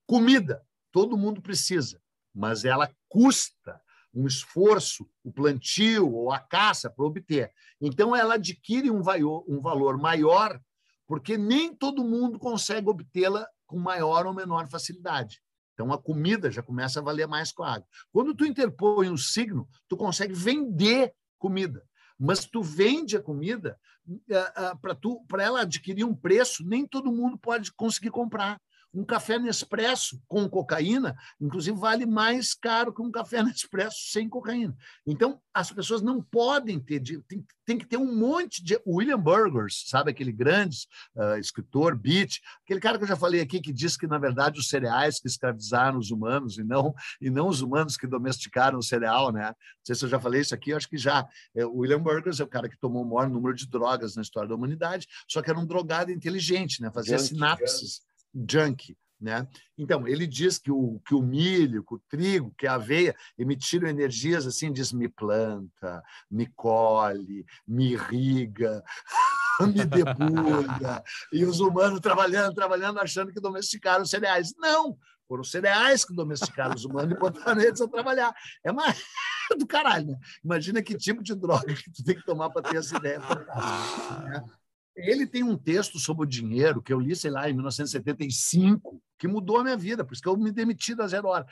Comida, 0.06 0.64
todo 0.90 1.16
mundo 1.16 1.42
precisa, 1.42 2.00
mas 2.34 2.64
ela 2.64 2.90
custa 3.08 3.80
um 4.14 4.26
esforço, 4.26 5.08
o 5.22 5.32
plantio 5.32 6.10
ou 6.10 6.32
a 6.32 6.38
caça 6.38 6.90
para 6.90 7.04
obter. 7.04 7.52
Então, 7.80 8.14
ela 8.14 8.34
adquire 8.34 8.90
um, 8.90 9.00
um 9.48 9.60
valor 9.60 9.96
maior, 9.96 10.60
porque 11.06 11.38
nem 11.38 11.74
todo 11.74 12.04
mundo 12.04 12.38
consegue 12.38 12.88
obtê-la 12.88 13.46
com 13.66 13.78
maior 13.78 14.26
ou 14.26 14.34
menor 14.34 14.68
facilidade. 14.68 15.40
Então, 15.72 15.92
a 15.92 15.98
comida 15.98 16.50
já 16.50 16.62
começa 16.62 17.00
a 17.00 17.02
valer 17.02 17.26
mais 17.26 17.52
com 17.52 17.62
a 17.62 17.74
água. 17.74 17.88
Quando 18.10 18.34
tu 18.34 18.44
interpõe 18.44 19.08
um 19.08 19.16
signo, 19.16 19.66
tu 19.88 19.96
consegue 19.96 20.34
vender 20.34 21.14
comida 21.38 21.82
mas 22.22 22.44
tu 22.44 22.62
vende 22.62 23.16
a 23.16 23.20
comida 23.20 23.76
uh, 24.09 24.72
uh, 24.74 25.26
para 25.28 25.42
ela 25.42 25.62
adquirir 25.62 26.05
um 26.05 26.14
preço, 26.14 26.64
nem 26.66 26.86
todo 26.86 27.12
mundo 27.12 27.38
pode 27.38 27.72
conseguir 27.72 28.11
comprar. 28.11 28.61
Um 28.95 29.05
café 29.05 29.38
Nespresso 29.38 30.20
com 30.28 30.49
cocaína, 30.49 31.16
inclusive, 31.40 31.78
vale 31.78 32.05
mais 32.05 32.55
caro 32.55 32.93
que 32.93 33.01
um 33.01 33.11
café 33.11 33.43
Nespresso 33.43 34.11
sem 34.11 34.28
cocaína. 34.28 34.76
Então, 35.07 35.40
as 35.55 35.70
pessoas 35.72 36.03
não 36.03 36.22
podem 36.22 36.78
ter, 36.78 37.01
tem, 37.01 37.45
tem 37.64 37.78
que 37.78 37.86
ter 37.86 37.97
um 37.97 38.14
monte 38.14 38.62
de. 38.62 38.78
William 38.86 39.18
Burgers, 39.18 39.84
sabe, 39.86 40.11
aquele 40.11 40.32
grande 40.32 40.86
uh, 41.16 41.38
escritor, 41.38 41.97
Beat, 41.97 42.40
aquele 42.64 42.80
cara 42.80 42.99
que 42.99 43.05
eu 43.05 43.09
já 43.09 43.16
falei 43.16 43.40
aqui, 43.40 43.61
que 43.61 43.72
diz 43.72 43.97
que, 43.97 44.07
na 44.07 44.18
verdade, 44.18 44.59
os 44.59 44.68
cereais 44.68 45.20
que 45.20 45.26
escravizaram 45.26 45.99
os 45.99 46.11
humanos 46.11 46.59
e 46.59 46.64
não, 46.64 46.95
e 47.20 47.30
não 47.30 47.49
os 47.49 47.61
humanos 47.61 47.97
que 47.97 48.07
domesticaram 48.07 48.78
o 48.78 48.82
cereal, 48.82 49.32
né? 49.32 49.47
Não 49.47 49.84
sei 49.84 49.95
se 49.95 50.05
eu 50.05 50.09
já 50.09 50.20
falei 50.20 50.40
isso 50.40 50.55
aqui, 50.55 50.72
acho 50.72 50.88
que 50.88 50.99
já. 50.99 51.26
É, 51.55 51.64
William 51.64 52.01
Burgers 52.01 52.40
é 52.40 52.45
o 52.45 52.49
cara 52.49 52.68
que 52.68 52.78
tomou 52.78 53.03
o 53.03 53.09
maior 53.09 53.28
número 53.28 53.55
de 53.55 53.66
drogas 53.66 54.16
na 54.16 54.22
história 54.22 54.49
da 54.49 54.55
humanidade, 54.55 55.07
só 55.28 55.40
que 55.43 55.51
era 55.51 55.59
um 55.59 55.66
drogado 55.66 56.11
inteligente, 56.11 56.82
né? 56.82 56.90
Fazia 56.93 57.18
sinapses 57.18 58.03
junk. 58.35 58.97
Né? 59.22 59.47
Então, 59.78 60.09
ele 60.09 60.26
diz 60.26 60.59
que 60.59 60.72
o, 60.72 61.01
que 61.07 61.14
o 61.14 61.22
milho, 61.22 61.85
que 61.85 61.95
o 61.95 62.03
trigo, 62.09 62.53
que 62.59 62.66
a 62.66 62.74
aveia 62.74 63.14
emitiram 63.39 63.87
energias 63.87 64.49
assim, 64.49 64.72
diz 64.72 64.93
me 64.93 65.09
planta, 65.09 66.03
me 66.28 66.47
colhe, 66.57 67.47
me 67.64 67.93
irriga, 67.93 68.83
me 69.61 69.85
debulha. 69.85 71.05
e 71.33 71.45
os 71.45 71.61
humanos 71.61 72.01
trabalhando, 72.01 72.53
trabalhando, 72.53 72.99
achando 72.99 73.33
que 73.33 73.41
domesticaram 73.41 74.03
os 74.03 74.11
cereais. 74.11 74.53
Não! 74.59 74.99
Foram 75.28 75.43
os 75.43 75.53
cereais 75.53 76.05
que 76.05 76.14
domesticaram 76.14 76.74
os 76.74 76.85
humanos 76.85 77.14
e 77.14 77.18
botaram 77.18 77.61
eles 77.61 77.80
a 77.80 77.87
trabalhar. 77.87 78.35
É 78.64 78.72
mais 78.72 79.01
do 79.57 79.66
caralho, 79.68 80.09
né? 80.09 80.18
Imagina 80.45 80.83
que 80.83 80.97
tipo 80.97 81.22
de 81.22 81.35
droga 81.35 81.72
que 81.72 81.91
tu 81.93 82.03
tem 82.05 82.16
que 82.16 82.26
tomar 82.26 82.51
para 82.51 82.62
ter 82.62 82.76
essa 82.76 82.97
ideia. 82.97 83.20
Né? 83.20 84.45
Ele 84.95 85.26
tem 85.26 85.43
um 85.43 85.57
texto 85.57 85.99
sobre 85.99 86.24
o 86.24 86.28
dinheiro 86.28 86.82
que 86.82 86.93
eu 86.93 87.01
li, 87.01 87.16
sei 87.16 87.30
lá, 87.30 87.49
em 87.49 87.55
1975, 87.55 89.03
que 89.18 89.26
mudou 89.26 89.59
a 89.59 89.64
minha 89.64 89.76
vida, 89.76 90.05
por 90.05 90.12
isso 90.12 90.22
que 90.22 90.28
eu 90.28 90.36
me 90.36 90.53
demiti 90.53 90.95
da 90.95 91.07
zero 91.07 91.28
hora. 91.28 91.47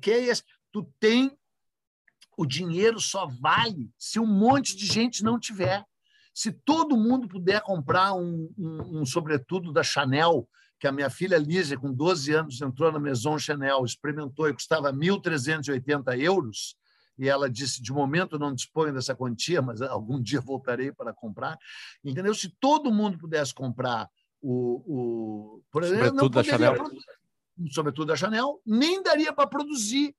Que 0.00 0.10
é 0.10 0.24
esse: 0.24 0.42
tu 0.72 0.90
tem. 1.00 1.36
O 2.38 2.44
dinheiro 2.44 3.00
só 3.00 3.26
vale 3.26 3.90
se 3.98 4.20
um 4.20 4.26
monte 4.26 4.76
de 4.76 4.84
gente 4.84 5.24
não 5.24 5.40
tiver. 5.40 5.82
Se 6.34 6.52
todo 6.52 6.94
mundo 6.94 7.26
puder 7.26 7.62
comprar 7.62 8.12
um, 8.12 8.52
um, 8.58 9.00
um 9.00 9.06
sobretudo 9.06 9.72
da 9.72 9.82
Chanel, 9.82 10.46
que 10.78 10.86
a 10.86 10.92
minha 10.92 11.08
filha 11.08 11.38
Lígia, 11.38 11.78
com 11.78 11.90
12 11.90 12.32
anos, 12.34 12.60
entrou 12.60 12.92
na 12.92 12.98
Maison 12.98 13.38
Chanel, 13.38 13.84
experimentou 13.84 14.48
e 14.48 14.52
custava 14.52 14.92
1.380 14.92 16.20
euros, 16.20 16.76
e 17.18 17.28
ela 17.28 17.48
disse: 17.48 17.82
de 17.82 17.92
momento 17.92 18.38
não 18.38 18.54
disponho 18.54 18.92
dessa 18.92 19.14
quantia, 19.14 19.62
mas 19.62 19.80
algum 19.82 20.20
dia 20.20 20.40
voltarei 20.40 20.92
para 20.92 21.12
comprar. 21.12 21.58
Entendeu? 22.04 22.34
Se 22.34 22.48
todo 22.60 22.92
mundo 22.92 23.18
pudesse 23.18 23.54
comprar 23.54 24.08
o. 24.40 24.82
o 24.86 25.62
por 25.70 25.82
exemplo, 25.82 26.06
sobretudo 26.06 26.34
da 26.34 26.44
Chanel. 26.44 26.74
Sobretudo 27.70 28.06
da 28.08 28.16
Chanel, 28.16 28.60
nem 28.66 29.02
daria 29.02 29.32
para 29.32 29.46
produzir. 29.46 30.14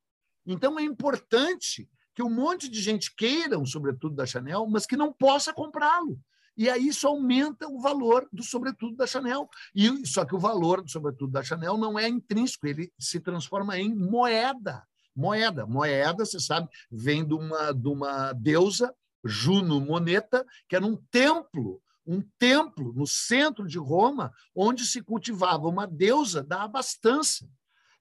Então 0.45 0.79
é 0.79 0.83
importante 0.83 1.87
que 2.15 2.23
um 2.23 2.29
monte 2.29 2.67
de 2.67 2.81
gente 2.81 3.13
queira 3.13 3.59
um 3.59 3.65
sobretudo 3.65 4.15
da 4.15 4.25
Chanel, 4.25 4.65
mas 4.67 4.87
que 4.87 4.97
não 4.97 5.13
possa 5.13 5.53
comprá-lo. 5.53 6.19
E 6.57 6.67
aí 6.67 6.87
isso 6.87 7.07
aumenta 7.07 7.67
o 7.67 7.79
valor 7.79 8.27
do 8.33 8.41
sobretudo 8.41 8.95
da 8.95 9.05
Chanel. 9.05 9.47
E 9.75 10.03
só 10.07 10.25
que 10.25 10.33
o 10.33 10.39
valor 10.39 10.81
do 10.81 10.89
sobretudo 10.89 11.31
da 11.31 11.43
Chanel 11.43 11.77
não 11.77 11.99
é 11.99 12.07
intrínseco, 12.07 12.65
ele 12.65 12.91
se 12.97 13.19
transforma 13.19 13.77
em 13.77 13.93
moeda 13.93 14.83
moeda. 15.17 15.65
Moeda, 15.65 16.23
você 16.25 16.39
sabe, 16.39 16.69
vem 16.91 17.25
de 17.25 17.33
uma, 17.33 17.71
de 17.73 17.87
uma 17.87 18.31
deusa, 18.33 18.93
Juno 19.25 19.81
Moneta, 19.81 20.45
que 20.69 20.75
era 20.75 20.85
um 20.85 20.95
templo 21.11 21.81
um 22.09 22.23
templo 22.39 22.93
no 22.93 23.05
centro 23.05 23.67
de 23.67 23.77
Roma, 23.77 24.31
onde 24.55 24.85
se 24.85 25.01
cultivava 25.01 25.67
uma 25.67 25.85
deusa 25.85 26.41
da 26.41 26.63
abastança. 26.63 27.45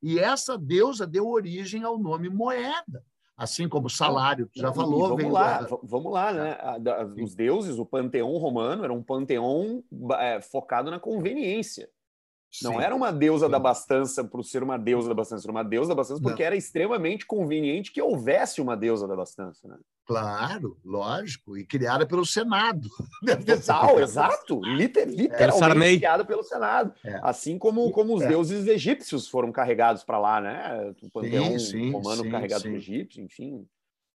E 0.00 0.20
essa 0.20 0.56
deusa 0.56 1.04
deu 1.04 1.26
origem 1.26 1.82
ao 1.82 1.98
nome 1.98 2.28
moeda 2.28 3.04
assim 3.36 3.68
como 3.68 3.90
salário, 3.90 4.48
tu 4.52 4.60
já 4.60 4.72
falou. 4.72 5.08
Vamos 5.08 5.32
lá, 5.32 5.60
da... 5.60 5.78
vamos 5.82 6.12
lá, 6.12 6.32
né? 6.32 6.58
Os 7.22 7.34
deuses, 7.34 7.78
o 7.78 7.84
panteão 7.84 8.34
romano 8.38 8.82
era 8.82 8.92
um 8.92 9.02
panteão 9.02 9.84
é, 10.18 10.40
focado 10.40 10.90
na 10.90 10.98
conveniência. 10.98 11.88
Não 12.62 12.74
Sim. 12.74 12.80
era 12.80 12.94
uma 12.94 13.12
deusa 13.12 13.46
Sim. 13.46 13.50
da 13.50 13.56
abastança 13.56 14.24
por 14.24 14.44
ser 14.44 14.62
uma 14.62 14.78
deusa 14.78 15.08
da 15.08 15.12
abastança, 15.12 15.46
era 15.46 15.52
uma 15.52 15.64
deusa 15.64 15.88
da 15.88 15.92
abastança 15.94 16.22
porque 16.22 16.42
Não. 16.42 16.46
era 16.46 16.56
extremamente 16.56 17.26
conveniente 17.26 17.92
que 17.92 18.00
houvesse 18.00 18.60
uma 18.60 18.76
deusa 18.76 19.06
da 19.06 19.14
abastança. 19.14 19.66
Né? 19.68 19.76
Claro, 20.06 20.78
lógico, 20.84 21.56
e 21.56 21.64
criada 21.64 22.06
pelo 22.06 22.24
Senado. 22.24 22.88
Total, 23.46 23.98
exato, 24.00 24.60
liter, 24.62 25.08
literalmente 25.08 25.96
é, 25.96 25.98
criada 25.98 26.24
pelo 26.24 26.42
Senado. 26.42 26.92
É. 27.04 27.20
Assim 27.22 27.58
como, 27.58 27.90
como 27.90 28.14
os 28.14 28.22
é. 28.22 28.28
deuses 28.28 28.66
egípcios 28.66 29.28
foram 29.28 29.50
carregados 29.50 30.04
para 30.04 30.18
lá, 30.18 30.40
né? 30.40 30.94
O 31.02 31.10
panteão 31.10 31.58
sim, 31.58 31.90
romano 31.90 32.30
carregado 32.30 32.62
para 32.62 32.72
egípcio, 32.72 33.22
enfim. 33.22 33.66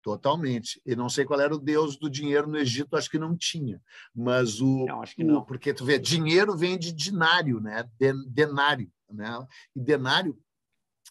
Totalmente. 0.03 0.81
E 0.87 0.97
não 0.97 1.09
sei 1.09 1.25
qual 1.25 1.41
era 1.41 1.55
o 1.55 1.59
deus 1.59 1.99
do 1.99 2.09
dinheiro 2.09 2.49
no 2.49 2.57
Egito, 2.57 2.97
acho 2.97 3.11
que 3.11 3.19
não 3.19 3.37
tinha. 3.37 3.81
Mas 4.15 4.61
o. 4.61 4.87
Não, 4.87 5.03
acho 5.03 5.15
que 5.15 5.25
não. 5.25 5.39
O, 5.39 5.45
porque 5.45 5.75
tu 5.75 5.85
vê, 5.85 5.99
dinheiro 5.99 6.57
vem 6.57 6.79
de 6.79 6.93
dinário, 6.93 7.61
né? 7.61 7.89
Denário. 8.29 8.91
Né? 9.11 9.47
E 9.75 9.81
denário, 9.81 10.39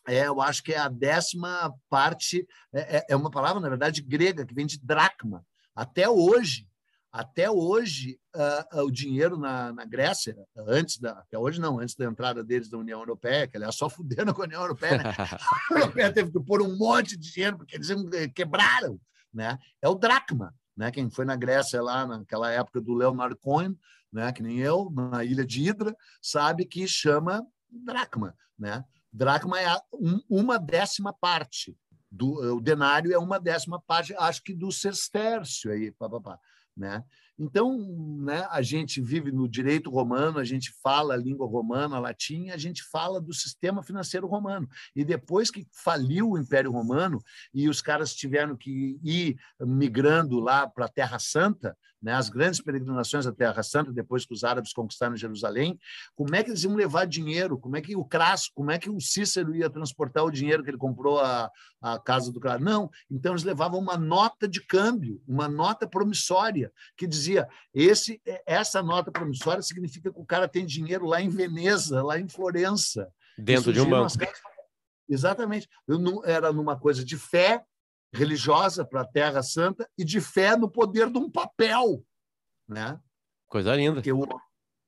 é, 0.07 0.27
eu 0.27 0.41
acho 0.41 0.63
que 0.63 0.73
é 0.73 0.77
a 0.77 0.87
décima 0.87 1.73
parte, 1.89 2.47
é, 2.73 2.97
é, 2.97 3.05
é 3.09 3.15
uma 3.15 3.29
palavra, 3.29 3.59
na 3.59 3.69
verdade, 3.69 4.01
grega, 4.01 4.45
que 4.45 4.53
vem 4.53 4.65
de 4.65 4.79
dracma. 4.79 5.45
Até 5.75 6.09
hoje, 6.09 6.67
até 7.11 7.49
hoje, 7.49 8.19
uh, 8.35 8.83
o 8.83 8.91
dinheiro 8.91 9.37
na, 9.37 9.73
na, 9.73 9.83
Grécia, 9.83 10.37
antes 10.55 10.99
da, 10.99 11.13
até 11.13 11.39
hoje 11.39 11.59
não, 11.59 11.79
antes 11.79 11.95
da 11.95 12.05
entrada 12.05 12.43
deles 12.43 12.69
da 12.69 12.77
União 12.77 12.99
Europeia, 12.99 13.47
que 13.47 13.57
aliás 13.57 13.75
só 13.75 13.89
fudendo 13.89 14.31
com 14.33 14.43
a 14.43 14.45
União 14.45 14.61
Europeia, 14.61 14.97
né? 14.99 15.03
a 15.17 15.73
União 15.73 15.85
Europeia 15.85 16.13
teve 16.13 16.31
que 16.31 16.39
pôr 16.39 16.61
um 16.61 16.77
monte 16.77 17.17
de 17.17 17.31
dinheiro, 17.31 17.57
porque 17.57 17.75
eles 17.75 17.89
quebraram. 18.35 18.99
Né? 19.33 19.57
É 19.81 19.87
o 19.89 19.95
dracma. 19.95 20.53
Né? 20.77 20.91
Quem 20.91 21.09
foi 21.09 21.25
na 21.25 21.35
Grécia 21.35 21.81
lá 21.81 22.05
naquela 22.05 22.51
época 22.51 22.79
do 22.79 22.93
Leonard 22.93 23.35
Cohen, 23.37 23.77
né? 24.13 24.31
que 24.31 24.43
nem 24.43 24.59
eu, 24.59 24.91
na 24.91 25.23
ilha 25.23 25.45
de 25.45 25.67
Hidra, 25.67 25.95
sabe 26.21 26.65
que 26.65 26.87
chama 26.87 27.45
dracma. 27.69 28.35
Né? 28.57 28.83
Dracma 29.11 29.59
é 29.59 29.75
um, 29.93 30.21
uma 30.29 30.59
décima 30.59 31.11
parte. 31.11 31.75
Do, 32.11 32.55
o 32.55 32.61
denário 32.61 33.13
é 33.13 33.19
uma 33.19 33.39
décima 33.39 33.79
parte, 33.79 34.15
acho 34.17 34.43
que 34.43 34.53
do 34.53 34.71
sestércio 34.71 35.71
aí, 35.71 35.91
papapá 35.91 36.39
né? 36.79 37.03
Então, 37.37 37.77
né, 38.21 38.45
a 38.49 38.61
gente 38.61 38.99
vive 38.99 39.31
no 39.31 39.47
direito 39.47 39.89
romano, 39.89 40.39
a 40.39 40.43
gente 40.43 40.73
fala 40.83 41.13
a 41.13 41.17
língua 41.17 41.47
romana, 41.47 41.95
a 41.95 41.99
latim, 41.99 42.49
a 42.49 42.57
gente 42.57 42.83
fala 42.83 43.21
do 43.21 43.33
sistema 43.33 43.81
financeiro 43.81 44.27
romano. 44.27 44.67
E 44.93 45.05
depois 45.05 45.49
que 45.49 45.65
faliu 45.71 46.31
o 46.31 46.37
Império 46.37 46.71
Romano 46.71 47.21
e 47.53 47.69
os 47.69 47.81
caras 47.81 48.13
tiveram 48.13 48.57
que 48.57 48.99
ir 49.01 49.37
migrando 49.61 50.39
lá 50.39 50.67
para 50.67 50.85
a 50.85 50.89
Terra 50.89 51.17
Santa, 51.17 51.77
né, 52.01 52.13
as 52.13 52.29
grandes 52.29 52.61
peregrinações 52.61 53.27
à 53.27 53.31
Terra 53.31 53.61
Santa, 53.61 53.91
depois 53.91 54.25
que 54.25 54.33
os 54.33 54.43
árabes 54.43 54.73
conquistaram 54.73 55.15
Jerusalém, 55.15 55.77
como 56.15 56.35
é 56.35 56.43
que 56.43 56.49
eles 56.49 56.63
iam 56.63 56.75
levar 56.75 57.05
dinheiro? 57.05 57.57
Como 57.57 57.75
é 57.75 57.81
que 57.81 57.95
o 57.95 58.05
Crasso, 58.05 58.51
como 58.53 58.71
é 58.71 58.77
que 58.77 58.89
o 58.89 58.99
Cícero 58.99 59.55
ia 59.55 59.69
transportar 59.69 60.23
o 60.23 60.31
dinheiro 60.31 60.63
que 60.63 60.69
ele 60.69 60.77
comprou 60.77 61.19
a, 61.19 61.51
a 61.81 61.99
casa 61.99 62.31
do 62.31 62.39
Crasso? 62.39 62.63
Não, 62.63 62.89
então 63.09 63.33
eles 63.33 63.43
levavam 63.43 63.79
uma 63.79 63.97
nota 63.97 64.47
de 64.47 64.65
câmbio, 64.65 65.21
uma 65.27 65.47
nota 65.47 65.87
promissória, 65.87 66.71
que 66.97 67.07
dizia: 67.07 67.47
esse, 67.73 68.21
essa 68.45 68.81
nota 68.81 69.11
promissória 69.11 69.61
significa 69.61 70.11
que 70.11 70.19
o 70.19 70.25
cara 70.25 70.47
tem 70.47 70.65
dinheiro 70.65 71.05
lá 71.05 71.21
em 71.21 71.29
Veneza, 71.29 72.01
lá 72.01 72.19
em 72.19 72.27
Florença. 72.27 73.11
Dentro 73.37 73.71
de 73.71 73.79
um 73.79 73.89
banco. 73.89 74.13
Exatamente. 75.09 75.67
Eu 75.87 76.23
era 76.23 76.53
numa 76.53 76.77
coisa 76.77 77.03
de 77.03 77.17
fé, 77.17 77.63
religiosa 78.13 78.83
para 78.83 79.01
a 79.01 79.07
Terra 79.07 79.43
Santa 79.43 79.87
e 79.97 80.03
de 80.03 80.19
fé 80.19 80.55
no 80.55 80.69
poder 80.69 81.09
de 81.09 81.17
um 81.17 81.29
papel, 81.29 82.03
né? 82.67 82.99
Coisa 83.47 83.75
linda. 83.75 84.01
Eu... 84.05 84.27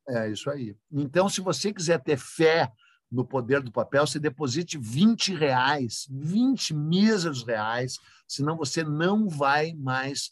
É 0.08 0.30
isso 0.30 0.50
aí. 0.50 0.76
Então, 0.92 1.30
se 1.30 1.42
você 1.42 1.72
quiser 1.72 2.02
ter 2.02 2.18
fé 2.18 2.72
no 3.12 3.26
poder 3.26 3.62
do 3.62 3.72
papel, 3.72 4.08
você 4.08 4.20
deposite 4.20 4.78
20 4.78 5.36
reais, 5.36 6.08
20 6.10 6.74
míseros 6.74 7.44
reais, 7.44 7.98
senão 8.28 8.58
você 8.58 8.84
não 8.84 9.30
vai 9.30 9.74
mais 9.74 10.32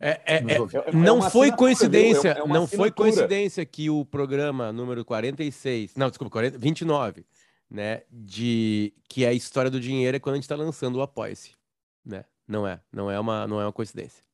é, 0.00 0.10
é, 0.24 0.36
é, 0.36 0.90
é 0.90 0.92
não 0.92 1.20
foi 1.28 1.50
coincidência, 1.50 2.28
é 2.28 2.46
não 2.46 2.68
foi 2.68 2.88
coincidência 2.88 3.66
que 3.66 3.90
o 3.90 4.04
programa 4.04 4.72
número 4.72 5.04
46, 5.04 5.96
não, 5.96 6.08
desculpa, 6.08 6.30
40, 6.30 6.56
29, 6.56 7.26
né, 7.68 8.02
de 8.08 8.94
que 9.08 9.26
a 9.26 9.32
história 9.32 9.68
do 9.68 9.80
dinheiro 9.80 10.16
é 10.16 10.20
quando 10.20 10.34
a 10.34 10.36
gente 10.36 10.44
está 10.44 10.54
lançando 10.54 10.96
o 10.96 11.02
Apoia-se 11.02 11.50
né? 11.50 11.57
Não 12.48 12.66
é, 12.66 12.80
não 12.90 13.10
é 13.10 13.20
uma, 13.20 13.46
não 13.46 13.60
é 13.60 13.64
uma 13.66 13.72
coincidência. 13.72 14.24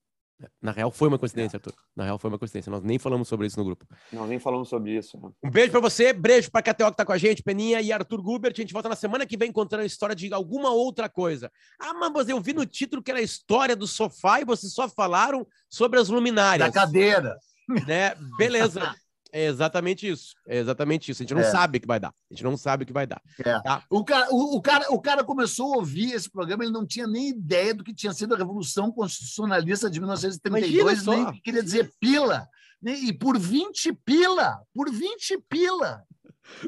Na 0.61 0.73
real, 0.73 0.91
foi 0.91 1.09
uma 1.09 1.19
coincidência, 1.19 1.57
Arthur. 1.57 1.75
Na 1.95 2.05
real, 2.05 2.19
foi 2.19 2.29
uma 2.29 2.39
coincidência. 2.39 2.71
Nós 2.71 2.83
nem 2.83 2.99
falamos 2.99 3.29
sobre 3.29 3.47
isso 3.47 3.59
no 3.59 3.65
grupo. 3.65 3.87
Nós 4.13 4.29
nem 4.29 4.39
falamos 4.39 4.69
sobre 4.69 4.97
isso. 4.97 5.19
Né? 5.19 5.31
Um 5.43 5.51
beijo 5.51 5.71
para 5.71 5.81
você, 5.81 6.13
beijo 6.13 6.51
para 6.51 6.63
KTO 6.63 6.91
que 6.91 6.97
tá 6.97 7.05
com 7.05 7.13
a 7.13 7.19
gente, 7.19 7.43
Peninha 7.43 7.81
e 7.81 7.93
Arthur 7.93 8.21
Gubert. 8.21 8.53
A 8.53 8.61
gente 8.61 8.73
volta 8.73 8.89
na 8.89 8.97
semana 8.97 9.27
que 9.27 9.37
vem 9.37 9.53
contando 9.53 9.81
a 9.81 9.87
história 9.87 10.15
de 10.15 10.33
alguma 10.35 10.71
outra 10.71 11.09
coisa. 11.09 11.51
Ah, 11.81 11.95
mas 11.95 12.29
eu 12.29 12.41
vi 12.41 12.53
no 12.53 12.67
título 12.67 13.03
que 13.03 13.11
era 13.11 13.21
a 13.21 13.23
história 13.23 13.77
do 13.77 13.87
sofá 13.87 14.41
e 14.41 14.45
vocês 14.45 14.73
só 14.73 14.89
falaram 14.89 15.47
sobre 15.69 16.01
as 16.01 16.09
luminárias. 16.09 16.73
Da 16.73 16.81
cadeira. 16.81 17.39
Né? 17.87 18.15
Beleza. 18.37 18.95
É 19.35 19.47
exatamente 19.47 20.09
isso. 20.09 20.37
É 20.47 20.59
exatamente 20.59 21.11
isso. 21.11 21.21
A 21.21 21.25
gente 21.25 21.35
não 21.35 21.41
é. 21.41 21.51
sabe 21.51 21.79
o 21.79 21.81
que 21.81 21.89
vai 21.89 21.99
dar. 21.99 22.11
A 22.11 22.35
gente 22.35 22.45
não 22.45 22.57
sabe 22.57 22.85
o 22.85 22.87
que 22.87 22.93
vai 22.93 23.05
dar. 23.05 23.21
É. 23.41 23.61
Tá? 23.63 23.83
O, 23.91 24.05
cara, 24.05 24.29
o, 24.31 24.57
o, 24.57 24.63
cara, 24.63 24.87
o 24.93 25.01
cara 25.01 25.25
começou 25.25 25.75
a 25.75 25.79
ouvir 25.79 26.13
esse 26.13 26.31
programa, 26.31 26.63
ele 26.63 26.73
não 26.73 26.87
tinha 26.87 27.05
nem 27.05 27.31
ideia 27.31 27.75
do 27.75 27.83
que 27.83 27.93
tinha 27.93 28.13
sido 28.13 28.33
a 28.33 28.39
Revolução 28.39 28.93
Constitucionalista 28.93 29.91
de 29.91 29.99
1932, 29.99 31.05
nem 31.07 31.33
queria 31.41 31.65
dizer 31.65 31.91
pila. 31.99 32.49
E 32.81 33.13
por 33.13 33.37
20 33.37 33.93
pila! 34.05 34.61
Por 34.73 34.89
20 34.89 35.39
pila! 35.49 36.05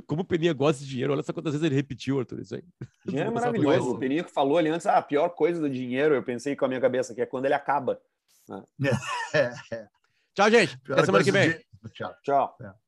Como 0.04 0.22
o 0.22 0.24
Peninha 0.24 0.52
gosta 0.52 0.82
de 0.82 0.90
dinheiro, 0.90 1.12
olha 1.12 1.22
só 1.22 1.32
quantas 1.32 1.52
vezes 1.52 1.64
ele 1.64 1.74
repetiu, 1.76 2.18
Arthur, 2.18 2.40
isso 2.40 2.56
aí. 2.56 2.64
Dinheiro 3.04 3.30
é 3.30 3.32
maravilhoso. 3.34 3.92
O 3.92 3.98
Peninha 3.98 4.24
falou 4.24 4.58
ali 4.58 4.70
antes, 4.70 4.88
ah, 4.88 4.98
a 4.98 5.02
pior 5.02 5.28
coisa 5.28 5.60
do 5.60 5.70
dinheiro, 5.70 6.16
eu 6.16 6.22
pensei 6.24 6.56
com 6.56 6.64
a 6.64 6.68
minha 6.68 6.80
cabeça, 6.80 7.14
que 7.14 7.20
é 7.20 7.26
quando 7.26 7.44
ele 7.44 7.54
acaba. 7.54 8.00
É. 9.32 9.86
Tchau, 10.34 10.50
gente. 10.50 10.78
Até 10.90 11.04
semana 11.04 11.24
que 11.24 11.32
vem. 11.32 11.60
Tchau. 11.88 12.14
Tchau. 12.22 12.56
É. 12.60 12.76